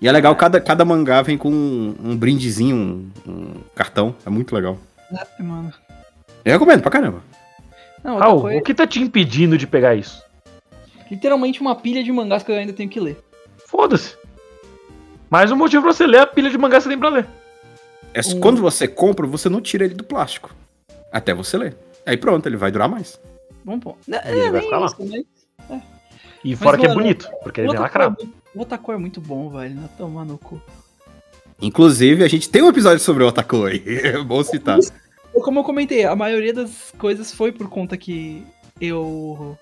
E 0.00 0.08
é 0.08 0.12
legal, 0.12 0.34
cada, 0.34 0.60
cada 0.60 0.84
mangá 0.84 1.22
vem 1.22 1.38
com 1.38 1.48
um, 1.50 1.94
um 2.02 2.16
brindezinho, 2.16 2.74
um, 2.76 3.30
um 3.30 3.54
cartão. 3.74 4.14
É 4.26 4.30
muito 4.30 4.52
legal. 4.54 4.76
É, 5.38 5.42
mano. 5.42 5.72
Eu 6.44 6.52
recomendo 6.54 6.82
pra 6.82 6.90
caramba. 6.90 7.22
Não, 8.02 8.16
Raul, 8.18 8.40
coisa- 8.40 8.58
o 8.58 8.62
que 8.64 8.74
tá 8.74 8.84
te 8.84 9.00
impedindo 9.00 9.56
de 9.56 9.66
pegar 9.66 9.94
isso? 9.94 10.20
literalmente 11.10 11.60
uma 11.60 11.74
pilha 11.76 12.02
de 12.02 12.10
mangás 12.10 12.42
que 12.42 12.50
eu 12.50 12.56
ainda 12.56 12.72
tenho 12.72 12.88
que 12.88 12.98
ler. 12.98 13.22
Foda-se. 13.66 14.16
Mais 15.28 15.52
um 15.52 15.56
motivo 15.56 15.82
pra 15.82 15.92
você 15.92 16.06
ler 16.06 16.20
a 16.20 16.26
pilha 16.26 16.48
de 16.48 16.56
mangá 16.56 16.78
que 16.78 16.84
você 16.84 16.88
tem 16.88 16.98
pra 16.98 17.10
ler. 17.10 17.26
É, 18.14 18.20
Um- 18.26 18.40
Quando 18.40 18.62
você 18.62 18.88
compra, 18.88 19.26
você 19.26 19.46
não 19.50 19.60
tira 19.60 19.84
ele 19.84 19.94
do 19.94 20.04
plástico. 20.04 20.50
Até 21.12 21.34
você 21.34 21.58
ler. 21.58 21.76
Aí 22.06 22.16
pronto, 22.16 22.46
ele 22.46 22.56
vai 22.56 22.72
durar 22.72 22.88
mais. 22.88 23.20
Vamos 23.64 23.84
pôr. 23.84 23.96
É, 24.10 24.32
ele 24.32 24.42
vai 24.42 24.52
nem 24.52 24.62
ficar 24.62 24.78
lá. 24.78 24.86
isso, 24.86 25.04
né? 25.04 25.82
E 26.44 26.56
fora 26.56 26.76
que 26.76 26.86
é 26.86 26.92
bonito, 26.92 27.30
porque 27.42 27.60
ele 27.60 27.68
Otaku 27.68 27.80
é 27.80 27.82
lacrado. 27.82 28.34
O 28.54 28.60
Otaku 28.62 28.92
é 28.92 28.96
muito 28.96 29.20
bom, 29.20 29.48
velho. 29.50 29.74
Não 29.74 29.88
tomar 29.88 30.24
no 30.24 30.38
cu. 30.38 30.60
Inclusive, 31.60 32.24
a 32.24 32.28
gente 32.28 32.50
tem 32.50 32.62
um 32.62 32.68
episódio 32.68 32.98
sobre 32.98 33.22
o 33.22 33.28
Otakoi. 33.28 33.82
É 33.86 34.18
bom 34.24 34.42
citar. 34.42 34.78
Como 35.32 35.60
eu 35.60 35.64
comentei, 35.64 36.04
a 36.04 36.16
maioria 36.16 36.52
das 36.52 36.92
coisas 36.98 37.32
foi 37.32 37.52
por 37.52 37.68
conta 37.68 37.96
que 37.96 38.44
eu. 38.80 39.56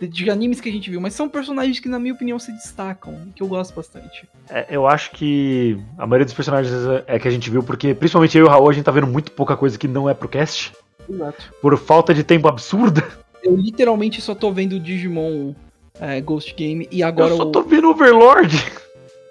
De- 0.00 0.30
animes 0.30 0.60
que 0.60 0.68
a 0.68 0.72
gente 0.72 0.90
viu, 0.90 1.00
mas 1.00 1.14
são 1.14 1.28
personagens 1.28 1.78
que, 1.80 1.88
na 1.88 1.98
minha 1.98 2.14
opinião, 2.14 2.38
se 2.38 2.52
destacam, 2.52 3.14
e 3.28 3.32
que 3.32 3.42
eu 3.42 3.46
gosto 3.48 3.74
bastante. 3.74 4.28
É, 4.48 4.66
eu 4.70 4.86
acho 4.86 5.10
que 5.12 5.78
a 5.98 6.06
maioria 6.06 6.24
dos 6.24 6.34
personagens 6.34 6.72
é 7.06 7.18
que 7.18 7.28
a 7.28 7.30
gente 7.30 7.50
viu, 7.50 7.62
porque 7.62 7.94
principalmente 7.94 8.36
eu 8.38 8.44
e 8.44 8.48
o 8.48 8.50
Raul, 8.50 8.68
a 8.70 8.72
gente 8.72 8.84
tá 8.84 8.90
vendo 8.92 9.06
muito 9.06 9.32
pouca 9.32 9.56
coisa 9.56 9.78
que 9.78 9.88
não 9.88 10.08
é 10.08 10.14
pro 10.14 10.28
cast. 10.28 10.72
Exato. 11.08 11.52
Por 11.60 11.76
falta 11.78 12.14
de 12.14 12.22
tempo 12.22 12.46
absurda. 12.48 13.06
Eu 13.42 13.56
literalmente 13.56 14.20
só 14.20 14.34
tô 14.34 14.52
vendo 14.52 14.74
o 14.74 14.80
Digimon 14.80 15.54
é, 15.98 16.20
Ghost 16.20 16.54
Game 16.54 16.86
e 16.92 17.02
agora 17.02 17.30
eu 17.30 17.38
só 17.38 17.44
o. 17.44 17.50
tô 17.50 17.62
vendo 17.62 17.88
Overlord. 17.88 18.54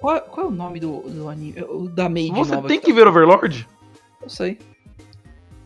Qual, 0.02 0.20
qual 0.22 0.48
é 0.48 0.50
o 0.50 0.52
nome 0.52 0.80
do, 0.80 1.02
do 1.02 1.30
anime? 1.30 1.54
Da 1.94 2.10
Maid 2.10 2.32
Você 2.32 2.56
nova 2.56 2.68
tem 2.68 2.80
tá- 2.80 2.86
que 2.88 2.92
ver 2.92 3.08
Overlord? 3.08 3.68
Eu 4.20 4.28
sei. 4.30 4.58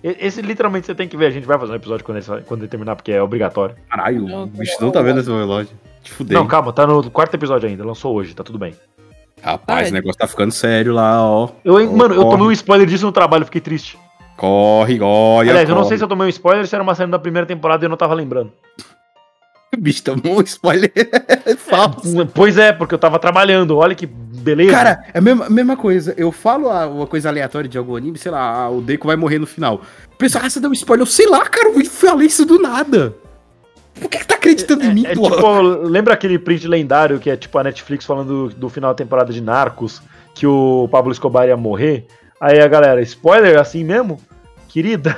Esse 0.04 0.42
literalmente 0.42 0.86
você 0.86 0.94
tem 0.94 1.08
que 1.08 1.16
ver. 1.16 1.28
A 1.28 1.30
gente 1.32 1.48
vai 1.48 1.58
fazer 1.58 1.72
um 1.72 1.76
episódio 1.76 2.04
quando 2.06 2.18
ele, 2.18 2.42
quando 2.46 2.60
ele 2.62 2.68
terminar, 2.68 2.96
porque 2.98 3.12
é 3.14 3.22
obrigatório. 3.22 3.76
Caralho, 3.90 4.26
o 4.44 4.46
bicho 4.48 4.76
não 4.82 4.92
tá 4.92 5.02
vendo 5.02 5.22
esse 5.22 5.30
relógio. 5.32 5.72
Te 6.04 6.12
fudei. 6.12 6.38
Não, 6.38 6.46
calma, 6.46 6.74
tá 6.74 6.86
no 6.86 7.10
quarto 7.10 7.34
episódio 7.36 7.70
ainda. 7.70 7.86
Lançou 7.86 8.14
hoje, 8.14 8.34
tá 8.36 8.44
tudo 8.44 8.60
bem. 8.60 8.76
Rapaz, 9.42 9.88
Ah, 9.88 9.92
o 9.92 9.94
negócio 9.94 10.18
tá 10.20 10.28
ficando 10.28 10.52
sério 10.52 10.94
lá, 10.94 11.22
ó. 11.26 11.50
Eu, 11.64 11.76
Oh, 11.76 11.98
mano, 11.98 12.14
eu 12.16 12.22
corre. 12.24 12.32
tomei 12.32 12.48
um 12.48 12.52
spoiler 12.52 12.88
disso 12.88 13.06
no 13.06 13.12
trabalho, 13.12 13.46
fiquei 13.46 13.62
triste. 13.62 13.98
Corre, 14.36 15.00
olha. 15.02 15.52
Aliás, 15.52 15.70
eu 15.70 15.76
não 15.76 15.82
corre. 15.84 15.90
sei 15.90 15.98
se 15.98 16.04
eu 16.04 16.08
tomei 16.08 16.26
um 16.28 16.30
spoiler, 16.30 16.68
se 16.68 16.76
era 16.76 16.84
uma 16.84 16.96
cena 16.96 17.12
da 17.14 17.20
primeira 17.20 17.46
temporada 17.46 17.84
e 17.84 17.86
eu 17.86 17.90
não 17.90 17.98
tava 17.98 18.14
lembrando. 18.14 18.52
O 19.74 19.78
bicho 19.80 20.04
tomou 20.04 20.40
um 20.40 20.42
spoiler 20.42 20.92
falso. 21.60 22.26
Pois 22.34 22.58
é, 22.58 22.72
porque 22.74 22.94
eu 22.96 23.00
tava 23.00 23.20
trabalhando. 23.20 23.78
Olha 23.78 23.96
que 23.96 24.10
beleza. 24.44 24.72
Cara, 24.72 25.06
é 25.14 25.18
a 25.18 25.22
mesma, 25.22 25.50
mesma 25.50 25.78
coisa. 25.78 26.14
Eu 26.18 26.32
falo 26.32 26.70
uma 26.70 27.08
coisa 27.08 27.30
aleatória 27.30 27.70
de 27.70 27.78
algum 27.78 27.96
anime, 27.96 28.18
sei 28.18 28.32
lá, 28.32 28.40
ah, 28.40 28.70
o 28.70 28.82
Deco 28.82 29.08
vai 29.08 29.16
morrer 29.16 29.40
no 29.40 29.48
final. 29.48 29.82
O 30.14 30.18
pessoal, 30.18 30.44
ah, 30.46 30.50
você 30.50 30.60
deu 30.60 30.70
um 30.70 30.74
spoiler. 30.74 31.02
Eu 31.02 31.06
sei 31.06 31.28
lá, 31.28 31.46
cara, 31.48 31.70
eu 31.70 31.86
falei 31.86 32.28
isso 32.28 32.46
do 32.46 32.60
nada. 32.60 33.16
Por 34.00 34.10
que, 34.10 34.18
que 34.18 34.28
tá 34.28 34.36
acreditando 34.36 34.84
em 34.84 34.94
mim, 34.94 35.06
É 35.06 35.14
pô? 35.16 35.30
tipo, 35.30 35.62
lembra 35.62 36.14
aquele 36.14 36.40
print 36.40 36.68
lendário 36.68 37.20
que 37.20 37.30
é 37.30 37.38
tipo 37.38 37.58
a 37.60 37.64
Netflix 37.64 38.06
falando 38.06 38.50
do, 38.50 38.56
do 38.56 38.70
final 38.70 38.92
da 38.92 38.96
temporada 38.96 39.32
de 39.32 39.40
Narcos, 39.40 40.02
que 40.34 40.48
o 40.48 40.88
Pablo 40.92 41.12
Escobar 41.12 41.48
ia 41.48 41.56
morrer? 41.56 42.08
Aí 42.42 42.60
a 42.60 42.68
galera, 42.68 43.02
spoiler 43.02 43.60
assim 43.60 43.84
mesmo? 43.84 44.20
Querida, 44.68 45.16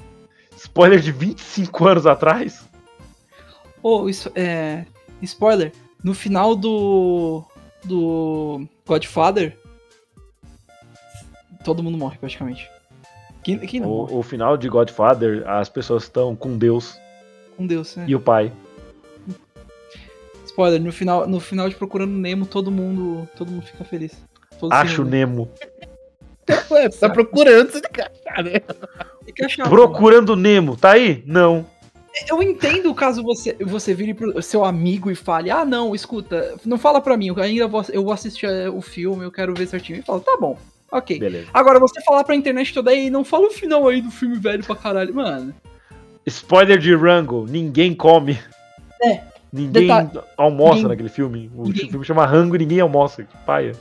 spoiler 0.56 0.98
de 0.98 1.12
25 1.12 1.86
anos 1.86 2.06
atrás? 2.06 2.66
Ô, 3.82 4.08
isso, 4.08 4.30
é. 4.34 4.84
Spoiler. 5.22 5.72
No 6.02 6.12
final 6.14 6.54
do. 6.54 7.44
Do. 7.84 8.66
Godfather. 8.86 9.56
Todo 11.64 11.82
mundo 11.82 11.98
morre, 11.98 12.16
praticamente. 12.18 12.70
Quem, 13.42 13.58
quem 13.58 13.80
não 13.80 13.88
morre? 13.88 14.12
O, 14.14 14.18
o 14.18 14.22
final 14.22 14.56
de 14.56 14.68
Godfather, 14.68 15.48
as 15.48 15.68
pessoas 15.68 16.04
estão 16.04 16.34
com 16.34 16.56
Deus 16.56 16.98
Com 17.56 17.66
Deus, 17.66 17.96
né? 17.96 18.04
e 18.06 18.14
o 18.14 18.20
pai. 18.20 18.52
Spoiler, 20.46 20.80
no 20.80 20.92
final, 20.92 21.28
no 21.28 21.38
final 21.38 21.68
de 21.68 21.74
Procurando 21.74 22.12
Nemo, 22.12 22.46
todo 22.46 22.70
mundo. 22.70 23.28
Todo 23.36 23.50
mundo 23.50 23.62
fica 23.62 23.84
feliz. 23.84 24.12
Todos 24.58 24.76
se 24.76 24.82
Acho. 24.82 25.04
Nemo. 25.04 25.48
Ué, 26.70 26.88
tá 26.88 27.10
procurando, 27.10 27.70
você 27.70 27.80
tem 27.80 27.92
que 27.92 28.00
achar, 28.00 28.42
né? 28.42 28.60
Tem 29.24 29.34
que 29.34 29.44
achar, 29.44 29.68
Procurando 29.68 30.34
Nemo, 30.34 30.76
tá 30.76 30.92
aí? 30.92 31.22
Não. 31.26 31.66
Eu 32.26 32.42
entendo 32.42 32.94
caso 32.94 33.22
você, 33.22 33.54
você 33.60 33.94
vire 33.94 34.14
pro 34.14 34.40
seu 34.42 34.64
amigo 34.64 35.10
e 35.10 35.14
fale, 35.14 35.50
ah 35.50 35.64
não, 35.64 35.94
escuta, 35.94 36.54
não 36.64 36.78
fala 36.78 37.00
pra 37.00 37.16
mim, 37.16 37.28
eu 37.28 37.40
ainda 37.42 37.68
vou, 37.68 37.84
eu 37.92 38.02
vou 38.02 38.12
assistir 38.12 38.46
eh, 38.46 38.68
o 38.68 38.80
filme, 38.80 39.24
eu 39.24 39.30
quero 39.30 39.54
ver 39.54 39.66
certinho. 39.68 39.98
E 39.98 40.02
fala, 40.02 40.20
tá 40.20 40.36
bom, 40.40 40.58
ok. 40.90 41.18
Beleza. 41.18 41.48
Agora, 41.52 41.78
você 41.78 42.00
falar 42.02 42.24
pra 42.24 42.34
internet 42.34 42.72
toda 42.74 42.90
aí, 42.90 43.10
não 43.10 43.24
fala 43.24 43.46
o 43.46 43.50
final 43.50 43.86
aí 43.86 44.00
do 44.00 44.10
filme 44.10 44.36
velho 44.38 44.64
pra 44.64 44.74
caralho. 44.74 45.14
Mano, 45.14 45.54
Spoiler 46.26 46.78
de 46.78 46.94
Rango, 46.94 47.46
ninguém 47.48 47.94
come. 47.94 48.38
É. 49.02 49.20
Ninguém 49.50 49.82
Detalhe. 49.86 50.10
almoça 50.36 50.74
Ninguém- 50.74 50.88
naquele 50.88 51.08
filme. 51.08 51.50
O 51.56 51.64
Ninguém. 51.64 51.88
filme 51.90 52.04
chama 52.04 52.26
Rango 52.26 52.54
e 52.56 52.58
ninguém 52.58 52.80
almoça. 52.80 53.22
Que 53.24 53.36
paia. 53.46 53.72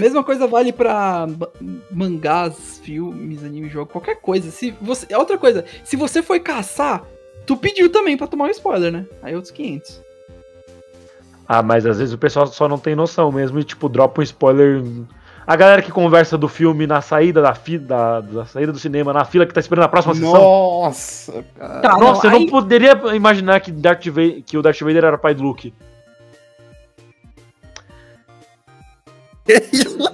Mesma 0.00 0.24
coisa 0.24 0.46
vale 0.46 0.72
pra 0.72 1.26
ma- 1.28 1.48
mangás, 1.90 2.80
filmes, 2.82 3.44
anime, 3.44 3.68
jogo, 3.68 3.90
qualquer 3.92 4.16
coisa. 4.20 4.50
Se 4.50 4.74
você, 4.80 5.06
é 5.10 5.18
outra 5.18 5.36
coisa, 5.38 5.64
se 5.84 5.96
você 5.96 6.22
foi 6.22 6.40
caçar, 6.40 7.02
tu 7.46 7.56
pediu 7.56 7.90
também 7.90 8.16
pra 8.16 8.26
tomar 8.26 8.46
um 8.46 8.50
spoiler, 8.50 8.90
né? 8.92 9.06
Aí 9.22 9.34
outros 9.34 9.52
500. 9.52 10.00
Ah, 11.48 11.62
mas 11.62 11.84
às 11.84 11.98
vezes 11.98 12.14
o 12.14 12.18
pessoal 12.18 12.46
só 12.46 12.68
não 12.68 12.78
tem 12.78 12.94
noção 12.94 13.32
mesmo 13.32 13.58
e, 13.58 13.64
tipo, 13.64 13.88
dropa 13.88 14.20
um 14.20 14.24
spoiler. 14.24 14.82
A 15.46 15.56
galera 15.56 15.82
que 15.82 15.90
conversa 15.90 16.38
do 16.38 16.46
filme 16.46 16.86
na 16.86 17.00
saída 17.00 17.42
da, 17.42 17.52
fi, 17.54 17.76
da, 17.76 18.20
da 18.20 18.44
saída 18.44 18.70
do 18.70 18.78
cinema, 18.78 19.12
na 19.12 19.24
fila 19.24 19.44
que 19.44 19.52
tá 19.52 19.58
esperando 19.58 19.84
a 19.86 19.88
próxima 19.88 20.14
sessão. 20.14 20.32
Nossa, 20.32 21.44
cara. 21.58 21.80
Tá, 21.80 21.96
Nossa, 21.98 22.26
eu 22.28 22.30
aí- 22.30 22.38
não 22.40 22.46
poderia 22.46 22.92
imaginar 23.16 23.58
que, 23.58 23.72
Darth 23.72 24.06
Vader, 24.06 24.42
que 24.44 24.56
o 24.56 24.62
Darth 24.62 24.78
Vader 24.80 25.04
era 25.04 25.18
pai 25.18 25.34
do 25.34 25.42
Luke. 25.42 25.74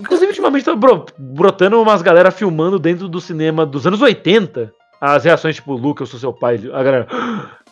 Inclusive, 0.01 0.27
ultimamente 0.29 0.65
tá 0.65 0.75
bro- 0.75 1.07
brotando 1.19 1.81
umas 1.81 2.03
galera 2.03 2.31
filmando 2.31 2.79
dentro 2.79 3.09
do 3.09 3.21
cinema 3.21 3.65
dos 3.67 3.87
anos 3.87 4.01
80. 4.03 4.73
As 5.01 5.25
reações, 5.25 5.57
tipo, 5.57 5.75
Luke, 5.75 6.01
eu 6.01 6.07
sou 6.07 6.19
seu 6.19 6.33
pai. 6.33 6.57
A 6.73 6.83
galera, 6.83 7.07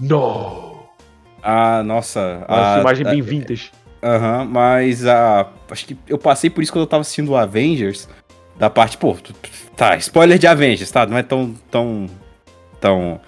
não! 0.00 0.84
Ah, 1.42 1.82
nossa. 1.82 2.44
Uma 2.48 2.76
a- 2.76 2.80
imagem 2.80 3.06
a- 3.06 3.10
bem 3.10 3.20
vintage. 3.22 3.70
Aham, 4.02 4.44
mas 4.44 5.06
a. 5.06 5.48
Acho 5.70 5.86
que 5.86 5.96
eu 6.06 6.18
passei 6.18 6.50
por 6.50 6.62
isso 6.62 6.72
quando 6.72 6.82
eu 6.82 6.86
tava 6.86 7.00
assistindo 7.02 7.30
o 7.30 7.36
Avengers. 7.36 8.08
Da 8.58 8.70
parte, 8.70 8.96
pô, 8.96 9.16
tá, 9.76 9.96
spoiler 9.96 10.38
de 10.38 10.46
Avengers, 10.46 10.90
tá? 10.90 11.06
Não 11.06 11.16
é 11.18 11.22
tão. 11.22 11.54
tão. 11.70 12.06
tão. 12.80 13.20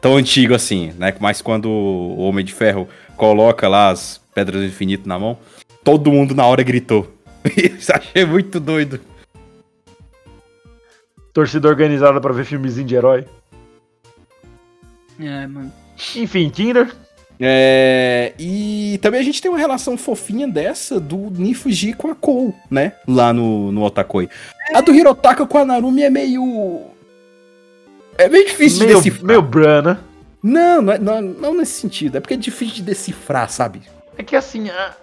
tão 0.00 0.16
antigo 0.16 0.54
assim, 0.54 0.92
né? 0.98 1.14
Mas 1.20 1.40
quando 1.42 1.66
o 1.68 2.18
Homem 2.20 2.44
de 2.44 2.52
Ferro 2.52 2.88
coloca 3.16 3.68
lá 3.68 3.90
as 3.90 4.18
pedras 4.34 4.60
do 4.62 4.66
infinito 4.66 5.06
na 5.08 5.18
mão, 5.18 5.38
todo 5.84 6.10
mundo 6.10 6.34
na 6.34 6.46
hora 6.46 6.62
gritou. 6.62 7.06
Isso 7.56 7.92
achei 7.92 8.24
muito 8.24 8.58
doido. 8.60 9.00
Torcida 11.32 11.68
organizada 11.68 12.20
pra 12.20 12.32
ver 12.32 12.44
filmezinho 12.44 12.86
de 12.86 12.94
herói. 12.94 13.24
É, 15.18 15.46
mano. 15.46 15.72
Enfim, 16.16 16.48
Tinder. 16.48 16.92
É, 17.42 18.34
e 18.38 18.98
também 19.00 19.20
a 19.20 19.22
gente 19.22 19.40
tem 19.40 19.50
uma 19.50 19.56
relação 19.58 19.96
fofinha 19.96 20.46
dessa 20.46 21.00
do 21.00 21.16
Nifuji 21.30 21.94
com 21.94 22.10
a 22.10 22.14
Kou, 22.14 22.54
né? 22.70 22.92
Lá 23.08 23.32
no, 23.32 23.72
no 23.72 23.82
Otakoi. 23.82 24.28
A 24.74 24.80
do 24.82 24.94
Hirotaka 24.94 25.46
com 25.46 25.56
a 25.56 25.64
Narumi 25.64 26.02
é 26.02 26.10
meio. 26.10 26.82
É 28.18 28.28
meio 28.28 28.44
difícil 28.46 28.80
de 28.80 28.86
Meio, 28.86 28.96
decifrar. 28.98 29.24
meio 29.26 29.40
brana. 29.42 30.00
Não, 30.42 30.82
não, 30.82 30.92
é- 30.92 30.98
não, 30.98 31.22
não 31.22 31.54
nesse 31.56 31.80
sentido. 31.80 32.16
É 32.18 32.20
porque 32.20 32.34
é 32.34 32.36
difícil 32.36 32.74
de 32.76 32.82
decifrar, 32.82 33.48
sabe? 33.48 33.82
É 34.18 34.22
que 34.22 34.36
assim, 34.36 34.68
a, 34.68 34.94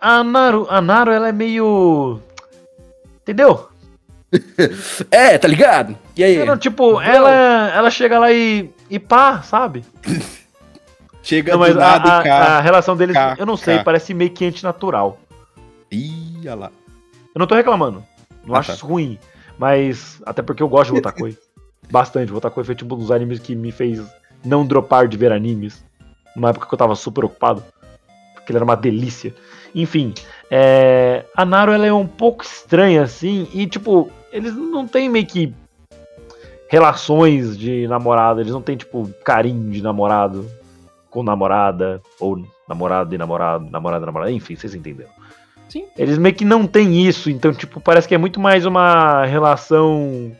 a 0.00 0.22
Naru, 0.24 0.66
a 0.70 0.80
Naru, 0.80 1.10
ela 1.10 1.28
é 1.28 1.32
meio. 1.32 2.20
Entendeu? 3.22 3.68
É, 5.10 5.38
tá 5.38 5.48
ligado? 5.48 5.96
E 6.14 6.22
aí? 6.22 6.36
Ela, 6.36 6.56
tipo, 6.58 7.00
ela, 7.00 7.70
ela 7.70 7.90
chega 7.90 8.18
lá 8.18 8.30
e. 8.30 8.70
e 8.90 8.98
pá, 8.98 9.40
sabe? 9.42 9.84
Chega 11.22 11.52
Não, 11.52 11.58
do 11.58 11.60
mas 11.60 11.76
a, 11.76 11.80
nada 11.80 12.18
a- 12.18 12.22
cá. 12.22 12.36
a 12.58 12.60
relação 12.60 12.96
deles, 12.96 13.14
cá, 13.14 13.36
eu 13.38 13.44
não 13.44 13.56
sei, 13.56 13.78
cá. 13.78 13.84
parece 13.84 14.14
meio 14.14 14.30
que 14.30 14.46
antinatural. 14.46 15.18
Ih, 15.90 16.38
olha 16.42 16.54
lá. 16.54 16.70
Eu 17.34 17.38
não 17.38 17.46
tô 17.46 17.54
reclamando. 17.54 18.02
Não 18.46 18.54
Ah, 18.54 18.60
acho 18.60 18.68
tá. 18.68 18.74
isso 18.74 18.86
ruim. 18.86 19.18
Mas. 19.58 20.20
Até 20.24 20.40
porque 20.42 20.62
eu 20.62 20.68
gosto 20.68 20.90
de 20.90 20.96
Wotakoi. 20.96 21.36
Bastante. 21.90 22.32
Wotakoi 22.32 22.64
foi 22.64 22.74
tipo 22.74 22.94
um 22.94 22.98
dos 22.98 23.10
animes 23.10 23.38
que 23.40 23.54
me 23.54 23.70
fez 23.72 24.00
não 24.44 24.64
dropar 24.66 25.06
de 25.08 25.16
ver 25.18 25.32
animes. 25.32 25.84
Numa 26.34 26.50
época 26.50 26.66
que 26.66 26.72
eu 26.74 26.78
tava 26.78 26.94
super 26.94 27.24
ocupado. 27.24 27.62
Porque 28.34 28.52
ele 28.52 28.58
era 28.58 28.64
uma 28.64 28.76
delícia. 28.76 29.34
Enfim. 29.74 30.12
é, 30.50 31.24
A 31.36 31.44
Naru 31.44 31.72
ela 31.72 31.86
é 31.86 31.92
um 31.92 32.06
pouco 32.06 32.42
estranha, 32.44 33.02
assim. 33.02 33.48
E 33.52 33.66
tipo, 33.66 34.10
eles 34.32 34.54
não 34.54 34.86
têm 34.86 35.08
meio 35.08 35.26
que. 35.26 35.52
Relações 36.68 37.56
de 37.56 37.86
namorado. 37.88 38.40
Eles 38.40 38.52
não 38.52 38.60
têm, 38.62 38.76
tipo, 38.76 39.08
carinho 39.24 39.70
de 39.70 39.82
namorado 39.82 40.50
com 41.10 41.22
namorada. 41.22 42.02
Ou 42.20 42.42
namorado 42.68 43.14
e 43.14 43.18
namorado, 43.18 43.70
namorada 43.70 44.04
e 44.04 44.06
namorada. 44.06 44.30
Enfim, 44.32 44.54
vocês 44.56 44.74
entenderam. 44.74 45.10
Sim. 45.68 45.84
Eles 45.96 46.16
meio 46.18 46.34
que 46.34 46.44
não 46.46 46.66
têm 46.66 47.06
isso, 47.06 47.28
então, 47.30 47.52
tipo, 47.52 47.78
parece 47.80 48.08
que 48.08 48.14
é 48.14 48.18
muito 48.18 48.40
mais 48.40 48.64
uma 48.64 49.24
relação 49.26 50.32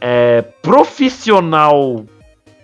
é, 0.00 0.42
profissional 0.62 2.04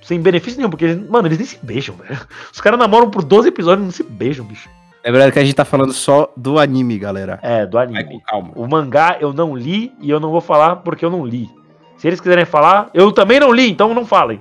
sem 0.03 0.19
benefício 0.21 0.57
nenhum, 0.59 0.71
porque, 0.71 0.87
eles- 0.87 1.09
mano, 1.11 1.29
eles 1.29 1.39
nem 1.39 1.47
se 1.47 1.59
beijam, 1.63 1.95
velho. 1.97 2.19
Os 2.53 2.61
caras 2.61 2.79
namoram 2.79 3.11
por 3.11 3.23
12 3.23 3.49
episódios 3.49 3.83
e 3.83 3.85
não 3.85 3.93
se 3.93 4.03
beijam, 4.03 4.45
bicho. 4.47 4.69
É 5.03 5.11
verdade 5.11 5.33
que 5.33 5.39
a 5.39 5.45
gente 5.45 5.55
tá 5.55 5.65
falando 5.65 5.93
só 5.93 6.31
do 6.37 6.59
anime, 6.59 6.99
galera. 6.99 7.39
É, 7.43 7.65
do 7.65 7.73
Vai 7.73 7.87
com 7.89 7.97
anime. 7.97 8.23
calma. 8.27 8.53
O 8.55 8.69
mangá 8.69 9.17
eu 9.21 9.33
não 9.33 9.57
li 9.57 9.93
e 10.01 10.11
eu 10.11 10.21
não 10.21 10.31
vou 10.31 10.41
falar 10.41 10.77
porque 10.77 11.05
eu 11.05 11.11
não 11.11 11.25
li. 11.25 11.49
Se 11.97 12.07
eles 12.07 12.21
quiserem 12.21 12.45
falar, 12.45 12.91
eu 12.93 13.11
também 13.13 13.41
não 13.41 13.53
li, 13.53 13.71
então 13.71 13.95
não 13.95 14.07
falem. 14.07 14.41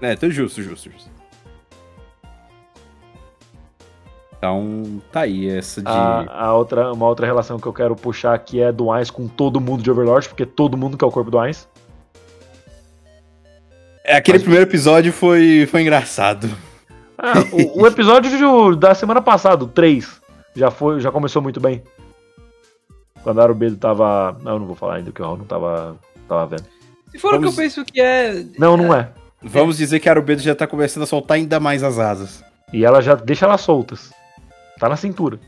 É, 0.00 0.14
tô 0.16 0.30
justo, 0.30 0.62
justo, 0.62 0.90
justo. 0.90 1.10
Então, 4.36 5.02
tá 5.12 5.20
aí, 5.20 5.50
essa 5.50 5.82
de. 5.82 5.88
A, 5.88 6.46
a 6.46 6.54
outra, 6.54 6.90
uma 6.92 7.06
outra 7.06 7.26
relação 7.26 7.58
que 7.58 7.66
eu 7.66 7.72
quero 7.74 7.94
puxar 7.94 8.32
aqui 8.32 8.62
é 8.62 8.72
do 8.72 8.90
Ainz 8.90 9.10
com 9.10 9.28
todo 9.28 9.60
mundo 9.60 9.82
de 9.82 9.90
Overlord, 9.90 10.28
porque 10.28 10.46
todo 10.46 10.78
mundo 10.78 10.96
quer 10.96 11.04
o 11.04 11.10
corpo 11.10 11.30
do 11.30 11.38
Ainz. 11.38 11.68
É, 14.02 14.16
aquele 14.16 14.38
primeiro 14.38 14.64
episódio 14.64 15.12
foi, 15.12 15.68
foi 15.70 15.82
engraçado. 15.82 16.48
Ah, 17.22 17.34
o, 17.52 17.82
o 17.82 17.86
episódio 17.86 18.30
de- 18.30 18.78
da 18.78 18.94
semana 18.94 19.20
passada, 19.20 19.62
o 19.64 19.68
3, 19.68 20.20
já, 20.56 20.70
foi, 20.70 21.00
já 21.00 21.12
começou 21.12 21.42
muito 21.42 21.60
bem. 21.60 21.82
Quando 23.22 23.40
a 23.40 23.42
Arubedo 23.44 23.76
tava. 23.76 24.36
Não, 24.42 24.52
eu 24.54 24.58
não 24.60 24.66
vou 24.66 24.74
falar 24.74 24.94
ainda 24.96 25.12
que 25.12 25.20
o 25.20 25.24
Raul 25.24 25.36
não 25.36 25.44
tava, 25.44 25.96
tava 26.26 26.46
vendo. 26.46 26.64
Se 27.10 27.18
for 27.18 27.28
o 27.34 27.36
Vamos- 27.36 27.54
que 27.54 27.60
eu 27.60 27.64
penso 27.64 27.84
que 27.84 28.00
é. 28.00 28.44
Não, 28.58 28.76
não 28.76 28.94
é. 28.94 29.10
Vamos 29.42 29.76
dizer 29.76 30.00
que 30.00 30.08
a 30.08 30.12
Arubedo 30.12 30.40
já 30.40 30.54
tá 30.54 30.66
começando 30.66 31.02
a 31.02 31.06
soltar 31.06 31.36
ainda 31.36 31.60
mais 31.60 31.82
as 31.82 31.98
asas. 31.98 32.42
E 32.72 32.84
ela 32.84 33.02
já 33.02 33.14
deixa 33.14 33.44
elas 33.46 33.60
soltas. 33.60 34.10
Tá 34.78 34.88
na 34.88 34.96
cintura. 34.96 35.38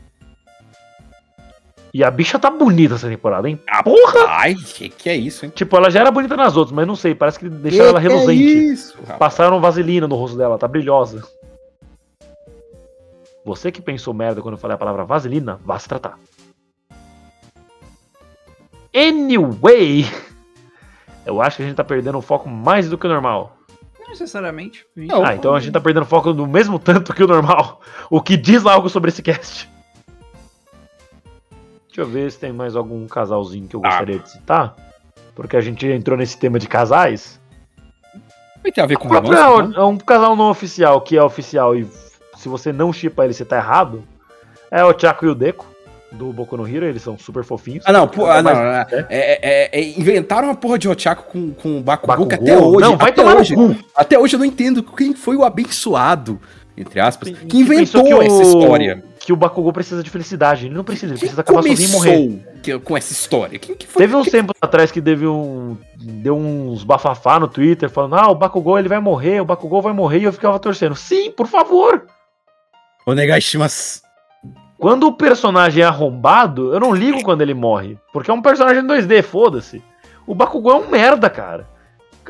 E 1.93 2.03
a 2.03 2.09
bicha 2.09 2.39
tá 2.39 2.49
bonita 2.49 2.95
essa 2.95 3.07
temporada, 3.07 3.47
hein? 3.47 3.59
Porra! 3.83 4.25
Ai, 4.27 4.55
que 4.55 4.89
que 4.89 5.09
é 5.09 5.15
isso, 5.15 5.45
hein? 5.45 5.51
Tipo, 5.55 5.77
ela 5.77 5.91
já 5.91 5.99
era 5.99 6.09
bonita 6.09 6.35
nas 6.35 6.57
outras, 6.57 6.75
mas 6.75 6.87
não 6.87 6.95
sei, 6.95 7.13
parece 7.13 7.37
que 7.37 7.47
deixaram 7.47 7.89
ela 7.89 8.01
Que 8.01 8.07
que 8.07 8.13
é 8.13 8.15
reluzente. 8.17 8.43
isso, 8.73 8.97
rapaz? 9.01 9.19
Passaram 9.19 9.61
vaselina 9.61 10.07
no 10.07 10.15
rosto 10.15 10.35
dela, 10.35 10.57
tá 10.57 10.67
brilhosa. 10.67 11.23
Você 13.45 13.71
que 13.71 13.81
pensou 13.81 14.13
merda 14.13 14.41
quando 14.41 14.53
eu 14.55 14.59
falei 14.59 14.75
a 14.75 14.77
palavra 14.77 15.03
vaselina, 15.05 15.59
vá 15.65 15.77
se 15.77 15.87
tratar. 15.87 16.17
Anyway, 18.95 20.05
eu 21.25 21.41
acho 21.41 21.57
que 21.57 21.63
a 21.63 21.65
gente 21.65 21.75
tá 21.75 21.83
perdendo 21.83 22.17
o 22.17 22.21
foco 22.21 22.47
mais 22.47 22.89
do 22.89 22.97
que 22.97 23.05
o 23.05 23.09
normal. 23.09 23.57
Não 23.99 24.09
necessariamente. 24.09 24.85
Não. 24.95 25.25
Ah, 25.25 25.35
então 25.35 25.55
a 25.55 25.59
gente 25.59 25.73
tá 25.73 25.79
perdendo 25.81 26.03
o 26.03 26.07
foco 26.07 26.33
do 26.33 26.45
mesmo 26.45 26.77
tanto 26.77 27.13
que 27.13 27.23
o 27.23 27.27
normal. 27.27 27.81
O 28.09 28.21
que 28.21 28.37
diz 28.37 28.65
algo 28.65 28.89
sobre 28.89 29.09
esse 29.09 29.23
cast. 29.23 29.67
Deixa 31.87 32.01
eu 32.01 32.05
ver 32.07 32.31
se 32.31 32.37
tem 32.39 32.51
mais 32.53 32.75
algum 32.75 33.07
casalzinho 33.07 33.67
que 33.67 33.75
eu 33.75 33.81
Ah. 33.83 33.89
gostaria 33.89 34.19
de 34.19 34.29
citar. 34.29 34.75
Porque 35.33 35.57
a 35.57 35.61
gente 35.61 35.87
entrou 35.87 36.15
nesse 36.17 36.37
tema 36.37 36.59
de 36.59 36.67
casais. 36.67 37.39
Vai 38.61 38.71
ter 38.71 38.81
a 38.81 38.85
ver 38.85 38.97
com 38.97 39.07
O 39.07 39.11
romance? 39.11 39.69
né? 39.69 39.75
é 39.77 39.83
um 39.83 39.97
casal 39.97 40.35
não 40.35 40.49
oficial 40.49 41.01
que 41.01 41.17
é 41.17 41.23
oficial 41.23 41.75
e 41.75 41.87
se 42.43 42.49
você 42.49 42.71
não 42.71 42.91
chipa 42.93 43.23
ele, 43.25 43.33
você 43.33 43.43
tá 43.45 43.57
errado. 43.57 44.03
É 44.69 44.83
o 44.83 44.97
Chaco 44.97 45.25
e 45.25 45.29
o 45.29 45.35
Deco, 45.35 45.65
do 46.11 46.31
Boku 46.33 46.57
no 46.57 46.67
Hero, 46.67 46.85
eles 46.85 47.01
são 47.01 47.17
super 47.17 47.43
fofinhos. 47.43 47.83
Ah, 47.87 47.91
não, 47.93 48.07
pô, 48.07 48.25
ah, 48.25 48.41
não, 48.41 48.43
Mas- 48.43 48.57
não, 48.57 48.63
não. 48.65 48.71
é. 48.71 48.87
É, 49.09 49.39
é, 49.41 49.79
é, 49.79 49.99
inventaram 49.99 50.47
uma 50.49 50.55
porra 50.55 50.77
de 50.77 50.87
Ochako 50.89 51.23
com, 51.31 51.51
com 51.53 51.77
o 51.77 51.81
Bakugou, 51.81 52.27
que 52.27 52.35
até 52.35 52.51
Bakugou? 52.55 52.75
hoje. 52.77 52.81
Não, 52.81 52.97
vai 52.97 53.09
até 53.09 53.21
tomar 53.21 53.33
no 53.35 53.39
hoje, 53.41 53.55
cu. 53.55 53.75
Até 53.95 54.19
hoje 54.19 54.35
eu 54.35 54.39
não 54.39 54.45
entendo 54.45 54.83
quem 54.83 55.13
foi 55.15 55.35
o 55.35 55.43
abençoado, 55.43 56.39
entre 56.77 56.99
aspas, 56.99 57.29
que, 57.29 57.45
Que 57.45 57.57
inventou 57.59 58.03
que 58.03 58.11
essa 58.13 58.35
o- 58.35 58.41
história. 58.41 59.03
Que 59.19 59.31
o 59.31 59.35
Bakugou 59.37 59.71
precisa 59.71 60.03
de 60.03 60.09
felicidade. 60.09 60.65
Ele 60.65 60.75
não 60.75 60.83
precisa, 60.83 61.13
ele 61.13 61.13
Quem 61.13 61.19
precisa 61.29 61.41
acabar 61.41 61.63
sozinho 61.63 61.87
e 61.87 61.91
morrer. 61.93 62.79
com 62.83 62.97
essa 62.97 63.13
história? 63.13 63.57
Quem 63.57 63.73
que 63.73 63.87
foi? 63.87 64.01
Teve 64.01 64.15
uns 64.17 64.27
tempos 64.29 64.53
atrás 64.61 64.91
que 64.91 65.01
teve 65.01 65.25
um. 65.25 65.77
Deu 65.97 66.35
uns 66.37 66.83
bafafá 66.83 67.39
no 67.39 67.47
Twitter 67.47 67.89
falando: 67.89 68.15
Ah, 68.15 68.29
o 68.29 68.35
Bakugou 68.35 68.77
ele 68.77 68.89
vai 68.89 68.99
morrer, 68.99 69.39
o 69.39 69.45
Bakugou 69.45 69.81
vai 69.81 69.93
morrer, 69.93 70.19
e 70.19 70.23
eu 70.25 70.33
ficava 70.33 70.59
torcendo. 70.59 70.93
Sim, 70.95 71.31
por 71.31 71.47
favor! 71.47 72.05
O 73.05 73.13
Negashimas. 73.13 74.01
Quando 74.77 75.07
o 75.07 75.13
personagem 75.13 75.83
é 75.83 75.85
arrombado, 75.85 76.73
eu 76.73 76.79
não 76.79 76.93
ligo 76.93 77.23
quando 77.23 77.41
ele 77.41 77.53
morre. 77.53 77.97
Porque 78.11 78.31
é 78.31 78.33
um 78.33 78.41
personagem 78.41 78.83
2D, 78.83 79.23
foda-se. 79.23 79.83
O 80.25 80.33
Bakugou 80.33 80.71
é 80.71 80.75
um 80.75 80.89
merda, 80.89 81.29
cara. 81.29 81.67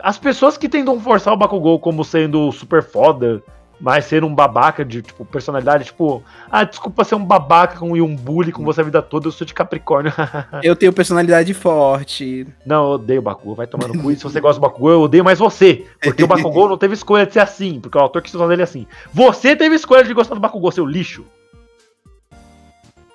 As 0.02 0.18
pessoas 0.18 0.58
que 0.58 0.68
tentam 0.68 1.00
forçar 1.00 1.34
o 1.34 1.38
Bakugou 1.38 1.80
como 1.80 2.04
sendo 2.04 2.52
super 2.52 2.82
foda 2.82 3.42
Mas 3.80 4.06
ser 4.06 4.24
um 4.24 4.34
babaca 4.34 4.86
de, 4.86 5.02
tipo, 5.02 5.26
personalidade, 5.26 5.86
tipo, 5.86 6.24
ah, 6.50 6.64
desculpa 6.64 7.04
ser 7.04 7.16
um 7.16 7.26
babaca 7.26 7.78
com, 7.78 7.98
e 7.98 8.02
um 8.02 8.16
bully 8.16 8.52
com 8.52 8.64
você 8.64 8.82
a 8.82 8.84
vida 8.84 9.02
toda, 9.02 9.28
eu 9.28 9.32
sou 9.32 9.46
de 9.46 9.54
Capricórnio. 9.54 10.14
Eu 10.64 10.76
tenho 10.76 10.94
personalidade 10.94 11.54
forte. 11.54 12.48
não, 12.66 12.84
eu 12.86 12.90
odeio 12.92 13.20
o 13.20 13.24
Bakugou, 13.24 13.56
vai 13.56 13.68
tomar 13.68 13.88
no 13.88 14.02
cu. 14.02 14.16
Se 14.16 14.24
você 14.24 14.40
gosta 14.40 14.60
do 14.60 14.64
Bakugou, 14.64 14.92
eu 14.92 15.02
odeio 15.02 15.24
mais 15.24 15.40
você. 15.40 15.86
Porque 16.02 16.24
o 16.24 16.28
Bakugou 16.28 16.70
não 16.70 16.78
teve 16.78 16.94
escolha 16.94 17.26
de 17.26 17.34
ser 17.34 17.40
assim, 17.40 17.80
porque 17.80 17.98
o 17.98 18.02
autor 18.02 18.22
quis 18.22 18.32
fazer 18.32 18.54
ele 18.54 18.64
assim. 18.64 18.88
Você 19.14 19.56
teve 19.56 19.76
escolha 19.76 20.04
de 20.04 20.14
gostar 20.14 20.36
do 20.36 20.42
Bakugou, 20.42 20.72
seu 20.72 20.86
lixo. 20.86 21.26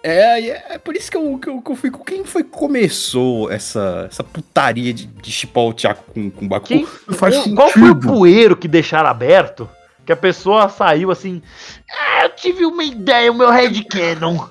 É, 0.03 0.41
e 0.41 0.51
é 0.51 0.79
por 0.79 0.95
isso 0.95 1.11
que 1.11 1.17
eu, 1.17 1.39
que 1.39 1.49
eu, 1.49 1.61
que 1.61 1.71
eu 1.71 1.77
fico. 1.77 2.05
Quem 2.05 2.25
foi 2.25 2.45
que 2.45 2.51
começou 2.51 3.51
essa, 3.51 4.07
essa 4.09 4.23
putaria 4.23 4.93
de, 4.93 5.07
de 5.07 5.31
chipar 5.31 5.65
o 5.65 5.73
Tiago 5.73 6.01
com, 6.15 6.31
com 6.31 6.45
o 6.45 6.49
Baku? 6.49 6.67
Quem, 6.67 6.87
Não 7.07 7.15
faz 7.15 7.37
qual, 7.37 7.55
qual 7.55 7.71
foi 7.71 7.91
o 7.91 7.97
poeiro 7.97 8.57
que 8.57 8.69
deixaram 8.69 9.09
aberto? 9.09 9.69
Que 10.09 10.13
a 10.13 10.17
pessoa 10.17 10.71
saiu 10.71 11.11
assim. 11.11 11.43
Ah, 11.91 12.25
eu 12.25 12.31
tive 12.31 12.65
uma 12.65 12.83
ideia, 12.83 13.31
o 13.31 13.35
meu 13.35 13.51
headcanon. 13.51 14.37
Uh, 14.37 14.49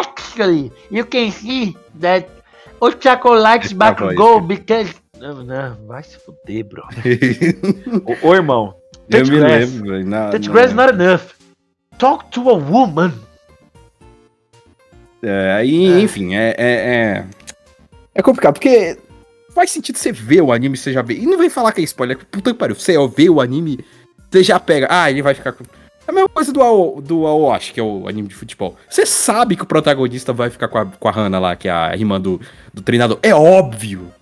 actually, 0.00 0.72
you 0.90 1.06
can 1.06 1.30
see 1.30 1.76
that 2.00 2.28
o 2.80 2.90
chocolate 2.90 3.72
Bakugou 3.72 4.40
voz, 4.40 4.46
because. 4.46 4.92
Não, 5.16 5.44
não, 5.44 5.76
vai 5.86 6.02
se 6.02 6.18
fuder, 6.18 6.64
bro. 6.64 6.82
ô, 8.04 8.30
ô, 8.30 8.34
irmão. 8.34 8.74
eu 9.08 9.18
Touch 9.20 9.30
me 9.30 9.38
grass. 9.38 9.70
lembro, 9.70 9.90
velho. 9.92 10.10
Touch 10.32 10.48
na- 10.48 10.52
grass 10.52 10.70
is 10.70 10.74
not 10.74 10.92
enough. 10.94 11.22
Talk 11.98 12.24
to 12.32 12.50
a 12.50 12.54
woman. 12.54 13.12
É, 15.22 15.52
aí, 15.52 16.02
enfim, 16.02 16.34
é, 16.34 16.52
é, 16.58 16.64
é. 16.66 17.26
é 18.12 18.22
complicado, 18.22 18.54
porque 18.54 18.98
faz 19.54 19.70
sentido 19.70 19.96
você 19.98 20.12
ver 20.12 20.40
o 20.42 20.52
anime, 20.52 20.76
você 20.76 20.92
já 20.92 21.02
vê. 21.02 21.14
E 21.14 21.26
não 21.26 21.38
vem 21.38 21.50
falar 21.50 21.72
que 21.72 21.80
é 21.80 21.84
spoiler, 21.84 22.18
puta 22.30 22.52
que 22.52 22.58
pariu. 22.58 22.74
Você 22.76 22.94
vê 23.08 23.28
o 23.28 23.40
anime, 23.40 23.84
você 24.30 24.42
já 24.42 24.58
pega. 24.60 24.86
Ah, 24.90 25.10
ele 25.10 25.22
vai 25.22 25.34
ficar 25.34 25.52
com. 25.52 25.64
É 25.64 26.10
a 26.10 26.12
mesma 26.12 26.28
coisa 26.28 26.52
do, 26.52 26.60
Ao- 26.60 27.00
do 27.00 27.26
Aoshi, 27.26 27.72
que 27.72 27.78
é 27.78 27.82
o 27.82 28.08
anime 28.08 28.26
de 28.28 28.34
futebol. 28.34 28.76
Você 28.90 29.06
sabe 29.06 29.54
que 29.54 29.62
o 29.62 29.66
protagonista 29.66 30.32
vai 30.32 30.50
ficar 30.50 30.66
com 30.68 30.78
a, 30.78 30.86
com 30.86 31.08
a 31.08 31.12
Hana 31.16 31.38
lá, 31.38 31.54
que 31.54 31.68
é 31.68 31.70
a 31.70 31.94
irmã 31.94 32.20
do, 32.20 32.40
do 32.74 32.82
treinador. 32.82 33.18
É 33.22 33.32
óbvio. 33.34 34.12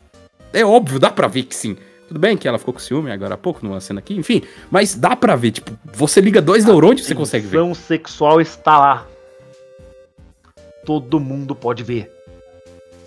É 0.53 0.65
óbvio, 0.65 0.99
dá 0.99 1.11
pra 1.11 1.27
ver 1.27 1.45
que 1.45 1.55
sim. 1.57 1.77
Tudo 2.09 2.19
bem 2.21 2.37
que 2.37 2.47
ela 2.49 2.59
ficou 2.59 2.75
com 2.75 2.81
ciúme 2.81 3.11
agora 3.13 3.35
há 3.35 3.39
pouco, 3.39 3.65
numa 3.65 3.81
cena 3.81 4.01
aqui, 4.01 4.15
enfim. 4.15 4.43
Mas 4.71 4.95
dá 4.97 5.15
pra 5.17 5.37
ver, 5.37 5.53
tipo, 5.53 5.71
você 5.85 6.21
liga 6.21 6.43
dois 6.43 6.65
neurônios 6.65 7.03
e 7.03 7.09
você 7.09 7.15
consegue 7.15 7.47
ver. 7.47 7.59
tensão 7.59 7.73
sexual 7.75 8.41
está 8.41 8.77
lá. 8.79 9.07
Todo 10.85 11.21
mundo 11.21 11.55
pode 11.55 11.83
ver. 11.83 12.11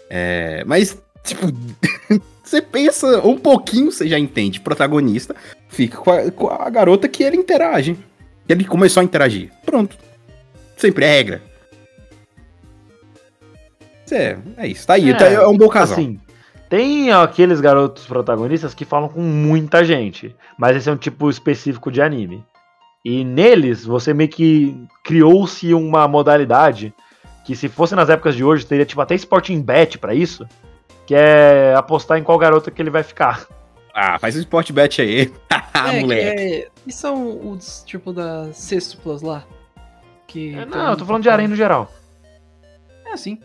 É, 0.09 0.63
mas, 0.65 0.97
tipo, 1.23 1.47
você 2.43 2.61
pensa 2.61 3.25
um 3.25 3.37
pouquinho, 3.37 3.91
você 3.91 4.07
já 4.07 4.17
entende. 4.19 4.59
Protagonista 4.59 5.35
fica 5.69 5.97
com 5.97 6.11
a, 6.11 6.31
com 6.31 6.47
a 6.49 6.69
garota 6.69 7.07
que 7.07 7.23
ele 7.23 7.37
interage. 7.37 7.97
Ele 8.47 8.63
começou 8.65 9.01
a 9.01 9.03
interagir. 9.03 9.51
Pronto. 9.65 9.97
Sempre 10.77 11.05
é 11.05 11.09
regra. 11.09 11.41
É, 14.11 14.37
é 14.57 14.67
isso. 14.67 14.85
Tá 14.85 14.93
aí. 14.93 15.09
É, 15.09 15.13
tá- 15.13 15.25
É, 15.25 15.47
um 15.47 15.57
bom 15.57 15.69
casal. 15.69 15.97
Assim, 15.97 16.19
tem 16.69 17.11
aqueles 17.11 17.59
garotos 17.59 18.05
protagonistas 18.05 18.73
que 18.73 18.85
falam 18.85 19.09
com 19.09 19.21
muita 19.21 19.83
gente, 19.83 20.35
mas 20.57 20.75
esse 20.75 20.89
é 20.89 20.91
um 20.91 20.97
tipo 20.97 21.29
específico 21.29 21.91
de 21.91 22.01
anime. 22.01 22.43
E 23.03 23.23
neles, 23.23 23.83
você 23.85 24.13
meio 24.13 24.29
que 24.29 24.75
criou-se 25.03 25.73
uma 25.73 26.07
modalidade 26.07 26.93
que 27.45 27.55
se 27.55 27.67
fosse 27.67 27.95
nas 27.95 28.09
épocas 28.09 28.35
de 28.35 28.43
hoje, 28.43 28.65
teria 28.65 28.85
tipo 28.85 29.01
até 29.01 29.13
Sporting 29.15 29.61
Bet 29.61 29.97
pra 29.97 30.13
isso, 30.15 30.47
que 31.13 31.17
é 31.17 31.75
apostar 31.75 32.17
em 32.17 32.23
qual 32.23 32.39
garota 32.39 32.71
que 32.71 32.81
ele 32.81 32.89
vai 32.89 33.03
ficar. 33.03 33.47
Ah, 33.93 34.17
faz 34.17 34.35
um 34.35 34.39
sport 34.39 34.71
bet 34.71 34.99
aí. 35.01 35.31
É, 35.75 35.89
que 35.95 35.99
moleque. 36.01 36.39
é, 36.41 36.67
e 36.87 36.93
são 36.93 37.49
os 37.51 37.83
tipo 37.85 38.13
das 38.13 38.55
sextuplas 38.57 39.21
lá. 39.23 39.43
Que 40.27 40.53
É, 40.55 40.65
não, 40.65 40.91
eu 40.91 40.97
tô 40.97 41.03
falando 41.03 41.23
de 41.23 41.29
arém 41.29 41.47
no 41.47 41.55
geral. 41.55 41.91
É 43.05 43.11
assim. 43.11 43.39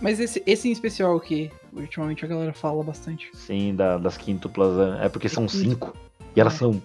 Mas 0.00 0.18
esse, 0.18 0.42
esse 0.46 0.66
em 0.68 0.72
especial 0.72 1.20
que 1.20 1.50
ultimamente 1.72 2.24
a 2.24 2.28
galera 2.28 2.52
fala 2.54 2.82
bastante. 2.82 3.30
Sim, 3.34 3.74
da- 3.76 3.98
das 3.98 4.16
quíntuplas. 4.16 4.76
é- 5.00 5.06
É 5.06 5.08
porque 5.10 5.28
são 5.28 5.46
quinto. 5.46 5.58
cinco. 5.70 5.96
E 6.34 6.40
elas 6.40 6.54
É. 6.54 6.58
são 6.58 6.82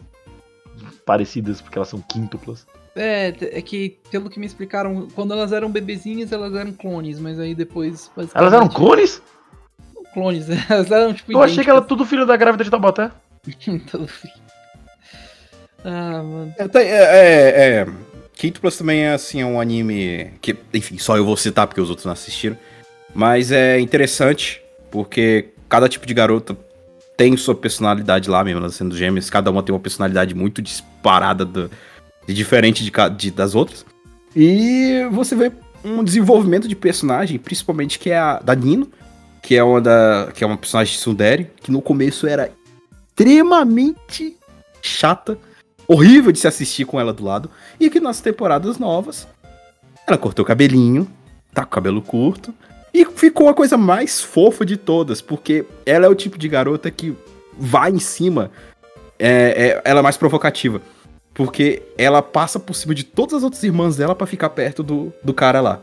parecidas 1.05 1.61
porque 1.61 1.78
elas 1.78 1.88
são 1.88 2.01
quíntuplas. 2.01 2.67
É, 2.95 3.34
é 3.39 3.61
que, 3.61 3.97
pelo 4.11 4.30
que 4.30 4.39
me 4.39 4.45
explicaram, 4.45 5.07
quando 5.15 5.34
elas 5.34 5.51
eram 5.53 5.71
bebezinhas, 5.71 6.32
elas 6.32 6.53
eram 6.53 6.71
clones, 6.74 7.19
mas 7.19 7.39
aí 7.39 7.55
depois. 7.55 8.11
Elas 8.17 8.32
eram 8.36 8.67
basicamente, 8.67 8.76
clones? 8.76 9.21
Clones, 10.14 10.45
elas 10.70 10.89
eram 10.91 11.14
tipo. 11.14 11.32
Eu 11.32 11.41
achei 11.41 11.64
que 11.64 11.70
era 11.70 11.82
tudo 11.82 12.05
filho 12.05 12.26
da 12.26 12.38
grávida 12.38 12.64
de 12.64 12.70
Taubaté. 12.70 13.09
Tudo 13.91 14.07
Ah, 15.84 16.24
mano. 16.24 16.53
É, 16.57 16.68
tem- 16.68 16.82
é, 16.88 16.95
é, 17.03 17.59
é. 17.82 17.88
Quinto 18.36 18.61
Plus 18.61 18.78
também 18.78 19.01
é 19.01 19.14
assim, 19.14 19.41
é 19.41 19.45
um 19.45 19.59
anime 19.59 20.32
que, 20.41 20.55
enfim, 20.74 20.97
só 20.97 21.18
eu 21.18 21.26
vou 21.26 21.38
citar 21.38 21.68
porque 21.68 21.82
os 21.82 21.89
outros 21.89 22.05
não 22.05 22.14
assistiram. 22.14 22.57
Mas 23.14 23.51
é 23.51 23.80
interessante, 23.80 24.61
porque 24.89 25.49
cada 25.70 25.88
tipo 25.88 26.05
de 26.05 26.14
garota 26.14 26.57
tem 27.16 27.36
sua 27.38 27.53
personalidade 27.53 28.30
lá 28.30 28.43
mesmo, 28.43 28.59
elas 28.59 28.74
sendo 28.76 28.97
gêmeas, 28.97 29.30
cada 29.30 29.51
uma 29.51 29.61
tem 29.61 29.74
uma 29.74 29.80
personalidade 29.80 30.34
muito 30.34 30.61
disparada 30.61 31.45
do, 31.45 31.70
de 32.28 32.34
diferente 32.34 32.84
de, 32.84 32.91
de- 33.16 33.32
das 33.32 33.53
outras. 33.53 33.86
E 34.36 35.05
você 35.11 35.36
vê 35.36 35.51
um 35.86 36.03
desenvolvimento 36.03 36.68
de 36.68 36.76
personagem, 36.76 37.38
principalmente 37.38 37.99
que 37.99 38.09
é 38.09 38.18
a 38.18 38.39
da 38.39 38.55
Nino, 38.55 38.89
que 39.44 39.56
é 39.56 39.64
uma 39.64 39.82
da 39.82 40.30
que 40.34 40.44
é 40.44 40.48
uma 40.48 40.58
personagem 40.58 40.94
de 40.94 41.00
Sundere, 41.00 41.52
que 41.62 41.72
no 41.72 41.82
começo 41.82 42.26
era 42.26 42.50
extremamente 43.10 44.38
chata, 44.82 45.38
horrível 45.88 46.32
de 46.32 46.39
se 46.39 46.48
assistir 46.48 46.86
com 46.86 47.00
ela 47.00 47.14
do 47.14 47.24
lado, 47.24 47.52
e 47.80 47.89
que 47.89 48.00
nas 48.00 48.22
temporadas 48.22 48.80
novas 48.80 49.28
ela 50.08 50.18
cortou 50.18 50.44
o 50.44 50.48
cabelinho, 50.48 51.08
tá 51.54 51.64
com 51.64 51.68
o 51.68 51.72
cabelo 51.72 52.02
curto, 52.02 52.54
e 52.94 53.06
ficou 53.06 53.50
a 53.50 53.54
coisa 53.54 53.78
mais 53.78 54.22
fofa 54.22 54.66
de 54.66 54.78
todas, 54.78 55.22
porque 55.22 55.66
ela 55.86 56.06
é 56.06 56.10
o 56.10 56.16
tipo 56.16 56.38
de 56.38 56.48
garota 56.48 56.89
que 56.89 57.16
vai 57.58 57.91
em 57.91 58.00
cima, 58.00 58.50
é, 59.20 59.82
é- 59.84 59.89
ela 59.89 60.00
é 60.00 60.04
mais 60.04 60.18
provocativa. 60.18 60.82
Porque 61.34 61.82
ela 61.98 62.22
passa 62.22 62.60
por 62.60 62.76
cima 62.76 62.94
de 62.94 63.04
todas 63.04 63.34
as 63.34 63.44
outras 63.44 63.64
irmãs 63.64 63.98
dela 63.98 64.14
pra 64.14 64.28
ficar 64.28 64.52
perto 64.52 64.84
do, 64.84 65.12
do 65.24 65.34
cara 65.34 65.60
lá. 65.62 65.82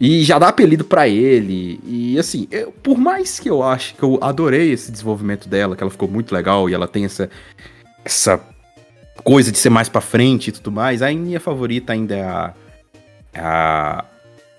E 0.00 0.22
já 0.24 0.38
dá 0.38 0.48
apelido 0.48 0.84
pra 0.84 1.08
ele. 1.08 1.80
E 1.84 2.18
assim, 2.18 2.46
eu- 2.50 2.72
por 2.72 2.98
mais 2.98 3.38
que 3.38 3.48
eu 3.48 3.62
ache 3.62 3.94
que 3.94 4.02
eu 4.02 4.18
adorei 4.20 4.72
esse 4.72 4.90
desenvolvimento 4.90 5.48
dela, 5.48 5.76
que 5.76 5.82
ela 5.82 5.90
ficou 5.90 6.08
muito 6.08 6.34
legal 6.34 6.68
e 6.68 6.74
ela 6.74 6.88
tem 6.88 7.04
essa, 7.04 7.30
essa 8.04 8.40
coisa 9.22 9.50
de 9.52 9.58
ser 9.58 9.70
mais 9.70 9.88
pra 9.88 10.00
frente 10.00 10.48
e 10.48 10.52
tudo 10.52 10.70
mais, 10.72 11.00
a 11.00 11.10
minha 11.12 11.40
favorita 11.40 11.92
ainda 11.92 12.14
é 12.14 12.22
a. 12.24 12.54
a 13.36 14.04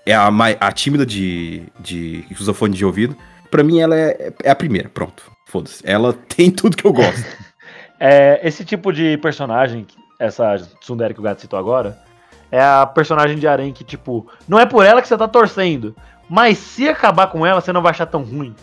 é 0.08 0.14
a, 0.14 0.28
a 0.60 0.70
tímida 0.70 1.04
de, 1.04 1.64
de 1.80 2.24
que 2.28 2.40
usa 2.40 2.54
fone 2.54 2.76
de 2.76 2.84
ouvido. 2.84 3.16
Pra 3.50 3.64
mim, 3.64 3.80
ela 3.80 3.96
é, 3.98 4.32
é 4.44 4.50
a 4.50 4.54
primeira, 4.54 4.88
pronto. 4.88 5.24
Foda-se. 5.46 5.82
Ela 5.84 6.12
tem 6.34 6.48
tudo 6.50 6.76
que 6.76 6.84
eu 6.86 6.92
gosto. 6.92 7.24
É, 7.98 8.46
esse 8.46 8.62
tipo 8.62 8.92
de 8.92 9.16
personagem, 9.16 9.86
essa 10.20 10.56
Tsundere 10.82 11.14
que 11.14 11.20
o 11.20 11.22
gato 11.22 11.40
citou 11.40 11.58
agora, 11.58 11.98
é 12.50 12.62
a 12.62 12.86
personagem 12.86 13.38
de 13.38 13.46
Arém 13.46 13.72
que, 13.72 13.84
tipo, 13.84 14.26
não 14.48 14.58
é 14.58 14.66
por 14.66 14.84
ela 14.84 15.02
que 15.02 15.08
você 15.08 15.16
tá 15.16 15.26
torcendo, 15.28 15.94
mas 16.28 16.58
se 16.58 16.88
acabar 16.88 17.26
com 17.28 17.44
ela, 17.46 17.60
você 17.60 17.72
não 17.72 17.82
vai 17.82 17.90
achar 17.90 18.06
tão 18.06 18.22
ruim. 18.22 18.54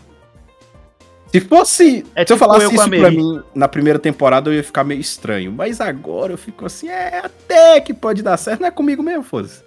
Se 1.30 1.40
fosse. 1.40 2.06
É 2.14 2.24
se 2.24 2.32
eu 2.32 2.36
tipo 2.36 2.38
falasse 2.38 2.64
eu 2.64 2.70
com 2.70 2.80
a 2.80 2.86
isso 2.86 2.96
pra 3.00 3.10
mim 3.10 3.42
na 3.54 3.66
primeira 3.66 3.98
temporada, 3.98 4.48
eu 4.50 4.54
ia 4.54 4.62
ficar 4.62 4.84
meio 4.84 5.00
estranho. 5.00 5.50
Mas 5.50 5.80
agora 5.80 6.32
eu 6.32 6.38
fico 6.38 6.64
assim, 6.64 6.88
é 6.88 7.18
até 7.24 7.80
que 7.80 7.92
pode 7.92 8.22
dar 8.22 8.36
certo. 8.36 8.60
Não 8.60 8.68
é 8.68 8.70
comigo 8.70 9.02
mesmo, 9.02 9.24
foda-se. 9.24 9.62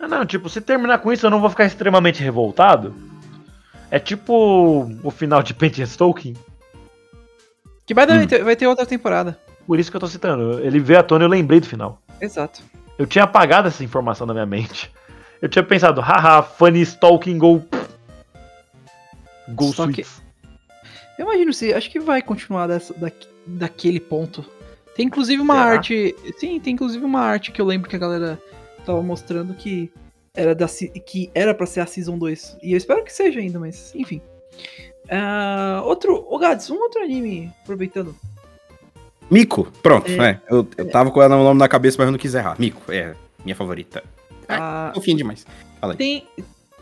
Ah, 0.00 0.08
não, 0.08 0.26
tipo, 0.26 0.48
se 0.48 0.60
terminar 0.60 0.98
com 0.98 1.12
isso, 1.12 1.24
eu 1.26 1.30
não 1.30 1.40
vou 1.40 1.50
ficar 1.50 1.64
extremamente 1.66 2.22
revoltado. 2.22 2.94
É 3.90 3.98
tipo 4.00 4.90
o 5.02 5.10
final 5.10 5.42
de 5.42 5.54
Paint 5.54 5.78
and 5.78 5.86
Stoking. 5.86 6.34
Que 7.86 7.94
vai, 7.94 8.04
Hum. 8.10 8.26
ter, 8.26 8.42
vai 8.42 8.56
ter 8.56 8.66
outra 8.66 8.84
temporada. 8.84 9.38
Por 9.66 9.78
isso 9.78 9.90
que 9.90 9.96
eu 9.96 10.00
tô 10.00 10.06
citando. 10.08 10.60
Ele 10.60 10.80
veio 10.80 10.98
à 10.98 11.02
tona 11.02 11.24
e 11.24 11.26
eu 11.26 11.30
lembrei 11.30 11.60
do 11.60 11.66
final. 11.66 12.00
Exato. 12.20 12.60
Eu 12.98 13.06
tinha 13.06 13.24
apagado 13.24 13.68
essa 13.68 13.84
informação 13.84 14.26
da 14.26 14.34
minha 14.34 14.46
mente. 14.46 14.92
Eu 15.40 15.48
tinha 15.48 15.62
pensado, 15.62 16.00
haha, 16.00 16.42
funny 16.42 16.80
stalking 16.82 17.38
go. 17.38 17.64
Go 19.50 19.72
Só 19.72 19.86
que-. 19.90 20.04
Eu 21.18 21.24
imagino 21.26 21.52
se. 21.52 21.72
Acho 21.72 21.90
que 21.90 22.00
vai 22.00 22.20
continuar 22.20 22.66
dessa, 22.66 22.92
daqui- 22.94 23.28
daquele 23.46 24.00
ponto. 24.00 24.44
Tem 24.96 25.06
inclusive 25.06 25.40
uma 25.40 25.54
Será? 25.54 25.66
arte. 25.70 26.16
Sim, 26.38 26.58
tem 26.60 26.74
inclusive 26.74 27.04
uma 27.04 27.20
arte 27.20 27.52
que 27.52 27.60
eu 27.60 27.66
lembro 27.66 27.88
que 27.88 27.94
a 27.96 27.98
galera 28.00 28.40
tava 28.84 29.00
mostrando 29.00 29.54
que 29.54 29.92
era 30.34 30.54
da 30.54 30.66
que 30.66 31.30
era 31.34 31.54
para 31.54 31.66
ser 31.66 31.80
a 31.80 31.86
Season 31.86 32.18
2. 32.18 32.58
E 32.62 32.72
eu 32.72 32.76
espero 32.76 33.04
que 33.04 33.12
seja 33.12 33.38
ainda, 33.40 33.58
mas 33.60 33.94
enfim. 33.94 34.20
Ah, 35.08 35.82
outro. 35.84 36.26
Ô 36.28 36.36
Gads, 36.38 36.68
um 36.70 36.76
outro 36.80 37.00
anime, 37.02 37.52
aproveitando. 37.62 38.14
Mico, 39.30 39.70
pronto, 39.82 40.10
É. 40.10 40.30
é. 40.30 40.40
Eu, 40.50 40.66
eu 40.76 40.90
tava 40.90 41.10
com 41.10 41.20
o 41.20 41.28
nome 41.28 41.58
na 41.58 41.68
cabeça, 41.68 41.96
mas 41.98 42.06
eu 42.06 42.12
não 42.12 42.18
quis 42.18 42.34
errar. 42.34 42.56
Mico, 42.58 42.90
é 42.90 43.14
minha 43.44 43.54
favorita. 43.54 44.02
Ah, 44.48 44.90
Fofinho 44.94 45.16
demais. 45.18 45.46
Fala 45.80 45.92
aí. 45.92 45.96
tem. 45.98 46.26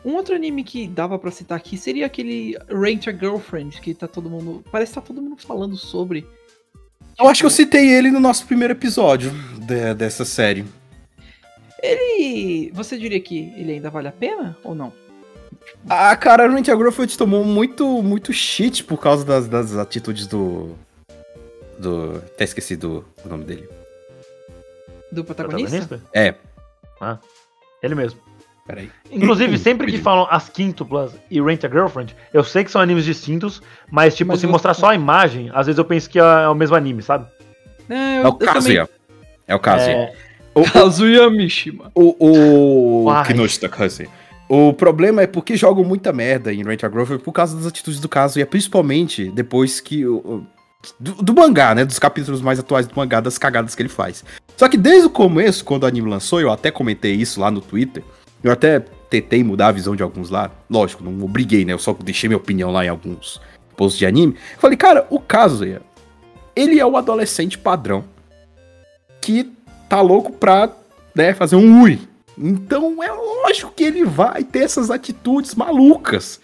Um 0.04 0.14
outro 0.14 0.36
anime 0.36 0.62
que 0.62 0.86
dava 0.86 1.18
pra 1.18 1.32
citar 1.32 1.58
aqui 1.58 1.76
seria 1.76 2.06
aquele 2.06 2.56
Rent 2.68 3.08
a 3.08 3.12
Girlfriend, 3.12 3.80
que 3.80 3.92
tá 3.92 4.06
todo 4.06 4.30
mundo. 4.30 4.62
Parece 4.70 4.92
que 4.92 4.94
tá 4.94 5.00
todo 5.00 5.20
mundo 5.20 5.42
falando 5.42 5.76
sobre. 5.76 6.24
Eu 7.18 7.26
acho 7.28 7.40
que 7.40 7.46
eu 7.46 7.50
citei 7.50 7.88
ele 7.88 8.10
no 8.12 8.20
nosso 8.20 8.46
primeiro 8.46 8.72
episódio 8.72 9.32
de- 9.58 9.94
dessa 9.94 10.24
série. 10.24 10.64
Ele. 11.82 12.70
Você 12.72 12.96
diria 12.96 13.20
que 13.20 13.52
ele 13.56 13.72
ainda 13.72 13.90
vale 13.90 14.08
a 14.08 14.12
pena 14.12 14.56
ou 14.62 14.74
não? 14.74 14.92
Ah, 15.88 16.14
cara, 16.16 16.48
o 16.48 16.52
Rachel 16.54 16.78
Grofeld 16.78 17.18
tomou 17.18 17.44
muito, 17.44 18.00
muito 18.02 18.32
shit 18.32 18.84
por 18.84 18.98
causa 18.98 19.24
das, 19.24 19.48
das 19.48 19.76
atitudes 19.76 20.26
do. 20.26 20.76
Do. 21.78 22.16
Até 22.34 22.44
esqueci 22.44 22.76
do, 22.76 23.04
o 23.24 23.28
nome 23.28 23.44
dele. 23.44 23.68
Do 25.12 25.24
protagonista? 25.24 25.76
Protagonista? 25.78 26.10
É, 26.12 26.34
Ah, 27.00 27.18
ele 27.82 27.94
mesmo. 27.94 28.18
peraí. 28.66 28.90
Inclusive, 29.10 29.56
sempre 29.58 29.90
que 29.90 29.98
falam 29.98 30.26
as 30.30 30.48
quíntuplas 30.48 31.12
e 31.30 31.40
Rent 31.40 31.64
a 31.64 31.68
Girlfriend, 31.68 32.14
eu 32.32 32.42
sei 32.42 32.64
que 32.64 32.70
são 32.70 32.80
animes 32.80 33.04
distintos, 33.04 33.62
mas, 33.90 34.14
tipo, 34.16 34.28
Mas 34.28 34.40
se 34.40 34.46
você- 34.46 34.52
mostrar 34.52 34.74
só 34.74 34.90
a 34.90 34.94
imagem, 34.94 35.50
às 35.54 35.66
vezes 35.66 35.78
eu 35.78 35.84
penso 35.84 36.08
que 36.10 36.18
é 36.18 36.48
o 36.48 36.54
mesmo 36.54 36.74
anime, 36.76 37.02
sabe? 37.02 37.26
Não, 37.88 37.96
É 37.96 38.22
eu, 38.24 38.28
o 38.28 38.34
Kazuya. 38.34 38.88
É 39.46 39.54
o 39.54 39.60
Kazuya. 39.60 39.92
É, 39.92 40.14
O, 40.54 40.64
Kazuya 40.64 41.30
Mishima. 41.30 41.92
o, 41.94 43.04
o. 43.08 43.22
Kinoshita 43.24 43.68
Kazuya. 43.68 44.08
O 44.48 44.72
problema 44.72 45.22
é 45.22 45.26
porque 45.26 45.56
jogam 45.56 45.84
muita 45.84 46.12
merda 46.12 46.52
em 46.52 46.62
Rent 46.64 46.82
a 46.84 46.88
Grofeld 46.88 47.22
por 47.22 47.32
causa 47.32 47.56
das 47.56 47.66
atitudes 47.66 48.00
do 48.00 48.08
Kazuya, 48.08 48.46
principalmente 48.46 49.30
depois 49.30 49.78
que. 49.80 50.04
o- 50.06 50.44
Do, 50.98 51.14
do 51.14 51.34
mangá, 51.34 51.74
né? 51.74 51.84
Dos 51.84 51.98
capítulos 51.98 52.40
mais 52.40 52.58
atuais 52.58 52.86
do 52.86 52.94
mangá, 52.94 53.20
das 53.20 53.38
cagadas 53.38 53.74
que 53.74 53.82
ele 53.82 53.88
faz. 53.88 54.24
Só 54.56 54.68
que 54.68 54.76
desde 54.76 55.06
o 55.06 55.10
começo, 55.10 55.64
quando 55.64 55.84
o 55.84 55.86
anime 55.86 56.08
lançou, 56.08 56.40
eu 56.40 56.50
até 56.50 56.70
comentei 56.70 57.14
isso 57.14 57.40
lá 57.40 57.50
no 57.50 57.60
Twitter. 57.60 58.02
Eu 58.42 58.52
até 58.52 58.80
tentei 59.10 59.42
mudar 59.42 59.68
a 59.68 59.72
visão 59.72 59.96
de 59.96 60.02
alguns 60.02 60.30
lá. 60.30 60.50
Lógico, 60.70 61.04
não 61.04 61.24
obriguei, 61.24 61.64
né? 61.64 61.72
Eu 61.72 61.78
só 61.78 61.92
deixei 61.92 62.28
minha 62.28 62.36
opinião 62.36 62.70
lá 62.70 62.84
em 62.84 62.88
alguns 62.88 63.40
posts 63.76 63.98
de 63.98 64.06
anime. 64.06 64.36
Falei, 64.58 64.76
cara, 64.76 65.06
o 65.10 65.20
Kazuya, 65.20 65.82
ele 66.54 66.80
é 66.80 66.86
o 66.86 66.96
adolescente 66.96 67.58
padrão 67.58 68.04
que 69.20 69.52
tá 69.88 70.00
louco 70.00 70.32
pra 70.32 70.70
né, 71.14 71.34
fazer 71.34 71.56
um 71.56 71.82
Uri. 71.82 72.00
Então 72.38 73.02
é 73.02 73.10
lógico 73.10 73.72
que 73.74 73.84
ele 73.84 74.04
vai 74.04 74.44
ter 74.44 74.60
essas 74.60 74.90
atitudes 74.90 75.54
malucas. 75.54 76.40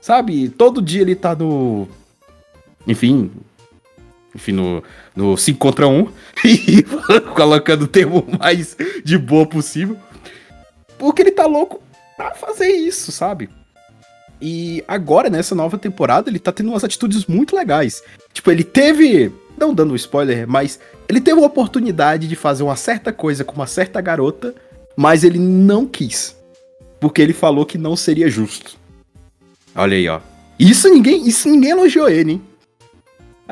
Sabe? 0.00 0.48
Todo 0.48 0.82
dia 0.82 1.02
ele 1.02 1.14
tá 1.14 1.34
no. 1.34 1.88
Enfim. 2.86 3.30
Enfim, 4.34 4.52
no, 4.52 4.82
no 5.14 5.36
5 5.36 5.58
contra 5.58 5.86
1. 5.86 6.08
E 6.44 6.82
colocando 7.34 7.82
o 7.82 7.88
termo 7.88 8.26
mais 8.38 8.76
de 9.04 9.16
boa 9.18 9.46
possível. 9.46 9.96
Porque 10.98 11.22
ele 11.22 11.32
tá 11.32 11.46
louco 11.46 11.82
pra 12.16 12.34
fazer 12.34 12.68
isso, 12.68 13.10
sabe? 13.12 13.48
E 14.40 14.82
agora, 14.88 15.30
nessa 15.30 15.54
nova 15.54 15.78
temporada, 15.78 16.28
ele 16.28 16.38
tá 16.40 16.50
tendo 16.50 16.70
umas 16.70 16.82
atitudes 16.82 17.26
muito 17.26 17.54
legais. 17.54 18.02
Tipo, 18.32 18.50
ele 18.50 18.64
teve. 18.64 19.32
Não 19.56 19.72
dando 19.72 19.94
spoiler, 19.94 20.48
mas 20.48 20.80
ele 21.08 21.20
teve 21.20 21.38
uma 21.38 21.46
oportunidade 21.46 22.26
de 22.26 22.34
fazer 22.34 22.62
uma 22.62 22.74
certa 22.74 23.12
coisa 23.12 23.44
com 23.44 23.54
uma 23.54 23.66
certa 23.66 24.00
garota, 24.00 24.54
mas 24.96 25.22
ele 25.22 25.38
não 25.38 25.86
quis. 25.86 26.36
Porque 26.98 27.22
ele 27.22 27.32
falou 27.32 27.66
que 27.66 27.78
não 27.78 27.94
seria 27.94 28.28
justo. 28.28 28.76
Olha 29.74 29.96
aí, 29.96 30.08
ó. 30.08 30.20
Isso 30.58 30.88
ninguém, 30.88 31.28
isso 31.28 31.48
ninguém 31.48 31.70
elogiou 31.70 32.08
ele, 32.08 32.32
hein? 32.32 32.42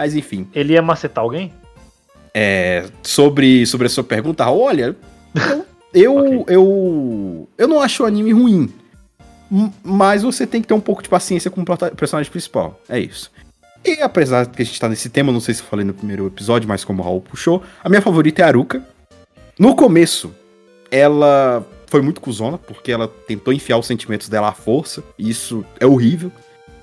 Mas 0.01 0.15
enfim, 0.15 0.49
ele 0.55 0.73
ia 0.73 0.81
macetar 0.81 1.23
alguém? 1.23 1.53
é, 2.35 2.87
sobre, 3.03 3.67
sobre 3.67 3.87
a 3.87 3.91
sua 3.91 4.03
pergunta, 4.05 4.49
olha, 4.51 4.97
eu, 5.93 6.17
eu, 6.17 6.17
Ok. 6.41 6.45
eu, 6.55 7.49
eu 7.59 7.69
não 7.69 7.83
acho 7.83 8.03
o 8.03 8.07
anime 8.07 8.33
ruim. 8.33 8.73
Mas 9.83 10.23
você 10.23 10.47
tem 10.47 10.63
que 10.63 10.69
ter 10.69 10.73
um 10.73 10.81
pouco 10.81 11.03
de 11.03 11.09
paciência 11.09 11.51
com 11.51 11.61
o 11.61 11.65
personagem 11.97 12.31
principal. 12.31 12.81
É 12.89 12.99
isso. 12.99 13.31
E 13.85 14.01
apesar 14.01 14.47
de 14.47 14.51
que 14.57 14.63
a 14.63 14.65
gente 14.65 14.81
tá 14.81 14.89
nesse 14.89 15.11
tema, 15.11 15.33
não 15.33 15.41
sei 15.41 15.53
se 15.53 15.61
eu 15.61 15.67
falei 15.67 15.85
no 15.85 15.93
primeiro 15.93 16.27
episódio, 16.27 16.67
mas 16.67 16.83
como 16.83 17.03
o 17.03 17.05
Raul 17.05 17.21
puxou, 17.21 17.63
a 17.85 17.89
minha 17.91 18.01
favorita 18.01 18.41
é 18.41 18.45
a 18.45 18.49
Aruka. 18.49 18.83
No 19.59 19.77
começo, 19.77 20.33
ela 20.91 21.67
foi 21.89 22.01
muito 22.01 22.23
cuzona, 22.23 22.57
porque 22.57 22.91
ela 22.91 23.07
tentou 23.09 23.53
enfiar 23.53 23.77
os 23.77 23.87
sentimentos 23.87 24.31
dela 24.31 24.49
à 24.49 24.53
força, 24.53 25.03
e 25.19 25.29
isso 25.29 25.63
é 25.79 25.87
horrível. 25.87 26.33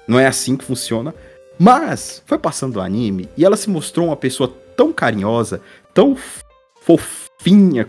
Não 0.08 0.20
é 0.20 0.28
assim 0.28 0.56
que 0.56 0.66
funciona. 0.66 1.16
Mas 1.60 2.22
foi 2.26 2.38
passando 2.38 2.78
o 2.78 2.82
anime 2.82 3.28
e 3.36 3.44
ela 3.44 3.58
se 3.58 3.70
mostrou 3.70 4.08
uma 4.08 4.16
pessoa 4.16 4.54
tão 4.76 4.94
carinhosa, 4.94 5.62
tão 5.94 6.16
fofinha, 6.82 7.88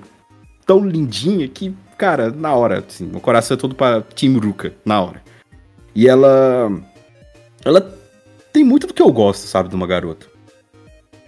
tão 0.66 0.84
lindinha 0.84 1.46
que, 1.48 1.74
cara, 1.96 2.30
na 2.30 2.54
hora, 2.54 2.84
assim, 2.86 3.06
meu 3.06 3.20
coração 3.20 3.56
é 3.56 3.60
todo 3.60 3.74
pra 3.74 4.02
Ruka, 4.42 4.74
na 4.84 5.00
hora. 5.00 5.22
E 5.94 6.08
ela. 6.08 6.70
Ela 7.64 7.80
tem 8.52 8.64
muito 8.64 8.86
do 8.86 8.94
que 8.94 9.02
eu 9.02 9.12
gosto, 9.12 9.46
sabe, 9.46 9.68
de 9.68 9.74
uma 9.74 9.86
garota. 9.86 10.26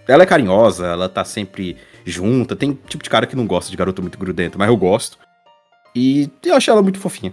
Ela 0.08 0.22
é 0.22 0.26
carinhosa, 0.26 0.86
ela 0.86 1.08
tá 1.08 1.24
sempre 1.24 1.76
junta. 2.04 2.56
Tem 2.56 2.78
tipo 2.88 3.02
de 3.02 3.10
cara 3.10 3.26
que 3.26 3.36
não 3.36 3.46
gosta 3.46 3.70
de 3.70 3.76
garota 3.76 4.00
muito 4.00 4.18
grudenta, 4.18 4.58
mas 4.58 4.68
eu 4.68 4.76
gosto. 4.76 5.18
E 5.94 6.30
eu 6.44 6.54
acho 6.54 6.70
ela 6.70 6.82
muito 6.82 6.98
fofinha. 6.98 7.32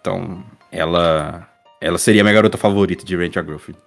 Então, 0.00 0.42
ela. 0.70 1.48
Ela 1.80 1.98
seria 1.98 2.22
minha 2.22 2.34
garota 2.34 2.56
favorita 2.58 3.04
de 3.04 3.14
a 3.14 3.42
Girlfriend. 3.42 3.78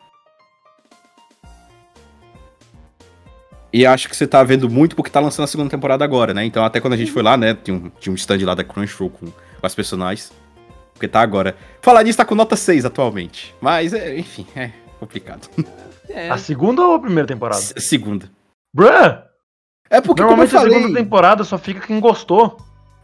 E 3.78 3.86
acho 3.86 4.08
que 4.08 4.16
você 4.16 4.26
tá 4.26 4.42
vendo 4.44 4.70
muito 4.70 4.96
porque 4.96 5.10
tá 5.12 5.20
lançando 5.20 5.44
a 5.44 5.48
segunda 5.48 5.70
temporada 5.70 6.04
agora, 6.06 6.34
né? 6.34 6.46
Então 6.46 6.64
até 6.64 6.80
quando 6.80 6.94
a 6.94 6.98
gente 6.98 7.12
foi 7.12 7.22
lá, 7.22 7.36
né? 7.36 7.54
Tinha 7.56 7.76
um, 7.76 7.90
tinha 8.00 8.14
um 8.14 8.16
stand 8.16 8.38
lá 8.46 8.56
da 8.56 8.64
Crunchyroll 8.64 9.10
com, 9.10 9.26
com 9.28 9.66
as 9.66 9.76
personagens. 9.76 10.32
Porque 10.94 11.10
tá 11.10 11.20
agora. 11.20 11.58
Falar 11.82 12.04
nisso, 12.04 12.18
tá 12.18 12.24
com 12.24 12.36
nota 12.36 12.56
6 12.56 12.86
atualmente. 12.86 13.54
Mas, 13.60 13.94
é, 13.94 14.18
enfim, 14.18 14.48
é 14.56 14.72
complicado. 14.98 15.50
É, 16.08 16.30
A 16.30 16.38
segunda 16.38 16.82
ou 16.86 16.94
a 16.94 17.00
primeira 17.00 17.28
temporada? 17.28 17.60
S- 17.60 17.74
segunda. 17.80 18.32
Bruh! 18.74 19.24
É 19.90 20.00
porque, 20.00 20.22
como 20.24 20.42
eu 20.42 20.48
Normalmente 20.48 20.56
a 20.56 20.60
falei, 20.60 20.74
segunda 20.80 20.98
temporada 21.00 21.44
só 21.44 21.58
fica 21.58 21.86
quem 21.86 22.00
gostou. 22.00 22.56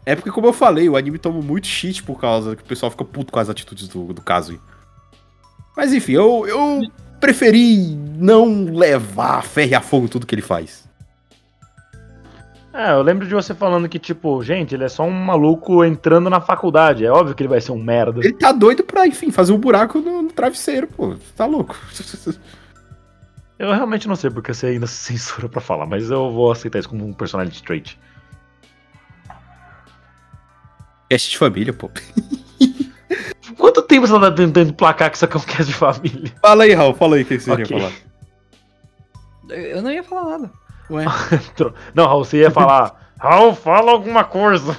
é 0.06 0.14
porque, 0.16 0.30
como 0.30 0.46
eu 0.46 0.52
falei, 0.54 0.88
o 0.88 0.96
anime 0.96 1.18
toma 1.18 1.42
muito 1.42 1.66
shit 1.66 2.02
por 2.02 2.18
causa 2.18 2.56
que 2.56 2.62
o 2.62 2.66
pessoal 2.66 2.90
fica 2.90 3.04
puto 3.04 3.30
com 3.30 3.38
as 3.38 3.50
atitudes 3.50 3.88
do, 3.88 4.12
do 4.14 4.22
Kazuya. 4.22 4.58
Mas 5.76 5.92
enfim, 5.92 6.12
eu, 6.12 6.46
eu 6.46 6.80
preferi 7.22 7.94
não 8.18 8.64
levar 8.64 9.44
ferro 9.44 9.70
e 9.70 9.74
a 9.76 9.80
fogo 9.80 10.08
tudo 10.08 10.26
que 10.26 10.34
ele 10.34 10.42
faz. 10.42 10.90
É, 12.74 12.90
eu 12.92 13.02
lembro 13.02 13.28
de 13.28 13.34
você 13.34 13.54
falando 13.54 13.88
que, 13.88 13.98
tipo, 13.98 14.42
gente, 14.42 14.74
ele 14.74 14.82
é 14.82 14.88
só 14.88 15.04
um 15.04 15.10
maluco 15.10 15.84
entrando 15.84 16.28
na 16.28 16.40
faculdade. 16.40 17.04
É 17.04 17.10
óbvio 17.10 17.34
que 17.34 17.42
ele 17.42 17.48
vai 17.48 17.60
ser 17.60 17.70
um 17.70 17.80
merda. 17.82 18.20
Ele 18.20 18.32
tá 18.32 18.50
doido 18.50 18.82
pra, 18.82 19.06
enfim, 19.06 19.30
fazer 19.30 19.52
um 19.52 19.58
buraco 19.58 20.00
no, 20.00 20.22
no 20.22 20.32
travesseiro, 20.32 20.88
pô. 20.88 21.14
Tá 21.36 21.46
louco. 21.46 21.78
Eu 23.58 23.72
realmente 23.72 24.08
não 24.08 24.16
sei 24.16 24.28
porque 24.28 24.52
você 24.52 24.68
ainda 24.68 24.88
se 24.88 24.94
censura 24.94 25.48
pra 25.48 25.60
falar, 25.60 25.86
mas 25.86 26.10
eu 26.10 26.32
vou 26.32 26.50
aceitar 26.50 26.80
isso 26.80 26.88
como 26.88 27.06
um 27.06 27.12
personality 27.12 27.62
trait. 27.62 27.96
Cast 31.08 31.30
de 31.30 31.38
família, 31.38 31.72
pô. 31.72 31.88
Quanto 33.56 33.82
tempo 33.82 34.06
você 34.06 34.18
tá 34.18 34.30
tentando 34.30 34.72
placar 34.74 35.08
é 35.10 35.24
um 35.36 35.40
cast 35.40 35.64
de 35.64 35.72
família? 35.74 36.32
Fala 36.40 36.64
aí, 36.64 36.72
Raul, 36.72 36.94
fala 36.94 37.16
aí 37.16 37.22
o 37.22 37.26
que 37.26 37.38
você 37.38 37.50
Ok. 37.50 37.64
ia 37.64 37.80
falar. 37.80 37.92
eu 39.50 39.82
não 39.82 39.90
ia 39.90 40.02
falar 40.04 40.38
nada. 40.38 40.50
Ué. 40.90 41.04
Não, 41.94 42.06
Raul, 42.06 42.24
você 42.24 42.38
ia 42.38 42.50
falar. 42.50 43.12
Raul, 43.18 43.54
fala 43.54 43.92
alguma 43.92 44.24
coisa. 44.24 44.76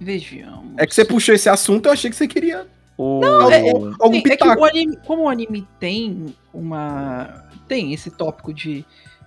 Vejamos. 0.00 0.74
É 0.78 0.86
que 0.86 0.94
você 0.94 1.04
puxou 1.04 1.34
esse 1.34 1.48
assunto, 1.48 1.86
eu 1.86 1.92
achei 1.92 2.10
que 2.10 2.16
você 2.16 2.26
queria 2.26 2.66
O... 2.98 3.20
é- 3.50 3.70
algum 4.00 4.20
Sim, 4.20 4.22
é 4.30 4.36
que 4.36 4.46
o 4.46 4.64
anime, 4.64 4.98
como 5.06 5.22
o 5.24 5.28
anime 5.28 5.66
tem 5.78 6.34
uma. 6.52 7.44
tem 7.68 7.92
esse 7.92 8.10
tópico 8.10 8.52
de, 8.52 8.84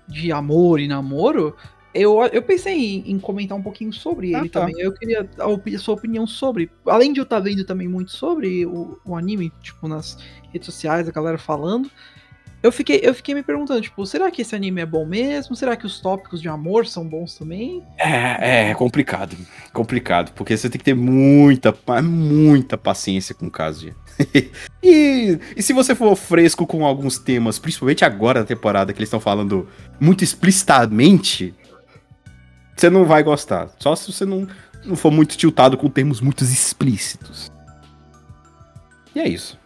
de 0.08 0.32
amor 0.32 0.80
e 0.80 0.88
namoro, 0.88 1.56
eu, 1.96 2.22
eu 2.32 2.42
pensei 2.42 2.74
em, 2.74 3.12
em 3.12 3.20
comentar 3.20 3.58
um 3.58 3.62
pouquinho 3.62 3.92
sobre 3.94 4.36
Ah, 4.36 4.40
ele 4.40 4.50
tá. 4.50 4.60
também. 4.60 4.76
Eu 4.80 4.92
queria 4.94 5.28
a, 5.40 5.48
opi- 5.48 5.76
a 5.76 5.80
sua 5.80 5.96
opinião 5.96 6.28
sobre. 6.28 6.70
Além 6.86 7.14
de 7.14 7.20
eu 7.20 7.24
estar 7.24 7.40
vendo 7.40 7.64
também 7.64 7.88
muito 7.88 8.12
sobre 8.12 8.66
o, 8.66 9.00
o 9.06 9.16
anime, 9.16 9.52
tipo, 9.62 9.88
nas 9.88 10.18
redes 10.52 10.66
sociais, 10.66 11.08
a 11.08 11.12
galera 11.12 11.38
falando. 11.38 11.90
Eu 12.64 12.72
fiquei, 12.72 13.00
eu 13.04 13.14
fiquei 13.14 13.36
me 13.36 13.44
perguntando, 13.44 13.80
tipo, 13.80 14.04
será 14.08 14.32
que 14.32 14.42
esse 14.42 14.56
anime 14.56 14.82
é 14.82 14.86
bom 14.88 15.06
mesmo? 15.06 15.56
Será 15.56 15.76
que 15.76 15.86
os 15.86 16.00
tópicos 16.00 16.42
de 16.42 16.50
amor 16.50 16.88
são 16.88 17.08
bons 17.08 17.38
também? 17.38 17.84
É, 18.00 18.72
é 18.72 18.74
complicado. 18.74 19.38
Complicado, 19.72 20.32
porque 20.34 20.58
você 20.58 20.68
tem 20.68 20.80
que 20.80 20.86
ter 20.86 20.96
muita, 20.96 21.72
muita 22.02 22.76
paciência 22.76 23.36
com 23.36 23.46
o 23.46 23.52
Kazuya. 23.52 23.96
e, 24.82 25.38
e 25.56 25.62
se 25.62 25.74
você 25.74 25.94
for 25.94 26.16
fresco 26.16 26.66
com 26.66 26.84
alguns 26.84 27.20
temas, 27.20 27.60
principalmente 27.60 28.04
agora 28.04 28.40
na 28.40 28.46
temporada, 28.48 28.92
que 28.94 28.98
eles 28.98 29.10
estão 29.10 29.20
falando 29.20 29.68
muito 30.00 30.24
explicitamente, 30.24 31.54
você 32.76 32.90
não 32.90 33.06
vai 33.06 33.24
gostar. 33.24 33.70
Só 33.80 33.96
se 33.96 34.12
você 34.12 34.26
não, 34.26 34.48
não 34.84 34.96
for 34.96 35.12
muito 35.12 35.38
tiltado 35.38 35.78
com 35.78 35.90
termos 35.90 36.20
muito 36.22 36.44
explícitos. 36.44 37.52
E 39.14 39.20
é 39.20 39.28
isso. 39.28 39.58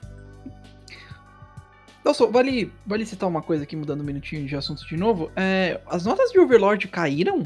Nossa, 2.03 2.25
vale, 2.27 2.71
vale 2.85 3.05
citar 3.05 3.27
uma 3.27 3.41
coisa 3.41 3.63
aqui, 3.63 3.75
mudando 3.75 4.01
um 4.01 4.05
minutinho 4.05 4.45
de 4.47 4.55
assunto 4.55 4.85
de 4.87 4.95
novo. 4.97 5.31
É, 5.35 5.79
as 5.87 6.05
notas 6.05 6.31
de 6.31 6.39
Overlord 6.39 6.87
caíram? 6.87 7.43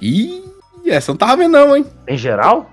E 0.00 0.42
essa 0.86 1.12
não 1.12 1.16
tava 1.16 1.36
vendo, 1.36 1.52
não, 1.52 1.76
hein? 1.76 1.86
Em 2.08 2.16
geral? 2.16 2.70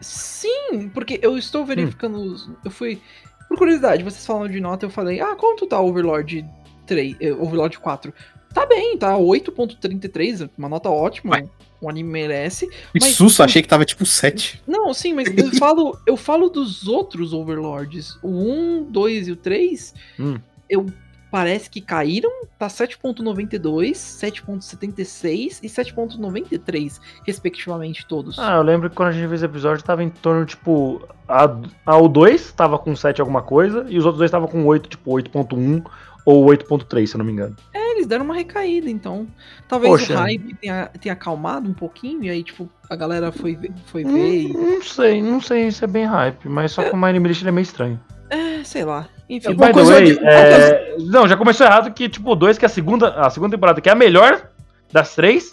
Sim, 0.00 0.88
porque 0.94 1.18
eu 1.22 1.36
estou 1.36 1.64
verificando. 1.64 2.16
os- 2.18 2.48
Eu 2.64 2.70
fui. 2.70 3.00
Por 3.48 3.56
curiosidade, 3.56 4.04
vocês 4.04 4.24
falam 4.26 4.46
de 4.46 4.60
nota, 4.60 4.84
eu 4.86 4.90
falei, 4.90 5.20
ah, 5.20 5.34
quanto 5.34 5.66
tá 5.66 5.80
Overlord 5.80 6.44
3, 6.86 7.16
eh, 7.18 7.32
Overlord 7.32 7.78
4. 7.78 8.12
Tá 8.52 8.66
bem, 8.66 8.96
tá 8.98 9.16
8.33, 9.16 10.48
uma 10.56 10.68
nota 10.68 10.90
ótima. 10.90 11.36
Ué. 11.36 11.48
O 11.80 11.88
anime 11.88 12.10
merece. 12.10 12.66
Que 12.68 12.76
Mas- 13.00 13.14
susto, 13.14 13.42
achei 13.42 13.62
que 13.62 13.68
tava 13.68 13.84
tipo 13.84 14.04
7. 14.04 14.60
Não, 14.66 14.92
sim, 14.92 15.12
mas 15.14 15.28
eu 15.36 15.50
falo, 15.58 15.98
eu 16.06 16.16
falo 16.16 16.48
dos 16.48 16.86
outros 16.88 17.32
Overlords. 17.32 18.18
O 18.22 18.28
1, 18.28 18.84
2 18.90 19.28
e 19.28 19.32
o 19.32 19.36
3, 19.36 19.94
Hum. 20.18 20.38
eu 20.68 20.86
parece 21.30 21.68
que 21.68 21.80
caíram, 21.82 22.30
tá 22.58 22.68
7.92, 22.68 23.92
7.76 23.92 25.60
e 25.62 25.68
7.93, 25.68 27.00
respectivamente 27.26 28.06
todos. 28.06 28.38
Ah, 28.38 28.54
eu 28.56 28.62
lembro 28.62 28.88
que 28.90 28.96
quando 28.96 29.10
a 29.10 29.12
gente 29.12 29.28
fez 29.28 29.42
o 29.42 29.44
episódio 29.44 29.84
tava 29.84 30.02
em 30.02 30.10
torno, 30.10 30.44
tipo. 30.46 31.06
A, 31.28 31.44
a, 31.84 31.96
o 31.98 32.08
2 32.08 32.52
tava 32.52 32.78
com 32.78 32.96
7 32.96 33.20
alguma 33.20 33.42
coisa, 33.42 33.84
e 33.88 33.98
os 33.98 34.04
outros 34.06 34.18
dois 34.18 34.30
tava 34.30 34.48
com 34.48 34.64
8, 34.64 34.88
tipo 34.88 35.10
8.1 35.12 35.84
ou 36.30 36.44
8.3, 36.46 37.06
se 37.06 37.14
eu 37.14 37.18
não 37.18 37.24
me 37.24 37.32
engano. 37.32 37.56
É, 37.72 37.92
eles 37.92 38.06
deram 38.06 38.24
uma 38.26 38.34
recaída, 38.34 38.90
então. 38.90 39.26
Talvez 39.66 39.90
Poxa. 39.92 40.12
o 40.12 40.16
hype 40.18 40.54
tenha, 40.56 40.90
tenha 41.00 41.14
acalmado 41.14 41.70
um 41.70 41.72
pouquinho, 41.72 42.24
e 42.24 42.28
aí, 42.28 42.42
tipo, 42.42 42.68
a 42.90 42.94
galera 42.94 43.32
foi, 43.32 43.56
ver- 43.56 43.72
foi 43.86 44.04
ver 44.04 44.10
Não, 44.10 44.18
e. 44.18 44.52
não 44.52 44.82
sei, 44.82 45.22
não 45.22 45.40
sei 45.40 45.70
se 45.70 45.82
é 45.82 45.86
bem 45.86 46.04
hype, 46.04 46.46
mas 46.48 46.72
só 46.72 46.82
que 46.82 46.94
o 46.94 47.06
List 47.26 47.40
ele 47.40 47.48
é 47.48 47.52
meio 47.52 47.62
estranho. 47.62 47.98
É, 48.28 48.62
sei 48.62 48.84
lá. 48.84 49.08
Enfim, 49.26 49.52
by 49.52 49.56
the 49.56 49.72
coisa 49.72 49.92
way, 49.94 50.04
de- 50.18 50.18
é, 50.22 50.96
não, 51.00 51.26
já 51.26 51.34
começou 51.36 51.66
errado 51.66 51.90
que, 51.94 52.10
tipo, 52.10 52.30
o 52.30 52.36
2, 52.36 52.58
que 52.58 52.64
é 52.64 52.66
a 52.66 52.68
segunda, 52.68 53.08
a 53.20 53.30
segunda 53.30 53.56
temporada, 53.56 53.80
que 53.80 53.88
é 53.88 53.92
a 53.92 53.94
melhor 53.94 54.50
das 54.92 55.14
três, 55.14 55.50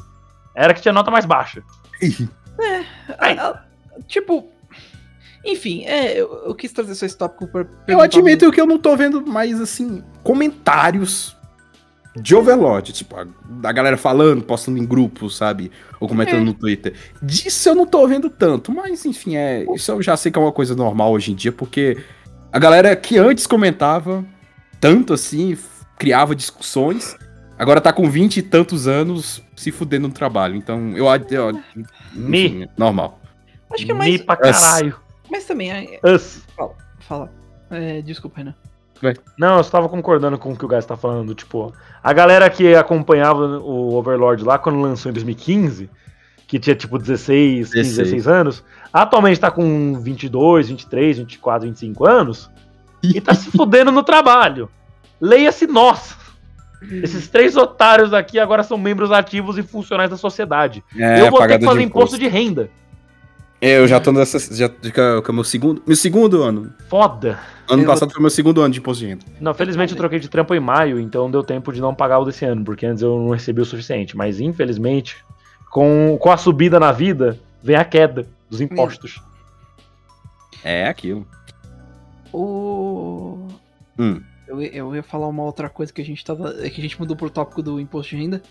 era 0.54 0.74
que 0.74 0.82
tinha 0.82 0.94
nota 0.94 1.10
mais 1.10 1.26
baixa. 1.26 1.64
a- 3.18 3.28
a- 3.50 3.64
tipo. 4.08 4.52
Enfim, 5.46 5.86
é, 5.86 6.20
eu, 6.20 6.44
eu 6.48 6.56
quis 6.56 6.72
trazer 6.72 6.96
só 6.96 7.06
esse 7.06 7.18
tópico 7.18 7.48
pra. 7.48 7.66
Eu 7.88 8.02
admito 8.02 8.52
que 8.52 8.60
eu 8.60 8.66
não 8.66 8.78
tô 8.80 8.96
vendo 8.98 9.26
mais, 9.26 9.62
assim, 9.62 10.04
comentários 10.24 11.36
de 12.16 12.34
Overlord. 12.36 12.92
Tipo, 12.94 13.16
a, 13.18 13.26
a 13.64 13.72
galera 13.72 13.98
falando, 13.98 14.42
postando 14.44 14.78
em 14.80 14.86
grupos, 14.86 15.38
sabe? 15.38 15.72
Ou 16.00 16.08
comentando 16.08 16.42
É. 16.42 16.46
no 16.46 16.54
Twitter. 16.54 16.94
Disso 17.22 17.70
eu 17.70 17.76
não 17.76 17.86
tô 17.86 18.08
vendo 18.08 18.30
tanto. 18.30 18.72
Mas, 18.72 19.06
enfim, 19.06 19.36
é. 19.36 19.66
Isso 19.76 19.92
eu 19.92 20.02
já 20.02 20.18
sei 20.18 20.32
que 20.32 20.40
é 20.40 20.42
uma 20.42 20.52
coisa 20.52 20.76
normal 20.76 21.12
hoje 21.12 21.32
em 21.32 21.36
dia, 21.36 21.52
porque 21.52 21.98
a 22.52 22.58
galera 22.60 22.96
que 22.96 23.18
antes 23.18 23.46
comentava 23.46 24.26
tanto 24.80 25.14
assim, 25.14 25.58
criava 25.98 26.36
discussões. 26.36 27.16
Agora 27.58 27.80
tá 27.80 27.94
com 27.94 28.10
20 28.10 28.38
e 28.38 28.42
tantos 28.42 28.86
anos 28.88 29.42
se 29.56 29.72
fudendo 29.72 30.08
no 30.08 30.14
trabalho. 30.14 30.56
Então, 30.56 30.92
eu. 30.98 31.08
ad- 31.08 31.34
eu 31.34 31.54
Me. 32.14 32.48
enfim, 32.48 32.68
normal. 32.78 33.22
Acho 33.72 33.86
que 33.86 33.92
é 33.92 33.94
Me 33.94 34.00
mais. 34.00 34.22
pra 34.22 34.36
caralho. 34.36 34.96
Mas 35.30 35.46
também, 35.46 35.72
é, 35.72 36.00
Us. 36.04 36.44
fala. 37.00 37.32
É, 37.70 38.02
desculpa, 38.02 38.38
Renan. 38.38 38.56
Não, 39.38 39.58
eu 39.58 39.64
só 39.64 39.72
tava 39.72 39.90
concordando 39.90 40.38
com 40.38 40.54
o 40.54 40.56
que 40.56 40.66
o 40.66 40.68
Gás 40.68 40.86
tá 40.86 40.96
falando. 40.96 41.36
Tipo, 41.36 41.74
a 42.02 42.14
galera 42.14 42.50
que 42.50 42.76
acompanhava 42.76 43.60
o 43.60 43.94
Overlord 43.94 44.44
lá 44.44 44.58
quando 44.58 44.80
lançou 44.80 45.10
em 45.10 45.14
2015, 45.14 45.90
que 46.48 46.60
tinha 46.60 46.76
tipo 46.76 46.98
16, 46.98 47.74
15, 47.74 47.74
16. 47.74 47.98
16 47.98 48.28
anos, 48.28 48.64
atualmente 48.94 49.40
tá 49.40 49.52
com 49.52 50.00
22, 50.00 50.70
23, 50.70 51.18
24, 51.20 51.68
25 51.68 52.08
anos 52.08 52.50
e 53.04 53.20
tá 53.20 53.34
se 53.34 53.52
fudendo 53.56 53.92
no 53.92 54.04
trabalho. 54.04 54.70
Leia-se 55.20 55.68
nós. 55.68 56.16
Esses 56.82 57.28
três 57.28 57.56
otários 57.58 58.14
aqui 58.14 58.38
agora 58.38 58.62
são 58.62 58.78
membros 58.78 59.12
ativos 59.12 59.58
e 59.58 59.64
funcionais 59.64 60.10
da 60.10 60.18
sociedade. 60.18 60.84
É, 60.96 61.22
eu 61.22 61.32
vou 61.32 61.40
ter 61.48 61.58
que 61.58 61.66
fazer 61.66 61.80
de 61.80 61.86
imposto 61.86 62.18
de 62.18 62.28
renda. 62.28 62.70
É, 63.66 63.80
eu 63.80 63.88
já 63.88 64.00
tô 64.00 64.12
nessa. 64.12 64.38
Já, 64.54 64.70
já, 64.84 64.92
que 64.92 65.00
é 65.00 65.32
o 65.32 65.34
meu 65.34 65.44
segundo. 65.44 65.82
Meu 65.88 65.96
segundo 65.96 66.44
ano. 66.44 66.72
Foda. 66.88 67.40
Ano 67.68 67.82
Eu 67.82 67.88
passado 67.88 68.12
foi 68.12 68.22
meu 68.22 68.30
segundo 68.30 68.62
ano 68.62 68.72
de 68.72 68.78
imposto 68.78 69.04
de 69.04 69.10
renda. 69.10 69.26
Não, 69.42 69.56
felizmente 69.56 69.92
eu 69.92 69.98
troquei 69.98 70.20
de 70.20 70.30
trampo 70.30 70.54
em 70.54 70.60
maio, 70.60 71.00
então 71.00 71.32
deu 71.32 71.44
tempo 71.44 71.74
de 71.74 71.82
não 71.82 71.96
pagar 71.96 72.20
o 72.20 72.26
desse 72.26 72.46
ano, 72.46 72.64
porque 72.64 72.86
antes 72.86 73.02
eu 73.02 73.18
não 73.18 73.32
recebi 73.32 73.62
o 73.62 73.66
suficiente. 73.66 74.16
Mas 74.16 74.40
infelizmente, 74.40 75.18
com, 75.72 76.16
com 76.22 76.32
a 76.32 76.38
subida 76.38 76.80
na 76.80 76.92
vida, 76.92 77.40
vem 77.64 77.76
a 77.76 77.84
queda 77.84 78.28
dos 78.48 78.62
impostos. 78.62 79.20
É 80.64 80.88
aquilo. 80.88 81.26
O. 82.32 83.48
Hum. 83.98 84.22
Eu, 84.48 84.62
ia- 84.62 84.74
eu 84.76 84.96
ia 84.96 85.02
falar 85.04 85.28
uma 85.28 85.44
outra 85.44 85.68
coisa 85.70 85.92
que 85.92 86.02
a 86.02 86.06
gente 86.06 86.24
tava. 86.24 86.56
é 86.64 86.70
que 86.70 86.80
a 86.80 86.84
gente 86.84 87.00
mudou 87.00 87.16
pro 87.16 87.30
tópico 87.30 87.62
do 87.64 87.80
imposto 87.80 88.16
de 88.16 88.22
renda. 88.22 88.42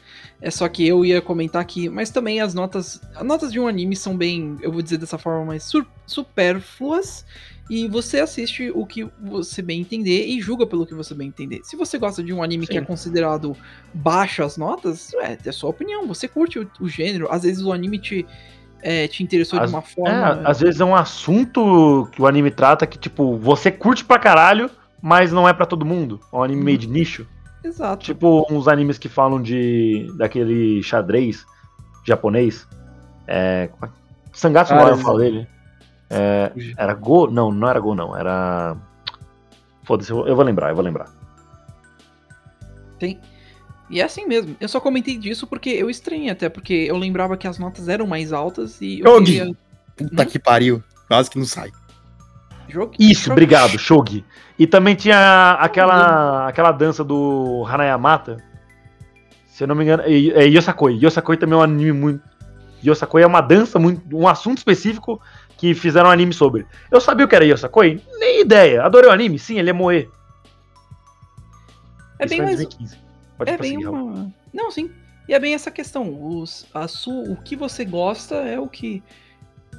É 0.40 0.50
só 0.50 0.68
que 0.68 0.86
eu 0.86 1.04
ia 1.04 1.20
comentar 1.22 1.62
aqui. 1.62 1.88
Mas 1.88 2.10
também 2.10 2.40
as 2.40 2.52
notas. 2.54 3.00
As 3.14 3.24
notas 3.24 3.52
de 3.52 3.60
um 3.60 3.68
anime 3.68 3.94
são 3.96 4.16
bem. 4.16 4.56
Eu 4.60 4.72
vou 4.72 4.82
dizer 4.82 4.98
dessa 4.98 5.18
forma 5.18 5.44
mais 5.44 5.62
sur- 5.64 5.86
supérfluas. 6.06 7.24
E 7.70 7.88
você 7.88 8.20
assiste 8.20 8.70
o 8.74 8.84
que 8.84 9.08
você 9.22 9.62
bem 9.62 9.80
entender 9.80 10.26
e 10.26 10.38
julga 10.38 10.66
pelo 10.66 10.84
que 10.84 10.92
você 10.94 11.14
bem 11.14 11.28
entender. 11.28 11.60
Se 11.64 11.76
você 11.76 11.96
gosta 11.98 12.22
de 12.22 12.30
um 12.30 12.42
anime 12.42 12.66
que 12.66 12.76
é 12.76 12.80
Sim. 12.80 12.86
considerado 12.86 13.56
baixo 13.94 14.42
as 14.42 14.58
notas, 14.58 15.14
é, 15.14 15.38
é 15.46 15.52
sua 15.52 15.70
opinião. 15.70 16.06
Você 16.06 16.28
curte 16.28 16.58
o, 16.58 16.70
o 16.78 16.88
gênero. 16.88 17.26
Às 17.30 17.42
vezes 17.44 17.62
o 17.64 17.72
anime 17.72 17.98
te, 17.98 18.26
é, 18.82 19.08
te 19.08 19.22
interessou 19.22 19.58
As- 19.58 19.70
de 19.70 19.74
uma 19.76 19.82
É, 19.82 19.86
forma. 19.86 20.42
às 20.44 20.60
vezes 20.60 20.78
é 20.78 20.84
um 20.84 20.94
assunto 20.94 22.06
que 22.12 22.20
o 22.20 22.26
anime 22.26 22.50
trata 22.50 22.86
que, 22.86 22.98
tipo, 22.98 23.38
você 23.38 23.70
curte 23.70 24.04
pra 24.04 24.18
caralho, 24.18 24.70
mas 25.04 25.30
não 25.30 25.46
é 25.46 25.52
pra 25.52 25.66
todo 25.66 25.84
mundo. 25.84 26.18
É 26.32 26.36
um 26.36 26.42
anime 26.42 26.64
meio 26.64 26.78
de 26.78 26.88
nicho. 26.88 27.26
Exato. 27.62 28.06
Tipo 28.06 28.46
uns 28.50 28.66
animes 28.66 28.96
que 28.96 29.06
falam 29.06 29.40
de. 29.40 30.10
daquele 30.16 30.82
xadrez 30.82 31.44
japonês. 32.06 32.66
É. 33.26 33.68
é- 33.82 33.88
Sangatsu 34.32 34.72
Ah, 34.72 34.88
eu 34.88 34.96
falo 34.96 35.18
dele. 35.18 35.46
É, 36.08 36.50
era 36.78 36.94
Go? 36.94 37.30
Não, 37.30 37.52
não 37.52 37.68
era 37.68 37.78
Go, 37.80 37.94
não. 37.94 38.16
Era. 38.16 38.78
Foda-se, 39.82 40.10
eu 40.10 40.26
eu 40.26 40.34
vou 40.34 40.44
lembrar, 40.44 40.70
eu 40.70 40.74
vou 40.74 40.82
lembrar. 40.82 41.12
Tem. 42.98 43.20
E 43.90 44.00
é 44.00 44.04
assim 44.04 44.26
mesmo. 44.26 44.56
Eu 44.58 44.68
só 44.70 44.80
comentei 44.80 45.18
disso 45.18 45.46
porque 45.46 45.68
eu 45.68 45.90
estranhei 45.90 46.30
até, 46.30 46.48
porque 46.48 46.72
eu 46.72 46.96
lembrava 46.96 47.36
que 47.36 47.46
as 47.46 47.58
notas 47.58 47.88
eram 47.88 48.06
mais 48.06 48.32
altas 48.32 48.80
e 48.80 49.00
eu 49.00 49.18
Yogi. 49.18 49.32
queria... 49.32 49.56
Puta 49.96 50.24
que 50.24 50.38
pariu. 50.38 50.82
Quase 51.06 51.28
que 51.30 51.38
não 51.38 51.44
sai. 51.44 51.70
Jogo... 52.68 52.92
Isso, 52.98 53.30
obrigado, 53.30 53.78
Shogi. 53.78 54.24
E 54.58 54.66
também 54.66 54.94
tinha 54.94 55.52
aquela, 55.60 56.48
aquela 56.48 56.72
dança 56.72 57.02
do 57.02 57.64
Hanayamata. 57.68 58.36
Se 59.46 59.64
eu 59.64 59.68
não 59.68 59.74
me 59.74 59.84
engano, 59.84 60.02
é 60.04 60.46
Yosakoi. 60.46 60.98
Yosakoi 61.02 61.36
também 61.36 61.54
é 61.54 61.58
um 61.58 61.62
anime 61.62 61.92
muito. 61.92 62.22
Yosakoi 62.84 63.22
é 63.22 63.26
uma 63.26 63.40
dança, 63.40 63.78
muito, 63.78 64.16
um 64.16 64.28
assunto 64.28 64.58
específico 64.58 65.20
que 65.56 65.74
fizeram 65.74 66.08
um 66.08 66.12
anime 66.12 66.32
sobre. 66.32 66.66
Eu 66.90 67.00
sabia 67.00 67.24
o 67.24 67.28
que 67.28 67.34
era 67.34 67.44
Yosakoi? 67.44 68.02
Nem 68.18 68.40
ideia. 68.40 68.82
Adorei 68.82 69.08
o 69.08 69.12
anime? 69.12 69.38
Sim, 69.38 69.58
ele 69.58 69.70
é 69.70 69.72
moe. 69.72 70.08
É 72.18 72.24
Isso 72.24 72.28
bem 72.28 72.42
mais... 72.42 72.56
2015. 72.56 72.98
Pode 73.38 73.50
É 73.50 73.56
bem 73.56 73.86
uma... 73.86 74.32
Não, 74.52 74.70
sim. 74.70 74.90
E 75.28 75.34
é 75.34 75.38
bem 75.38 75.54
essa 75.54 75.70
questão. 75.70 76.08
Os, 76.20 76.66
a 76.74 76.86
su, 76.86 77.10
o 77.10 77.36
que 77.36 77.56
você 77.56 77.84
gosta 77.84 78.36
é 78.36 78.58
o 78.58 78.68
que, 78.68 79.02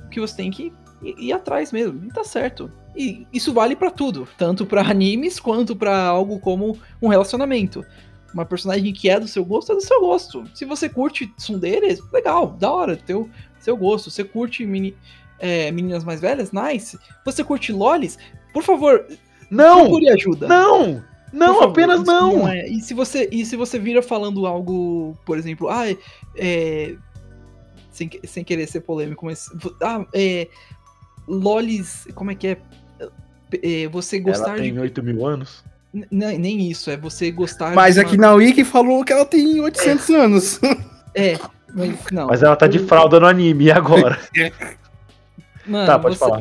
o 0.06 0.10
que 0.10 0.20
você 0.20 0.36
tem 0.36 0.52
que 0.52 0.74
ir, 1.10 1.16
ir 1.18 1.34
atrás 1.34 1.72
mesmo. 1.72 2.04
E 2.06 2.08
tá 2.10 2.24
certo. 2.24 2.72
E 2.96 3.28
isso 3.34 3.54
vale 3.54 3.76
pra 3.76 3.92
tudo. 3.92 4.28
Tanto 4.38 4.66
pra 4.66 4.82
animes 4.90 5.40
quanto 5.40 5.76
pra 5.76 6.06
algo 6.06 6.40
como 6.40 6.78
um 7.02 7.08
relacionamento. 7.08 7.86
Uma 8.34 8.46
personagem 8.46 8.92
que 8.92 9.10
é 9.10 9.20
do 9.20 9.28
seu 9.28 9.46
gosto 9.46 9.72
é 9.72 9.76
do 9.76 9.82
seu 9.82 10.02
gosto. 10.02 10.44
Se 10.54 10.66
você 10.66 10.90
curte 10.90 11.28
tsundere, 11.38 11.98
legal, 12.12 12.48
da 12.48 12.72
hora, 12.72 12.98
teu, 12.98 13.30
seu 13.60 13.78
gosto. 13.78 14.12
Você 14.12 14.24
curte 14.24 14.66
meni- 14.66 14.96
é, 15.40 15.72
meninas 15.72 16.04
mais 16.04 16.20
velhas, 16.20 16.52
nice. 16.52 16.98
Você 17.24 17.44
curte 17.44 17.72
lolis, 17.72 18.18
por 18.54 18.64
favor, 18.64 19.06
Não! 19.50 19.84
procure 19.84 20.10
ajuda. 20.10 20.48
Não! 20.48 21.04
Não, 21.32 21.56
favor, 21.56 21.70
apenas 21.72 22.02
isso 22.02 22.12
não! 22.12 22.48
é. 22.48 22.68
E 22.68 22.82
se 22.82 22.94
você 22.94 23.28
e 23.32 23.46
se 23.46 23.58
você 23.58 23.78
vira 23.78 24.02
falando 24.02 24.46
algo, 24.46 25.18
por 25.26 25.38
exemplo, 25.38 25.68
ah, 25.70 25.84
é, 26.38 26.96
sem, 27.92 28.10
sem 28.24 28.44
querer 28.44 28.68
ser 28.68 28.82
polêmico, 28.82 29.26
mas 29.26 29.50
ah, 29.82 30.06
é, 30.14 30.48
lolis, 31.28 32.08
como 32.16 32.32
é 32.32 32.36
que 32.36 32.48
é? 32.48 32.58
É, 33.64 33.88
você 33.88 34.20
gostar 34.20 34.50
Ela 34.50 34.58
tem 34.58 34.74
de 34.74 34.80
8 34.80 35.04
mil 35.04 35.26
anos. 35.26 35.64
N- 35.94 36.38
nem 36.38 36.70
isso, 36.70 36.90
é 36.92 36.98
você 36.98 37.32
gostar 37.32 37.74
Mas 37.74 37.96
de 37.96 38.02
aqui 38.02 38.18
na 38.18 38.34
Wiki 38.34 38.66
falou 38.66 39.04
que 39.06 39.14
ela 39.14 39.26
tem 39.26 39.60
800 39.62 40.10
anos. 40.10 40.60
É, 41.18 41.40
mas 41.74 41.96
não. 42.12 42.28
Mas 42.28 42.44
ela 42.44 42.58
tá 42.58 42.68
de 42.68 42.78
fralda 42.78 43.22
no 43.22 43.26
anime, 43.26 43.66
e 43.68 43.72
agora? 43.72 44.20
Mano, 45.66 45.86
tá, 45.86 45.98
pode 45.98 46.18
você- 46.18 46.20
falar. 46.30 46.40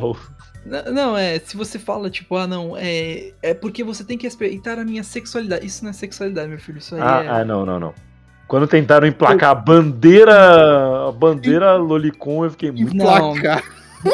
N- 0.65 0.91
Não, 0.91 1.17
é, 1.17 1.39
se 1.39 1.55
você 1.55 1.79
fala, 1.79 2.09
tipo, 2.09 2.35
ah, 2.35 2.45
não, 2.45 2.75
é, 2.75 3.31
é 3.41 3.53
porque 3.53 3.83
você 3.85 4.03
tem 4.03 4.17
que 4.17 4.27
respeitar 4.27 4.77
a 4.77 4.83
minha 4.83 5.01
sexualidade. 5.01 5.65
Isso 5.65 5.81
não 5.83 5.91
é 5.91 5.93
sexualidade, 5.93 6.49
meu 6.49 6.59
filho, 6.59 6.79
isso 6.79 6.93
aí 6.95 7.01
Ah, 7.01 7.23
é... 7.23 7.27
ah, 7.29 7.45
não, 7.45 7.65
não, 7.65 7.79
não. 7.79 7.93
Quando 8.47 8.67
tentaram 8.67 9.07
emplacar 9.07 9.51
a 9.51 9.55
bandeira, 9.55 11.07
a 11.07 11.11
bandeira 11.13 11.75
Lolicon, 11.77 12.43
eu 12.45 12.51
fiquei 12.51 12.69
muito. 12.71 12.93
Não, 12.95 13.05
Placar. 13.33 13.63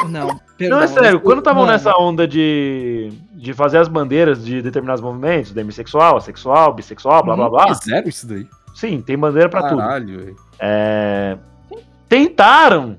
Não, 0.10 0.40
perdão. 0.58 0.78
Não, 0.78 0.84
é 0.84 0.88
sério, 0.88 1.14
mas- 1.16 1.24
quando 1.24 1.40
estavam 1.40 1.66
nessa 1.66 1.96
onda 1.98 2.28
de, 2.28 3.12
de 3.34 3.54
fazer 3.54 3.78
as 3.78 3.88
bandeiras 3.88 4.44
de 4.46 4.62
determinados 4.62 5.02
movimentos, 5.02 5.52
demissexual, 5.52 6.18
assexual, 6.18 6.74
bissexual, 6.74 7.24
blá 7.24 7.36
blá 7.36 7.50
blá. 7.50 7.76
Fizeram 7.76 8.08
isso 8.08 8.28
daí. 8.28 8.48
Sim, 8.74 9.02
tem 9.02 9.18
bandeira 9.18 9.50
pra 9.50 9.68
tudo. 9.70 9.80
Caralho. 9.80 10.36
É, 10.60 11.38
tentaram 12.08 12.98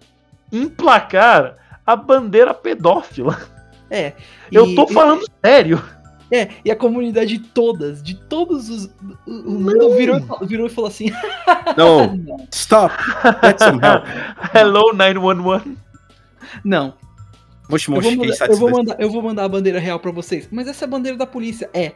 emplacar 0.50 1.54
a 1.86 1.96
bandeira 1.96 2.52
pedófila. 2.54 3.38
É. 3.90 4.12
Eu 4.50 4.66
e- 4.66 4.74
tô 4.74 4.86
falando 4.86 5.22
sério. 5.44 5.82
É, 6.30 6.48
e 6.64 6.70
a 6.70 6.76
comunidade 6.76 7.38
todas, 7.38 8.02
de 8.02 8.14
todos 8.14 8.70
os. 8.70 8.86
O 9.26 9.50
mundo 9.50 9.94
virou, 9.94 10.16
e 10.16 10.20
falou- 10.22 10.46
virou 10.46 10.66
e 10.66 10.70
falou 10.70 10.88
assim: 10.88 11.10
Não, 11.76 12.46
stop. 12.50 12.94
Get 13.44 13.58
some 13.58 13.78
help. 13.82 14.04
Hello 14.56 14.94
911. 14.94 15.76
Não. 16.64 16.94
Moshi 17.68 17.90
Eu 17.90 18.00
vou, 18.00 18.12
mandar, 18.16 18.50
eu, 18.50 18.56
vou 18.56 18.70
mandar, 18.70 19.00
eu 19.00 19.10
vou 19.10 19.22
mandar 19.22 19.44
a 19.44 19.48
bandeira 19.48 19.78
real 19.78 19.98
pra 19.98 20.10
vocês. 20.10 20.48
Mas 20.50 20.66
essa 20.68 20.84
é 20.84 20.86
a 20.86 20.90
bandeira 20.90 21.16
da 21.16 21.26
polícia. 21.26 21.70
É. 21.72 21.92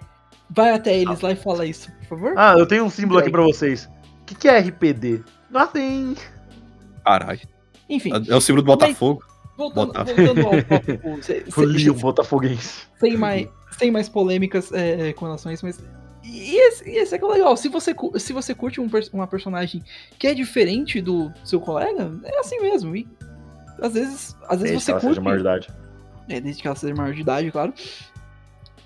Vai 0.48 0.70
até 0.70 0.96
eles 0.96 1.20
lá 1.20 1.32
e 1.32 1.36
fala 1.36 1.66
isso, 1.66 1.90
por 1.98 2.06
favor. 2.08 2.34
Ah, 2.36 2.54
eu 2.56 2.66
tenho 2.66 2.84
um 2.84 2.90
símbolo 2.90 3.18
aqui 3.18 3.30
pra 3.30 3.42
vocês. 3.42 3.88
O 4.22 4.24
que, 4.24 4.34
que 4.34 4.48
é 4.48 4.58
RPD? 4.60 5.22
Nothing. 5.50 6.14
Caralho. 7.04 7.40
Enfim, 7.88 8.10
É 8.28 8.34
o 8.34 8.40
símbolo 8.40 8.62
do 8.62 8.66
Botafogo. 8.66 9.22
voltando, 9.56 9.92
voltando 9.92 10.40
ao 10.46 10.62
tópico. 10.62 11.52
Folia 11.52 11.92
botafoguense. 11.92 12.86
sem 12.98 13.16
mais, 13.16 13.48
sem 13.78 13.90
mais 13.90 14.08
polêmicas 14.08 14.72
é, 14.72 15.12
com 15.12 15.24
relação 15.24 15.50
a 15.50 15.54
isso, 15.54 15.66
mas. 15.66 15.80
E 16.24 16.56
esse, 16.56 16.90
esse 16.90 17.14
é 17.14 17.18
que 17.18 17.24
é 17.24 17.28
legal. 17.28 17.56
Se 17.56 17.68
você, 17.68 17.94
se 18.18 18.32
você 18.32 18.54
curte 18.54 18.80
um 18.80 18.88
uma 19.12 19.26
personagem 19.28 19.82
que 20.18 20.26
é 20.26 20.34
diferente 20.34 21.00
do 21.00 21.32
seu 21.44 21.60
colega, 21.60 22.12
é 22.24 22.38
assim 22.40 22.60
mesmo. 22.60 22.96
E 22.96 23.06
às 23.80 23.92
vezes, 23.94 24.36
às 24.48 24.60
vezes 24.60 24.72
Desde 24.72 24.76
que 24.76 24.80
você 24.84 24.90
ela 24.92 25.00
curte. 25.00 25.14
seja 25.14 25.20
maior 25.20 25.36
de 25.36 25.40
idade. 25.42 25.68
É, 26.28 26.40
desde 26.40 26.62
que 26.62 26.68
ela 26.68 26.76
seja 26.76 26.94
maior 26.94 27.14
de 27.14 27.20
idade, 27.20 27.50
claro. 27.50 27.72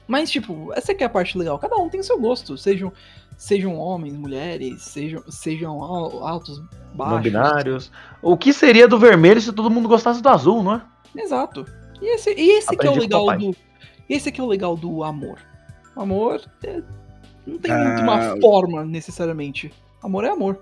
Mas, 0.06 0.30
tipo, 0.30 0.72
essa 0.74 0.94
que 0.94 1.02
é 1.04 1.06
a 1.06 1.10
parte 1.10 1.38
legal. 1.38 1.58
Cada 1.58 1.76
um 1.76 1.88
tem 1.88 2.02
seu 2.02 2.18
gosto. 2.20 2.58
Sejam, 2.58 2.92
sejam 3.36 3.76
homens, 3.78 4.14
mulheres, 4.14 4.82
sejam, 4.82 5.22
sejam 5.30 5.80
al- 5.82 6.26
altos, 6.26 6.60
baixos. 6.94 7.14
Não 7.14 7.22
binários. 7.22 7.92
O 8.20 8.36
que 8.36 8.52
seria 8.52 8.88
do 8.88 8.98
vermelho 8.98 9.40
se 9.40 9.52
todo 9.52 9.70
mundo 9.70 9.88
gostasse 9.88 10.20
do 10.20 10.28
azul, 10.28 10.62
não 10.62 10.74
é? 10.74 10.82
Exato. 11.16 11.64
E 12.02 12.14
esse, 12.14 12.30
e 12.34 12.58
esse 12.58 12.76
que 12.76 12.86
é 12.86 12.90
o 12.90 12.94
legal 12.98 13.26
do. 13.38 13.54
Esse 14.08 14.32
que 14.32 14.40
é 14.40 14.44
o 14.44 14.48
legal 14.48 14.76
do 14.76 15.04
amor. 15.04 15.38
O 15.94 16.00
amor 16.02 16.40
é- 16.64 16.82
não 17.46 17.58
tem 17.58 17.70
Ah, 17.72 17.84
muito 17.84 18.02
uma 18.02 18.40
forma, 18.40 18.84
necessariamente. 18.84 19.72
Amor 20.02 20.24
é 20.24 20.30
amor. 20.30 20.60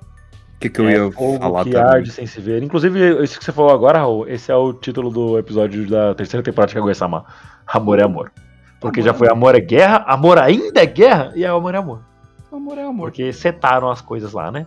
O 0.59 0.61
que, 0.61 0.69
que 0.69 0.81
eu 0.81 0.91
ia 0.91 1.13
fogo 1.13 1.39
falar 1.39 1.63
que 1.63 1.71
também? 1.71 1.89
arde 1.89 2.11
sem 2.11 2.27
se 2.27 2.41
ver. 2.41 2.65
Inclusive, 2.65 3.23
isso 3.23 3.39
que 3.39 3.45
você 3.45 3.53
falou 3.53 3.71
agora, 3.71 4.01
Raul, 4.01 4.27
esse 4.27 4.51
é 4.51 4.57
o 4.57 4.73
título 4.73 5.09
do 5.09 5.39
episódio 5.39 5.89
da 5.89 6.17
terceira 6.17 6.43
temporada 6.43 6.71
de 6.71 6.75
Kaguya-sama. 6.75 7.25
Amor 7.65 8.01
é 8.01 8.03
amor. 8.03 8.33
Porque 8.81 8.99
Amor 8.99 9.09
já 9.09 9.15
é 9.15 9.17
foi 9.17 9.29
amor 9.29 9.55
é 9.55 9.61
guerra, 9.61 10.05
amor 10.09 10.37
ainda 10.37 10.83
é 10.83 10.87
guerra 10.87 11.33
e 11.37 11.45
é 11.45 11.47
amor 11.47 11.77
é 11.77 11.79
amor. 11.79 12.01
Amor 12.51 12.77
é 12.77 12.83
amor. 12.83 13.11
Porque 13.11 13.33
setaram 13.33 13.89
as 13.89 14.01
coisas 14.01 14.33
lá, 14.33 14.51
né? 14.51 14.67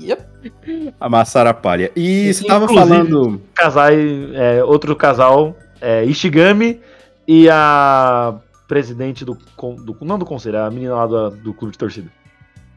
Yep. 0.00 0.94
Amassaram 0.98 1.50
a 1.50 1.54
palha. 1.54 1.92
E 1.94 2.34
você 2.34 2.44
tava 2.44 2.66
falando. 2.66 3.40
Casais, 3.54 4.00
é, 4.34 4.64
outro 4.64 4.96
casal, 4.96 5.54
é, 5.80 6.04
Ishigami 6.06 6.80
e 7.24 7.48
a 7.48 8.34
presidente 8.66 9.24
do, 9.24 9.38
do. 9.84 9.96
Não 10.00 10.18
do 10.18 10.26
conselho, 10.26 10.58
a 10.58 10.68
menina 10.68 10.96
lá 10.96 11.06
do, 11.06 11.30
do 11.30 11.54
clube 11.54 11.70
de 11.70 11.78
torcida. 11.78 12.10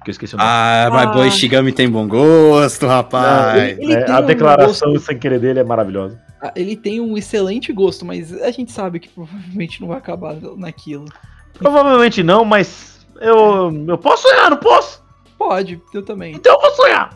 Que 0.03 0.09
eu 0.09 0.11
esqueci 0.11 0.33
o 0.33 0.37
nome. 0.37 0.49
Ah, 0.51 0.89
mas 0.91 1.07
Ah. 1.07 1.11
boy 1.11 1.29
Shigami 1.31 1.71
tem 1.71 1.89
bom 1.89 2.07
gosto, 2.07 2.87
rapaz. 2.87 3.77
ele 3.79 3.93
É, 3.93 4.03
tem 4.03 4.15
a 4.15 4.19
um 4.19 4.25
declaração 4.25 4.97
sem 4.99 5.17
querer 5.19 5.39
dele 5.39 5.59
é 5.59 5.63
maravilhosa. 5.63 6.19
Ah, 6.41 6.51
Ele 6.55 6.75
tem 6.75 6.99
um 6.99 7.15
excelente 7.15 7.71
gosto, 7.71 8.03
mas 8.03 8.33
a 8.41 8.49
gente 8.49 8.71
sabe 8.71 8.99
que 8.99 9.07
provavelmente 9.09 9.79
não 9.79 9.89
vai 9.89 9.97
acabar 9.99 10.35
naquilo. 10.57 11.05
Provavelmente 11.53 12.23
não, 12.23 12.43
mas 12.43 13.05
eu, 13.19 13.71
eu 13.87 13.97
posso 13.97 14.23
sonhar, 14.27 14.49
não 14.49 14.57
posso? 14.57 15.03
Pode, 15.37 15.79
eu 15.93 16.03
também. 16.03 16.33
Então 16.33 16.53
eu 16.55 16.61
vou 16.61 16.71
sonhar. 16.71 17.15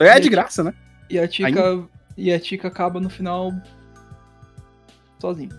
É 0.00 0.18
de 0.18 0.28
graça, 0.28 0.64
né? 0.64 0.74
E 1.08 1.16
a 1.18 1.28
Tika, 1.28 1.84
e 2.16 2.32
a 2.32 2.40
Tika 2.40 2.66
acaba 2.68 2.98
no 3.00 3.08
final 3.08 3.52
sozinho. 5.20 5.50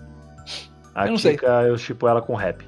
A 0.93 1.05
Eu 1.05 1.11
não 1.11 1.17
sei. 1.17 1.33
Tika, 1.33 1.47
eu 1.63 1.77
chipo 1.77 2.07
ela 2.07 2.21
com 2.21 2.35
rap. 2.35 2.67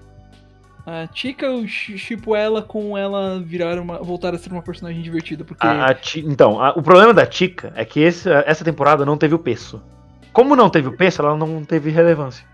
A 0.86 1.06
Tika, 1.08 1.46
eu 1.46 1.68
chipo 1.68 2.36
ela 2.36 2.62
com 2.62 2.98
ela 2.98 3.40
virar 3.40 3.78
uma, 3.80 4.00
voltar 4.00 4.34
a 4.34 4.38
ser 4.38 4.52
uma 4.52 4.64
personagem 4.64 5.02
divertida, 5.02 5.44
porque 5.44 5.66
A- 5.66 5.86
a 5.88 5.94
Ti- 5.94 6.26
então, 6.28 6.60
a- 6.60 6.72
o 6.76 6.82
problema 6.82 7.14
da 7.14 7.26
Tika 7.26 7.72
é 7.76 7.86
que 7.86 8.00
esse- 8.00 8.30
essa 8.46 8.64
temporada 8.66 9.06
não 9.06 9.16
teve 9.18 9.36
o 9.36 9.40
peso. 9.40 9.82
Como 10.34 10.56
não 10.56 10.70
teve 10.70 10.88
o 10.88 10.98
peso, 10.98 11.22
ela 11.22 11.36
não 11.38 11.64
teve 11.64 11.90
relevância. 11.92 12.46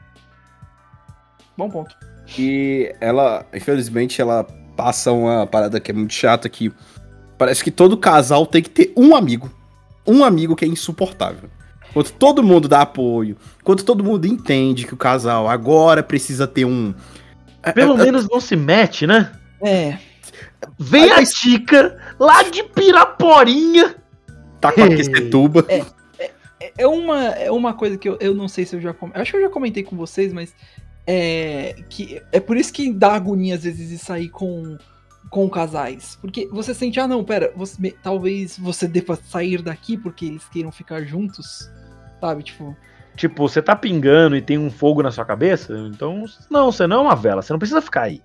bom 1.57 1.69
ponto. 1.71 1.95
E 2.37 2.93
ela, 3.01 3.43
infelizmente, 3.51 4.21
ela 4.21 4.43
passa 4.75 5.11
uma 5.11 5.47
parada 5.47 5.79
que 5.79 5.89
é 5.89 5.93
muito 5.93 6.13
chata 6.13 6.47
que 6.47 6.71
parece 7.35 7.63
que 7.63 7.71
todo 7.71 7.97
casal 7.97 8.45
tem 8.45 8.61
que 8.61 8.69
ter 8.69 8.93
um 8.95 9.15
amigo. 9.15 9.49
Um 10.05 10.23
amigo 10.23 10.55
que 10.55 10.63
é 10.63 10.67
insuportável. 10.67 11.49
Enquanto 11.89 12.11
todo 12.13 12.43
mundo 12.43 12.67
dá 12.67 12.81
apoio, 12.81 13.37
enquanto 13.59 13.83
todo 13.83 14.03
mundo 14.03 14.25
entende 14.27 14.85
que 14.85 14.93
o 14.93 14.97
casal 14.97 15.47
agora 15.49 16.03
precisa 16.03 16.45
ter 16.45 16.63
um. 16.65 16.93
Pelo 17.73 17.97
É, 17.97 18.01
é, 18.01 18.05
menos 18.05 18.27
não 18.29 18.39
se 18.39 18.55
mete, 18.55 19.05
né? 19.07 19.31
É, 19.61 19.97
Vem 20.79 21.11
a 21.11 21.23
Tica 21.25 21.97
lá 22.19 22.43
de 22.43 22.63
Piraporinha. 22.63 23.95
Tá 24.59 24.71
com 24.71 24.83
a 24.83 24.87
Questetuba. 24.87 25.65
é, 25.69 25.83
é 26.77 26.87
uma, 26.87 27.25
é 27.25 27.51
uma 27.51 27.73
coisa 27.73 27.97
que 27.97 28.07
eu, 28.09 28.17
eu 28.19 28.33
não 28.33 28.47
sei 28.47 28.65
se 28.65 28.75
eu 28.75 28.81
já 28.81 28.93
comentei. 28.93 29.21
Acho 29.21 29.31
que 29.31 29.37
eu 29.37 29.41
já 29.41 29.49
comentei 29.49 29.83
com 29.83 29.95
vocês, 29.95 30.33
mas 30.33 30.53
é, 31.05 31.75
que, 31.89 32.21
é 32.31 32.39
por 32.39 32.57
isso 32.57 32.73
que 32.73 32.91
dá 32.91 33.13
agonia 33.13 33.55
às 33.55 33.63
vezes 33.63 33.89
de 33.89 33.97
sair 33.97 34.29
com, 34.29 34.77
com 35.29 35.49
casais. 35.49 36.17
Porque 36.21 36.47
você 36.51 36.73
sente, 36.73 36.99
ah 36.99 37.07
não, 37.07 37.23
pera, 37.23 37.51
você, 37.55 37.79
me- 37.81 37.91
talvez 37.91 38.57
você 38.57 38.87
deva 38.87 39.15
sair 39.15 39.61
daqui 39.61 39.95
porque 39.97 40.25
eles 40.25 40.45
queiram 40.49 40.71
ficar 40.71 41.03
juntos. 41.03 41.69
Sabe, 42.19 42.43
tipo. 42.43 42.75
Tipo, 43.17 43.49
você 43.49 43.63
tá 43.63 43.75
pingando 43.75 44.35
e 44.35 44.41
tem 44.43 44.59
um 44.59 44.69
fogo 44.69 45.01
na 45.01 45.09
sua 45.09 45.25
cabeça, 45.25 45.75
então. 45.91 46.23
Não, 46.51 46.71
você 46.71 46.85
não 46.85 46.97
é 46.97 47.01
uma 47.01 47.15
vela, 47.15 47.41
você 47.41 47.51
não 47.51 47.57
precisa 47.57 47.81
ficar 47.81 48.03
aí. 48.03 48.21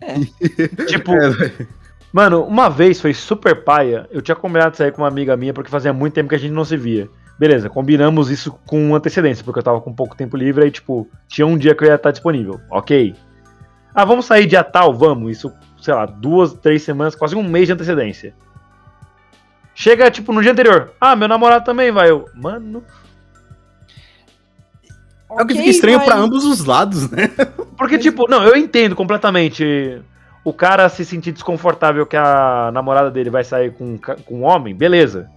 É. 0.00 0.14
tipo, 0.86 1.12
É, 1.12 1.66
mano, 2.12 2.44
uma 2.44 2.70
vez 2.70 3.00
foi 3.00 3.12
super 3.12 3.64
paia. 3.64 4.08
Eu 4.08 4.22
tinha 4.22 4.36
combinado 4.36 4.70
de 4.70 4.76
sair 4.76 4.92
com 4.92 5.02
uma 5.02 5.08
amiga 5.08 5.36
minha 5.36 5.52
porque 5.52 5.68
fazia 5.68 5.92
muito 5.92 6.14
tempo 6.14 6.28
que 6.28 6.36
a 6.36 6.38
gente 6.38 6.52
não 6.52 6.64
se 6.64 6.76
via. 6.76 7.08
Beleza, 7.40 7.68
combinamos 7.68 8.30
isso 8.30 8.52
com 8.66 8.94
antecedência, 8.94 9.42
porque 9.44 9.58
eu 9.58 9.64
tava 9.64 9.80
com 9.80 9.92
pouco 9.92 10.14
tempo 10.14 10.36
livre 10.36 10.62
aí, 10.62 10.70
tipo, 10.70 11.08
tinha 11.26 11.46
um 11.46 11.58
dia 11.58 11.74
que 11.74 11.82
eu 11.82 11.88
ia 11.88 11.96
estar 11.96 12.12
disponível. 12.12 12.60
Ok. 12.70 13.16
Ah, 13.92 14.04
vamos 14.04 14.26
sair 14.26 14.46
dia 14.46 14.62
tal? 14.62 14.94
Vamos. 14.94 15.32
Isso, 15.32 15.52
sei 15.80 15.92
lá, 15.92 16.06
duas, 16.06 16.52
três 16.52 16.82
semanas, 16.82 17.16
quase 17.16 17.34
um 17.34 17.42
mês 17.42 17.66
de 17.66 17.72
antecedência. 17.72 18.32
Chega, 19.74 20.08
tipo, 20.08 20.32
no 20.32 20.40
dia 20.40 20.52
anterior. 20.52 20.92
Ah, 21.00 21.16
meu 21.16 21.26
namorado 21.26 21.64
também 21.64 21.90
vai. 21.90 22.10
Eu, 22.10 22.26
mano. 22.34 22.84
É 25.38 25.42
o 25.42 25.46
que 25.46 25.54
fica 25.54 25.68
estranho 25.70 25.98
mas- 25.98 26.06
pra 26.06 26.16
ambos 26.16 26.44
os 26.44 26.64
lados, 26.64 27.10
né? 27.10 27.28
Porque, 27.78 27.98
tipo, 27.98 28.28
não, 28.28 28.42
eu 28.44 28.56
entendo 28.56 28.94
completamente. 28.96 30.02
O 30.44 30.52
cara 30.52 30.88
se 30.88 31.04
sentir 31.04 31.32
desconfortável 31.32 32.06
que 32.06 32.16
a 32.16 32.70
namorada 32.72 33.10
dele 33.10 33.28
vai 33.30 33.44
sair 33.44 33.72
com, 33.72 33.84
um 33.94 33.98
com 33.98 34.40
um 34.40 34.44
homem, 34.44 34.74
beleza. 34.74 35.28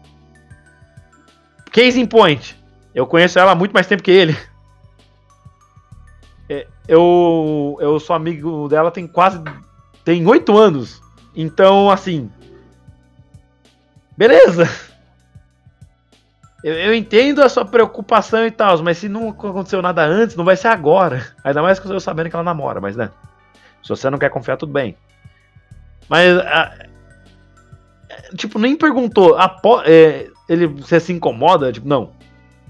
Case 1.71 1.99
in 1.99 2.05
point. 2.05 2.57
Eu 2.95 3.05
conheço 3.05 3.37
ela 3.39 3.51
há 3.51 3.55
muito 3.55 3.73
mais 3.73 3.85
tempo 3.87 4.01
que 4.03 4.11
ele. 4.11 4.37
É, 6.49 6.67
Eu, 6.87 7.77
eu 7.81 7.99
sou 7.99 8.15
amigo 8.15 8.67
dela 8.69 8.91
tem 8.91 9.07
quase. 9.07 9.41
Tem 10.05 10.25
oito 10.27 10.57
anos. 10.57 11.01
Então, 11.35 11.89
assim. 11.89 12.29
Beleza. 14.17 14.69
Eu, 16.64 16.74
eu 16.74 16.93
entendo 16.95 17.41
a 17.43 17.49
sua 17.49 17.66
preocupação 17.66 18.45
e 18.45 18.51
tal, 18.51 18.82
mas 18.82 18.97
se 18.97 19.09
não 19.09 19.30
aconteceu 19.30 19.82
nada 19.82 20.03
antes, 20.05 20.36
não 20.36 20.45
vai 20.45 20.55
ser 20.55 20.70
agora. 20.70 21.26
Ainda 21.43 21.61
mais 21.61 21.80
que 21.80 21.88
eu 21.88 21.99
sabendo 21.99 22.30
que 22.30 22.36
ela 22.36 22.43
namora, 22.43 22.80
mas 22.80 22.95
né. 22.95 23.09
Se 23.82 23.89
você 23.89 24.09
não 24.09 24.18
quer 24.18 24.30
confiar, 24.30 24.55
tudo 24.57 24.72
bem. 24.72 24.95
Mas. 26.07 26.38
a- 26.39 26.74
é, 28.09 28.36
tipo, 28.36 28.57
nem 28.59 28.76
perguntou. 28.78 29.38
é, 29.86 30.28
ele, 30.47 30.68
você 30.68 30.99
se 30.99 31.11
incomoda? 31.11 31.72
Tipo, 31.72 31.88
não. 31.88 32.11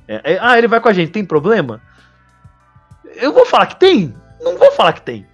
É, 0.07 0.33
é, 0.33 0.39
ah, 0.41 0.57
ele 0.57 0.67
vai 0.67 0.79
com 0.79 0.89
a 0.89 0.93
gente, 0.93 1.11
tem 1.11 1.23
problema? 1.23 1.79
Eu 3.15 3.31
vou 3.31 3.45
falar 3.45 3.67
que 3.67 3.75
tem? 3.75 4.13
Não 4.41 4.57
vou 4.57 4.71
falar 4.71 4.93
que 4.93 5.01
tem. 5.01 5.25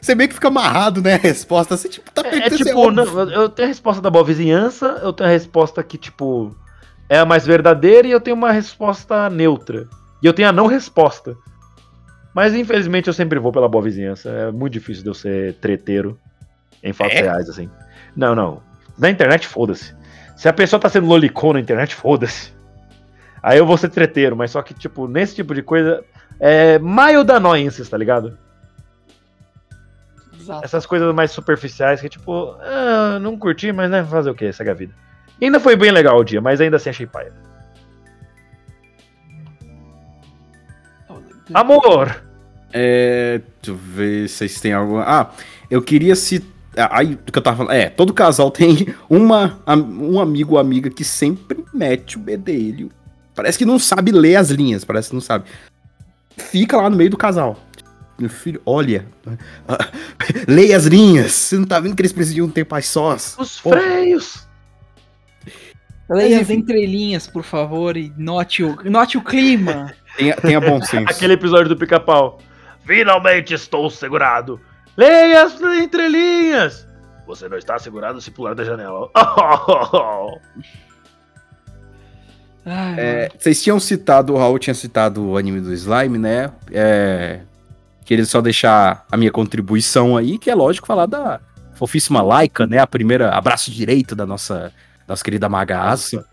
Você 0.00 0.14
meio 0.14 0.28
que 0.28 0.34
fica 0.34 0.48
amarrado, 0.48 1.02
né? 1.02 1.14
A 1.14 1.18
resposta. 1.18 1.76
Você, 1.76 1.88
tipo, 1.88 2.10
tá 2.10 2.22
É, 2.26 2.38
é 2.46 2.50
se 2.50 2.56
tipo, 2.58 2.90
não, 2.90 3.04
eu 3.30 3.48
tenho 3.48 3.66
a 3.66 3.68
resposta 3.68 4.00
da 4.00 4.10
boa 4.10 4.24
vizinhança, 4.24 5.00
eu 5.02 5.12
tenho 5.12 5.28
a 5.28 5.32
resposta 5.32 5.82
que, 5.82 5.98
tipo, 5.98 6.56
é 7.08 7.18
a 7.18 7.24
mais 7.26 7.46
verdadeira 7.46 8.06
e 8.08 8.10
eu 8.10 8.20
tenho 8.20 8.36
uma 8.36 8.52
resposta 8.52 9.28
neutra. 9.30 9.86
E 10.22 10.26
eu 10.26 10.32
tenho 10.32 10.48
a 10.48 10.52
não 10.52 10.66
resposta. 10.66 11.36
Mas 12.34 12.54
infelizmente 12.54 13.06
eu 13.08 13.12
sempre 13.12 13.38
vou 13.38 13.52
pela 13.52 13.68
boa 13.68 13.84
vizinhança. 13.84 14.28
É 14.28 14.50
muito 14.50 14.72
difícil 14.72 15.02
de 15.04 15.10
eu 15.10 15.14
ser 15.14 15.54
treteiro 15.54 16.18
em 16.82 16.92
fatos 16.92 17.16
É? 17.16 17.22
reais, 17.22 17.48
assim. 17.48 17.70
Não, 18.16 18.34
não. 18.34 18.62
Na 18.98 19.10
internet, 19.10 19.46
foda-se. 19.46 19.94
Se 20.36 20.48
a 20.48 20.52
pessoa 20.52 20.80
tá 20.80 20.88
sendo 20.88 21.06
lolicon 21.06 21.52
na 21.52 21.60
internet, 21.60 21.94
foda-se. 21.94 22.52
Aí 23.42 23.58
eu 23.58 23.66
vou 23.66 23.76
ser 23.76 23.88
treteiro, 23.90 24.34
mas 24.36 24.50
só 24.50 24.62
que, 24.62 24.72
tipo, 24.74 25.06
nesse 25.06 25.34
tipo 25.34 25.54
de 25.54 25.62
coisa, 25.62 26.02
é 26.40 26.78
mild 26.78 27.30
annoyances, 27.30 27.88
tá 27.88 27.96
ligado? 27.96 28.36
Exato. 30.38 30.64
Essas 30.64 30.86
coisas 30.86 31.14
mais 31.14 31.30
superficiais 31.30 32.00
que, 32.00 32.08
tipo, 32.08 32.56
ah, 32.60 33.18
não 33.20 33.38
curti, 33.38 33.72
mas 33.72 33.90
né, 33.90 34.04
fazer 34.04 34.30
o 34.30 34.34
que? 34.34 34.52
Segue 34.52 34.70
a 34.70 34.74
vida. 34.74 34.94
E 35.40 35.46
ainda 35.46 35.60
foi 35.60 35.76
bem 35.76 35.90
legal 35.90 36.18
o 36.18 36.24
dia, 36.24 36.40
mas 36.40 36.60
ainda 36.60 36.76
assim 36.76 36.90
achei 36.90 37.06
paia. 37.06 37.32
Amor! 41.52 42.22
É, 42.72 43.40
deixa 43.62 43.70
eu 43.70 43.76
ver 43.76 44.28
se 44.28 44.36
vocês 44.36 44.60
têm 44.60 44.72
algo. 44.72 44.98
Ah, 44.98 45.30
eu 45.70 45.82
queria 45.82 46.16
citar. 46.16 46.54
Aí, 46.90 47.14
do 47.14 47.30
que 47.30 47.38
eu 47.38 47.42
tava 47.42 47.58
falando. 47.58 47.72
É, 47.72 47.88
todo 47.88 48.12
casal 48.12 48.50
tem 48.52 48.94
uma, 49.08 49.60
um 49.66 50.18
amigo 50.20 50.54
ou 50.54 50.58
amiga 50.58 50.90
que 50.90 51.04
sempre 51.04 51.64
mete 51.72 52.16
o 52.16 52.20
bedelho. 52.20 52.90
Parece 53.34 53.58
que 53.58 53.64
não 53.64 53.78
sabe 53.78 54.12
ler 54.12 54.36
as 54.36 54.50
linhas, 54.50 54.84
parece 54.84 55.08
que 55.08 55.14
não 55.14 55.20
sabe. 55.20 55.44
Fica 56.36 56.76
lá 56.76 56.88
no 56.88 56.96
meio 56.96 57.10
do 57.10 57.16
casal. 57.16 57.58
Meu 58.18 58.30
filho, 58.30 58.60
olha. 58.64 59.06
leia 60.46 60.76
as 60.76 60.86
linhas. 60.86 61.32
Você 61.32 61.58
não 61.58 61.64
tá 61.64 61.78
vendo 61.80 61.94
que 61.94 62.02
eles 62.02 62.12
precisam 62.12 62.36
de 62.36 62.42
um 62.42 62.50
tempo 62.50 62.74
mais 62.74 62.86
sós? 62.86 63.36
Os 63.38 63.60
Porra. 63.60 63.80
freios! 63.80 64.46
Leia 66.08 66.40
as 66.40 66.50
entrelinhas, 66.50 67.26
por 67.26 67.42
favor, 67.42 67.96
e 67.96 68.12
note 68.16 68.62
o, 68.62 68.76
note 68.84 69.16
o 69.16 69.22
clima. 69.22 69.92
Tenha, 70.16 70.36
tenha 70.36 70.60
bom 70.60 70.80
senso. 70.80 71.10
Aquele 71.10 71.32
episódio 71.32 71.68
do 71.68 71.76
pica-pau. 71.76 72.38
Finalmente 72.86 73.52
estou 73.52 73.90
segurado. 73.90 74.60
Leia 74.96 75.42
as 75.42 75.60
entrelinhas. 75.60 76.86
Você 77.26 77.48
não 77.48 77.58
está 77.58 77.78
segurado 77.80 78.20
se 78.20 78.30
pular 78.30 78.54
da 78.54 78.62
janela. 78.62 79.10
Ai, 82.66 82.94
É, 82.96 83.28
vocês 83.36 83.62
tinham 83.62 83.78
citado, 83.78 84.32
o 84.32 84.38
Raul 84.38 84.58
tinha 84.58 84.72
citado 84.74 85.30
o 85.30 85.36
anime 85.36 85.60
do 85.60 85.72
Slime, 85.72 86.16
né? 86.16 86.50
É, 86.70 87.40
queria 88.04 88.24
só 88.24 88.40
deixar 88.40 89.04
a 89.10 89.16
minha 89.16 89.30
contribuição 89.30 90.16
aí, 90.16 90.38
que 90.38 90.50
é 90.50 90.54
lógico 90.54 90.86
falar 90.86 91.06
da 91.06 91.40
fofíssima 91.74 92.22
Laika, 92.22 92.66
né? 92.66 92.78
A 92.78 92.86
primeira 92.86 93.30
abraço 93.30 93.70
direito 93.70 94.14
da 94.14 94.24
nossa, 94.24 94.72
nossa 95.08 95.22
querida 95.24 95.48
Magaça. 95.48 96.24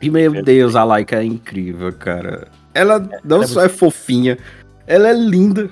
E 0.00 0.10
meu 0.10 0.42
Deus, 0.42 0.76
a 0.76 0.84
Laika 0.84 1.16
é 1.16 1.24
incrível, 1.24 1.92
cara. 1.92 2.48
Ela 2.74 3.08
não 3.24 3.42
é 3.42 3.46
só 3.46 3.64
é 3.64 3.68
fofinha, 3.68 4.36
ela 4.86 5.08
é 5.08 5.12
linda. 5.14 5.70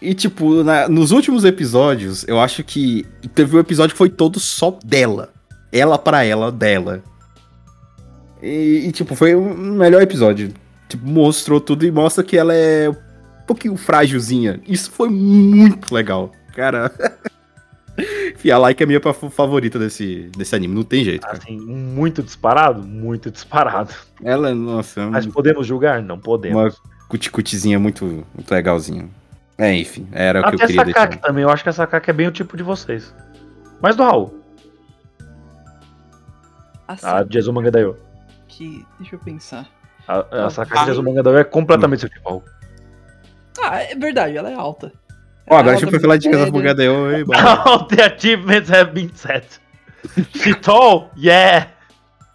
E, 0.00 0.14
tipo, 0.14 0.62
na- 0.62 0.88
nos 0.88 1.10
últimos 1.10 1.44
episódios, 1.44 2.24
eu 2.28 2.38
acho 2.38 2.62
que 2.62 3.04
teve 3.34 3.56
um 3.56 3.60
episódio 3.60 3.94
que 3.94 3.98
foi 3.98 4.10
todo 4.10 4.38
só 4.38 4.78
dela. 4.84 5.30
Ela 5.72 5.98
pra 5.98 6.22
ela, 6.22 6.52
dela. 6.52 7.02
E, 8.42 8.84
e, 8.86 8.92
tipo, 8.92 9.14
foi 9.16 9.34
o 9.34 9.42
melhor 9.54 10.02
episódio. 10.02 10.52
Tipo, 10.88 11.06
mostrou 11.08 11.60
tudo 11.60 11.84
e 11.84 11.90
mostra 11.90 12.22
que 12.22 12.36
ela 12.36 12.54
é 12.54 12.88
um 12.90 12.94
pouquinho 13.46 13.76
frágilzinha. 13.76 14.60
Isso 14.68 14.90
foi 14.90 15.08
muito 15.08 15.92
legal. 15.92 16.30
Cara. 16.54 16.92
Fih, 18.36 18.50
a 18.50 18.58
Like 18.58 18.82
é 18.82 18.84
a 18.84 18.86
minha 18.86 19.00
pa- 19.00 19.14
favorita 19.14 19.78
desse, 19.78 20.30
desse 20.36 20.54
anime, 20.54 20.74
não 20.74 20.82
tem 20.82 21.02
jeito. 21.04 21.22
Cara. 21.22 21.38
Assim, 21.38 21.58
muito 21.58 22.22
disparado? 22.22 22.82
Muito 22.82 23.30
disparado. 23.30 23.92
Ela, 24.22 24.54
nossa, 24.54 25.00
é 25.00 25.06
Mas 25.06 25.24
uma 25.24 25.32
podemos 25.32 25.66
julgar? 25.66 26.02
Não 26.02 26.18
podemos. 26.18 26.80
cuticutizinha 27.08 27.78
muito, 27.78 28.04
muito 28.34 28.50
legalzinha. 28.50 29.08
É, 29.58 29.74
enfim, 29.74 30.06
era 30.12 30.40
o 30.40 30.42
que 30.42 30.48
eu 30.50 30.54
Até 30.56 30.66
queria 30.66 30.82
essa 30.82 31.06
deixar. 31.06 31.16
Também. 31.20 31.42
Eu 31.42 31.48
acho 31.50 31.62
que 31.62 31.68
essa 31.70 31.86
Kaki 31.86 32.10
é 32.10 32.12
bem 32.12 32.26
o 32.28 32.32
tipo 32.32 32.56
de 32.56 32.62
vocês. 32.62 33.14
Mas 33.80 33.96
do 33.96 34.02
Raul. 34.02 34.38
assim, 36.86 37.06
A 37.06 37.22
de 37.22 37.38
Azumanga 37.38 37.70
Daioh. 37.70 37.96
que, 38.48 38.84
deixa 38.98 39.14
eu 39.16 39.18
pensar. 39.18 39.66
A, 40.06 40.46
a 40.46 40.50
Sakaki 40.50 40.84
de 40.84 40.90
Azumanga 40.90 41.22
Daioh 41.22 41.38
é 41.40 41.44
completamente 41.44 42.00
seu 42.00 42.08
tipo. 42.10 42.28
Raul. 42.28 42.42
Ah, 43.62 43.78
é 43.82 43.94
verdade, 43.94 44.36
ela 44.36 44.50
é 44.50 44.54
alta. 44.54 44.92
Ó, 45.48 45.54
Ela 45.54 45.60
agora 45.60 45.74
é 45.74 45.76
a 45.76 45.78
gente 45.78 45.84
alta, 45.84 45.90
foi 45.90 46.00
falar 46.00 46.16
de 46.16 46.30
Casa. 46.30 46.50
Bugada 46.50 46.82
eu, 46.82 47.24
All 47.64 47.86
the 47.86 48.04
achievements 48.04 48.70
have 48.70 48.92
been 48.92 49.10
set. 49.14 49.46
She 50.34 50.54
tall? 50.54 51.10
Yeah! 51.16 51.68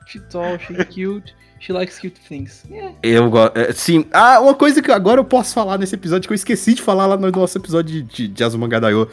She 0.08 0.20
tall, 0.20 0.58
she 0.60 0.74
cute, 0.86 1.34
she 1.60 1.72
likes 1.72 2.00
cute 2.00 2.20
things. 2.28 2.66
É, 2.72 2.92
Eu 3.02 3.30
gosto. 3.30 3.54
Sim. 3.74 4.06
Ah, 4.12 4.40
uma 4.40 4.54
coisa 4.54 4.82
que 4.82 4.92
agora 4.92 5.20
eu 5.20 5.26
posso 5.26 5.54
falar 5.54 5.78
nesse 5.78 5.96
episódio 5.96 6.28
que 6.28 6.34
eu 6.34 6.36
esqueci 6.36 6.74
de 6.74 6.82
falar 6.82 7.06
lá 7.06 7.18
no 7.18 7.32
nosso 7.32 7.58
episódio 7.58 8.02
de, 8.02 8.04
de, 8.04 8.28
de 8.28 8.44
Azumanga 8.44 8.80
Daioh. 8.80 9.08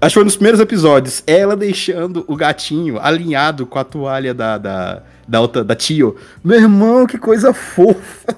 Acho 0.00 0.14
que 0.14 0.14
foi 0.14 0.24
nos 0.24 0.34
primeiros 0.34 0.60
episódios. 0.60 1.22
Ela 1.26 1.56
deixando 1.56 2.24
o 2.26 2.34
gatinho 2.34 2.98
alinhado 2.98 3.66
com 3.66 3.78
a 3.78 3.84
toalha 3.84 4.34
da, 4.34 4.58
da, 4.58 5.02
da, 5.28 5.40
outra, 5.40 5.62
da 5.62 5.76
Tio. 5.76 6.16
Meu 6.42 6.58
irmão, 6.58 7.06
que 7.06 7.18
coisa 7.18 7.52
fofa. 7.54 8.34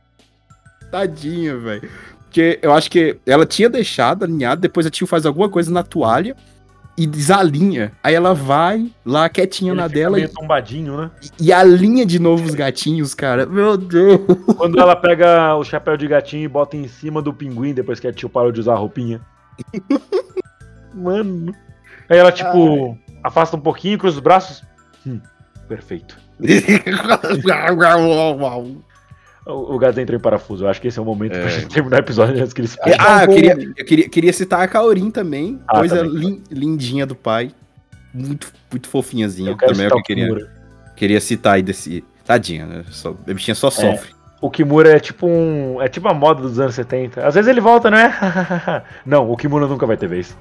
Tadinha, 0.90 1.56
velho. 1.58 1.88
Porque 2.36 2.58
eu 2.60 2.70
acho 2.74 2.90
que 2.90 3.16
ela 3.24 3.46
tinha 3.46 3.66
deixado 3.66 4.22
alinhado, 4.22 4.60
depois 4.60 4.84
a 4.84 4.90
Tio 4.90 5.06
faz 5.06 5.24
alguma 5.24 5.48
coisa 5.48 5.72
na 5.72 5.82
toalha 5.82 6.36
e 6.94 7.06
desalinha. 7.06 7.92
Aí 8.04 8.14
ela 8.14 8.34
vai 8.34 8.92
lá 9.06 9.26
quietinha 9.26 9.72
Ele 9.72 9.80
na 9.80 9.88
dela 9.88 10.18
meio 10.18 10.26
e, 10.26 10.28
tombadinho, 10.28 10.98
né? 10.98 11.10
e 11.40 11.50
alinha 11.50 12.04
de 12.04 12.18
novo 12.18 12.44
os 12.44 12.54
gatinhos, 12.54 13.14
cara. 13.14 13.46
Meu 13.46 13.78
Deus. 13.78 14.20
Quando 14.54 14.78
ela 14.78 14.94
pega 14.94 15.56
o 15.56 15.64
chapéu 15.64 15.96
de 15.96 16.06
gatinho 16.06 16.44
e 16.44 16.48
bota 16.48 16.76
em 16.76 16.86
cima 16.86 17.22
do 17.22 17.32
pinguim 17.32 17.72
depois 17.72 17.98
que 17.98 18.06
a 18.06 18.12
tio 18.12 18.28
parou 18.28 18.52
de 18.52 18.60
usar 18.60 18.74
a 18.74 18.76
roupinha. 18.76 19.18
Mano. 20.92 21.54
Aí 22.06 22.18
ela, 22.18 22.32
tipo, 22.32 22.98
afasta 23.24 23.56
um 23.56 23.60
pouquinho, 23.60 23.96
cruza 23.96 24.18
os 24.18 24.22
braços. 24.22 24.62
Hum, 25.06 25.22
perfeito. 25.66 26.18
O, 29.46 29.74
o 29.74 29.78
gato 29.78 29.98
entrou 30.00 30.18
em 30.18 30.20
parafuso. 30.20 30.64
Eu 30.64 30.68
acho 30.68 30.80
que 30.80 30.88
esse 30.88 30.98
é 30.98 31.02
o 31.02 31.04
momento 31.04 31.32
pra 31.32 31.42
É. 31.42 31.48
gente 31.48 31.68
terminar 31.68 31.98
o 31.98 32.00
episódio 32.00 32.40
antes 32.40 32.52
que 32.52 32.60
ele 32.62 32.68
se 32.68 32.78
ah, 32.98 33.22
eu 33.24 33.28
queria, 33.28 33.52
eu 33.76 33.84
queria, 33.84 34.08
queria 34.08 34.32
citar 34.32 34.60
a 34.60 34.66
Kaorin 34.68 35.10
também. 35.10 35.60
Ah, 35.68 35.78
coisa 35.78 35.98
também. 35.98 36.12
lin- 36.14 36.42
lindinha 36.50 37.06
do 37.06 37.14
pai. 37.14 37.52
Muito, 38.12 38.52
muito 38.70 38.88
fofinhazinha. 38.88 39.50
Eu 39.50 39.56
quero 39.56 39.72
também 39.72 39.86
é 39.86 39.88
citar 39.88 39.96
o 39.98 40.00
o 40.00 40.02
que 40.02 40.12
eu 40.12 40.16
queria, 40.16 40.34
Kimura. 40.34 40.52
queria 40.96 41.20
citar 41.20 41.54
aí 41.54 41.62
desse. 41.62 42.02
Tadinha, 42.24 42.66
né? 42.66 42.84
Só, 42.90 43.10
a 43.10 43.32
bichinha 43.34 43.54
só 43.54 43.70
sofre. 43.70 44.10
O 44.40 44.50
Kimura 44.50 44.90
é 44.96 44.98
tipo 44.98 45.28
um. 45.28 45.80
É 45.80 45.86
tipo 45.88 46.08
a 46.08 46.14
moda 46.14 46.42
dos 46.42 46.58
anos 46.58 46.74
70. 46.74 47.24
Às 47.24 47.34
vezes 47.36 47.48
ele 47.48 47.60
volta, 47.60 47.88
não 47.90 47.98
é? 47.98 48.82
não, 49.06 49.30
o 49.30 49.36
Kimura 49.36 49.66
nunca 49.68 49.86
vai 49.86 49.96
ter 49.96 50.08
vez. 50.08 50.36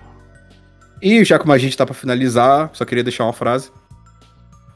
E 1.01 1.23
já 1.23 1.37
como 1.37 1.53
a 1.53 1.57
gente 1.59 1.77
tá 1.77 1.85
pra 1.85 1.93
finalizar, 1.93 2.69
só 2.73 2.83
queria 2.85 3.03
deixar 3.03 3.25
uma 3.25 3.33
frase. 3.33 3.69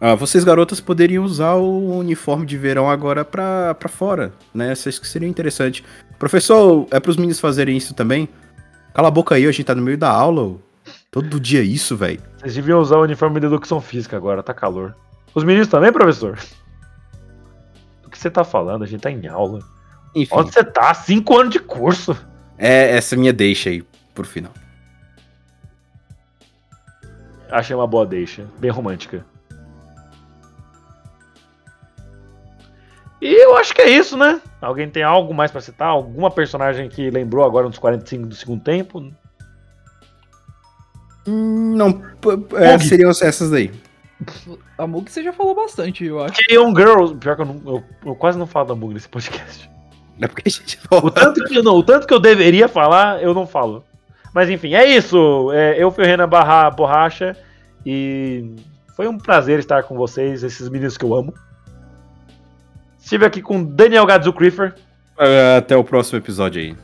Ah, 0.01 0.15
vocês 0.15 0.43
garotas 0.45 0.79
poderiam 0.79 1.23
usar 1.25 1.55
o 1.55 1.97
uniforme 1.97 2.45
de 2.45 2.57
verão 2.57 2.89
agora 2.89 3.25
pra, 3.25 3.73
pra 3.75 3.89
fora, 3.89 4.31
né? 4.53 4.71
Isso 4.71 5.01
que 5.01 5.07
seria 5.07 5.27
interessante. 5.27 5.83
Professor, 6.17 6.87
é 6.89 6.99
pros 6.99 7.17
meninos 7.17 7.39
fazerem 7.39 7.75
isso 7.75 7.93
também? 7.93 8.29
Cala 8.93 9.09
a 9.09 9.11
boca 9.11 9.35
aí, 9.35 9.45
a 9.45 9.51
gente 9.51 9.65
tá 9.65 9.75
no 9.75 9.81
meio 9.81 9.97
da 9.97 10.09
aula. 10.09 10.55
Todo 11.11 11.39
dia 11.39 11.61
isso, 11.61 11.97
velho. 11.97 12.21
Vocês 12.37 12.55
deviam 12.55 12.79
usar 12.79 12.97
o 12.97 13.03
uniforme 13.03 13.39
de 13.39 13.45
educação 13.47 13.81
física 13.81 14.15
agora, 14.15 14.41
tá 14.41 14.53
calor. 14.53 14.95
Os 15.35 15.43
meninos 15.43 15.67
também, 15.67 15.91
professor? 15.91 16.39
Do 18.03 18.09
que 18.09 18.17
você 18.17 18.29
tá 18.29 18.43
falando? 18.43 18.83
A 18.83 18.87
gente 18.87 19.01
tá 19.01 19.11
em 19.11 19.27
aula. 19.27 19.59
Enfim, 20.15 20.33
Onde 20.33 20.53
você 20.53 20.63
tá? 20.63 20.93
Cinco 20.93 21.37
anos 21.37 21.51
de 21.51 21.59
curso. 21.59 22.15
é 22.57 22.95
essa 22.95 23.15
minha 23.17 23.33
deixa 23.33 23.69
aí 23.69 23.83
pro 24.15 24.23
final. 24.23 24.53
Achei 27.51 27.75
uma 27.75 27.87
boa 27.87 28.05
deixa. 28.05 28.45
Bem 28.59 28.71
romântica. 28.71 29.25
E 33.21 33.33
eu 33.43 33.57
acho 33.57 33.73
que 33.73 33.81
é 33.81 33.89
isso, 33.89 34.15
né? 34.15 34.41
Alguém 34.61 34.89
tem 34.89 35.03
algo 35.03 35.33
mais 35.33 35.51
pra 35.51 35.59
citar? 35.59 35.89
Alguma 35.89 36.31
personagem 36.31 36.87
que 36.87 37.09
lembrou 37.09 37.45
agora 37.45 37.67
nos 37.67 37.77
45 37.77 38.27
do 38.27 38.35
segundo 38.35 38.63
tempo? 38.63 39.11
Hum, 41.27 41.75
Não, 41.75 42.01
é, 42.57 42.79
seriam 42.79 43.09
essas 43.09 43.49
daí. 43.49 43.71
A 44.77 44.87
Mug 44.87 45.09
você 45.09 45.23
já 45.23 45.31
falou 45.31 45.55
bastante, 45.55 46.05
eu 46.05 46.21
acho. 46.21 46.39
Young 46.49 46.75
Girls. 46.75 47.15
Pior 47.15 47.35
que 47.35 47.41
eu, 47.41 47.45
não, 47.45 47.61
eu, 47.65 47.83
eu 48.05 48.15
quase 48.15 48.37
não 48.37 48.47
falo 48.47 48.67
da 48.67 48.75
Mug 48.75 48.93
nesse 48.93 49.07
podcast. 49.07 49.69
É 50.21 50.27
porque 50.27 50.43
a 50.45 50.51
gente 50.51 50.79
O 50.91 51.09
tanto, 51.09 51.43
que, 51.45 51.61
não, 51.61 51.75
o 51.75 51.83
tanto 51.83 52.05
que 52.05 52.13
eu 52.13 52.19
deveria 52.19 52.67
falar, 52.67 53.21
eu 53.21 53.33
não 53.33 53.47
falo. 53.47 53.83
Mas 54.33 54.49
enfim, 54.49 54.73
é 54.73 54.85
isso. 54.85 55.51
É, 55.53 55.81
eu 55.81 55.91
fui 55.91 56.03
o 56.03 56.07
Renan 56.07 56.27
Barra 56.27 56.69
Borracha 56.69 57.35
e 57.85 58.55
foi 58.95 59.07
um 59.07 59.17
prazer 59.17 59.59
estar 59.59 59.83
com 59.83 59.95
vocês, 59.95 60.43
esses 60.43 60.67
meninos 60.69 60.97
que 60.97 61.05
eu 61.05 61.15
amo. 61.15 61.33
Estive 63.09 63.25
aqui 63.25 63.41
com 63.41 63.63
Daniel 63.63 64.05
Gadzu 64.05 64.31
Creeper. 64.31 64.75
Ah, 65.17 65.57
Até 65.57 65.75
o 65.75 65.83
próximo 65.83 66.19
episódio 66.19 66.61
aí. 66.61 66.77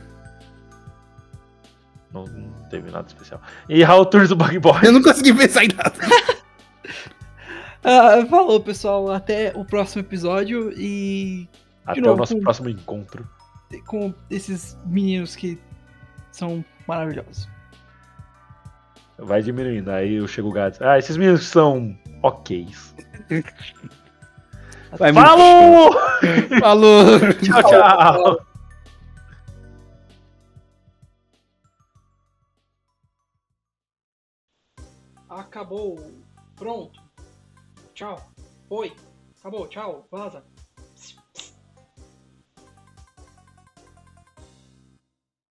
Não, 2.12 2.24
não 2.24 2.50
teve 2.68 2.90
nada 2.90 3.06
especial. 3.06 3.40
E 3.68 3.80
Raul 3.84 4.04
Turns 4.06 4.30
do 4.30 4.34
Bug 4.34 4.58
Boy. 4.58 4.80
Eu 4.82 4.90
não 4.92 5.00
consegui 5.02 5.32
pensar 5.32 5.64
em 5.64 5.68
nada. 5.68 5.92
Ah, 7.88 8.26
falou, 8.28 8.58
pessoal. 8.60 9.12
Até 9.12 9.52
o 9.54 9.64
próximo 9.64 10.02
episódio 10.02 10.72
e 10.76 11.48
Até 11.86 12.00
novo, 12.00 12.14
o 12.14 12.16
nosso 12.16 12.34
com- 12.34 12.40
próximo 12.40 12.68
encontro. 12.68 13.24
com 13.86 14.12
esses 14.28 14.76
meninos 14.84 15.36
que 15.36 15.56
são 16.32 16.64
maravilhosos. 16.88 17.48
Vai 19.16 19.40
diminuindo. 19.40 19.88
Aí 19.92 20.16
eu 20.16 20.26
chego 20.26 20.48
o 20.48 20.52
Gads. 20.52 20.82
Ah, 20.82 20.98
esses 20.98 21.16
meninos 21.16 21.44
são 21.46 21.96
oks. 22.24 22.92
Vai 24.92 25.12
Falou! 25.12 25.92
Falou! 26.60 27.18
tchau, 27.42 27.62
tchau. 27.62 28.46
Acabou. 35.28 35.98
Pronto. 36.54 37.00
Tchau. 37.94 38.20
Oi. 38.70 38.92
Acabou. 39.38 39.66
Tchau. 39.68 40.06
Vaza. 40.10 40.44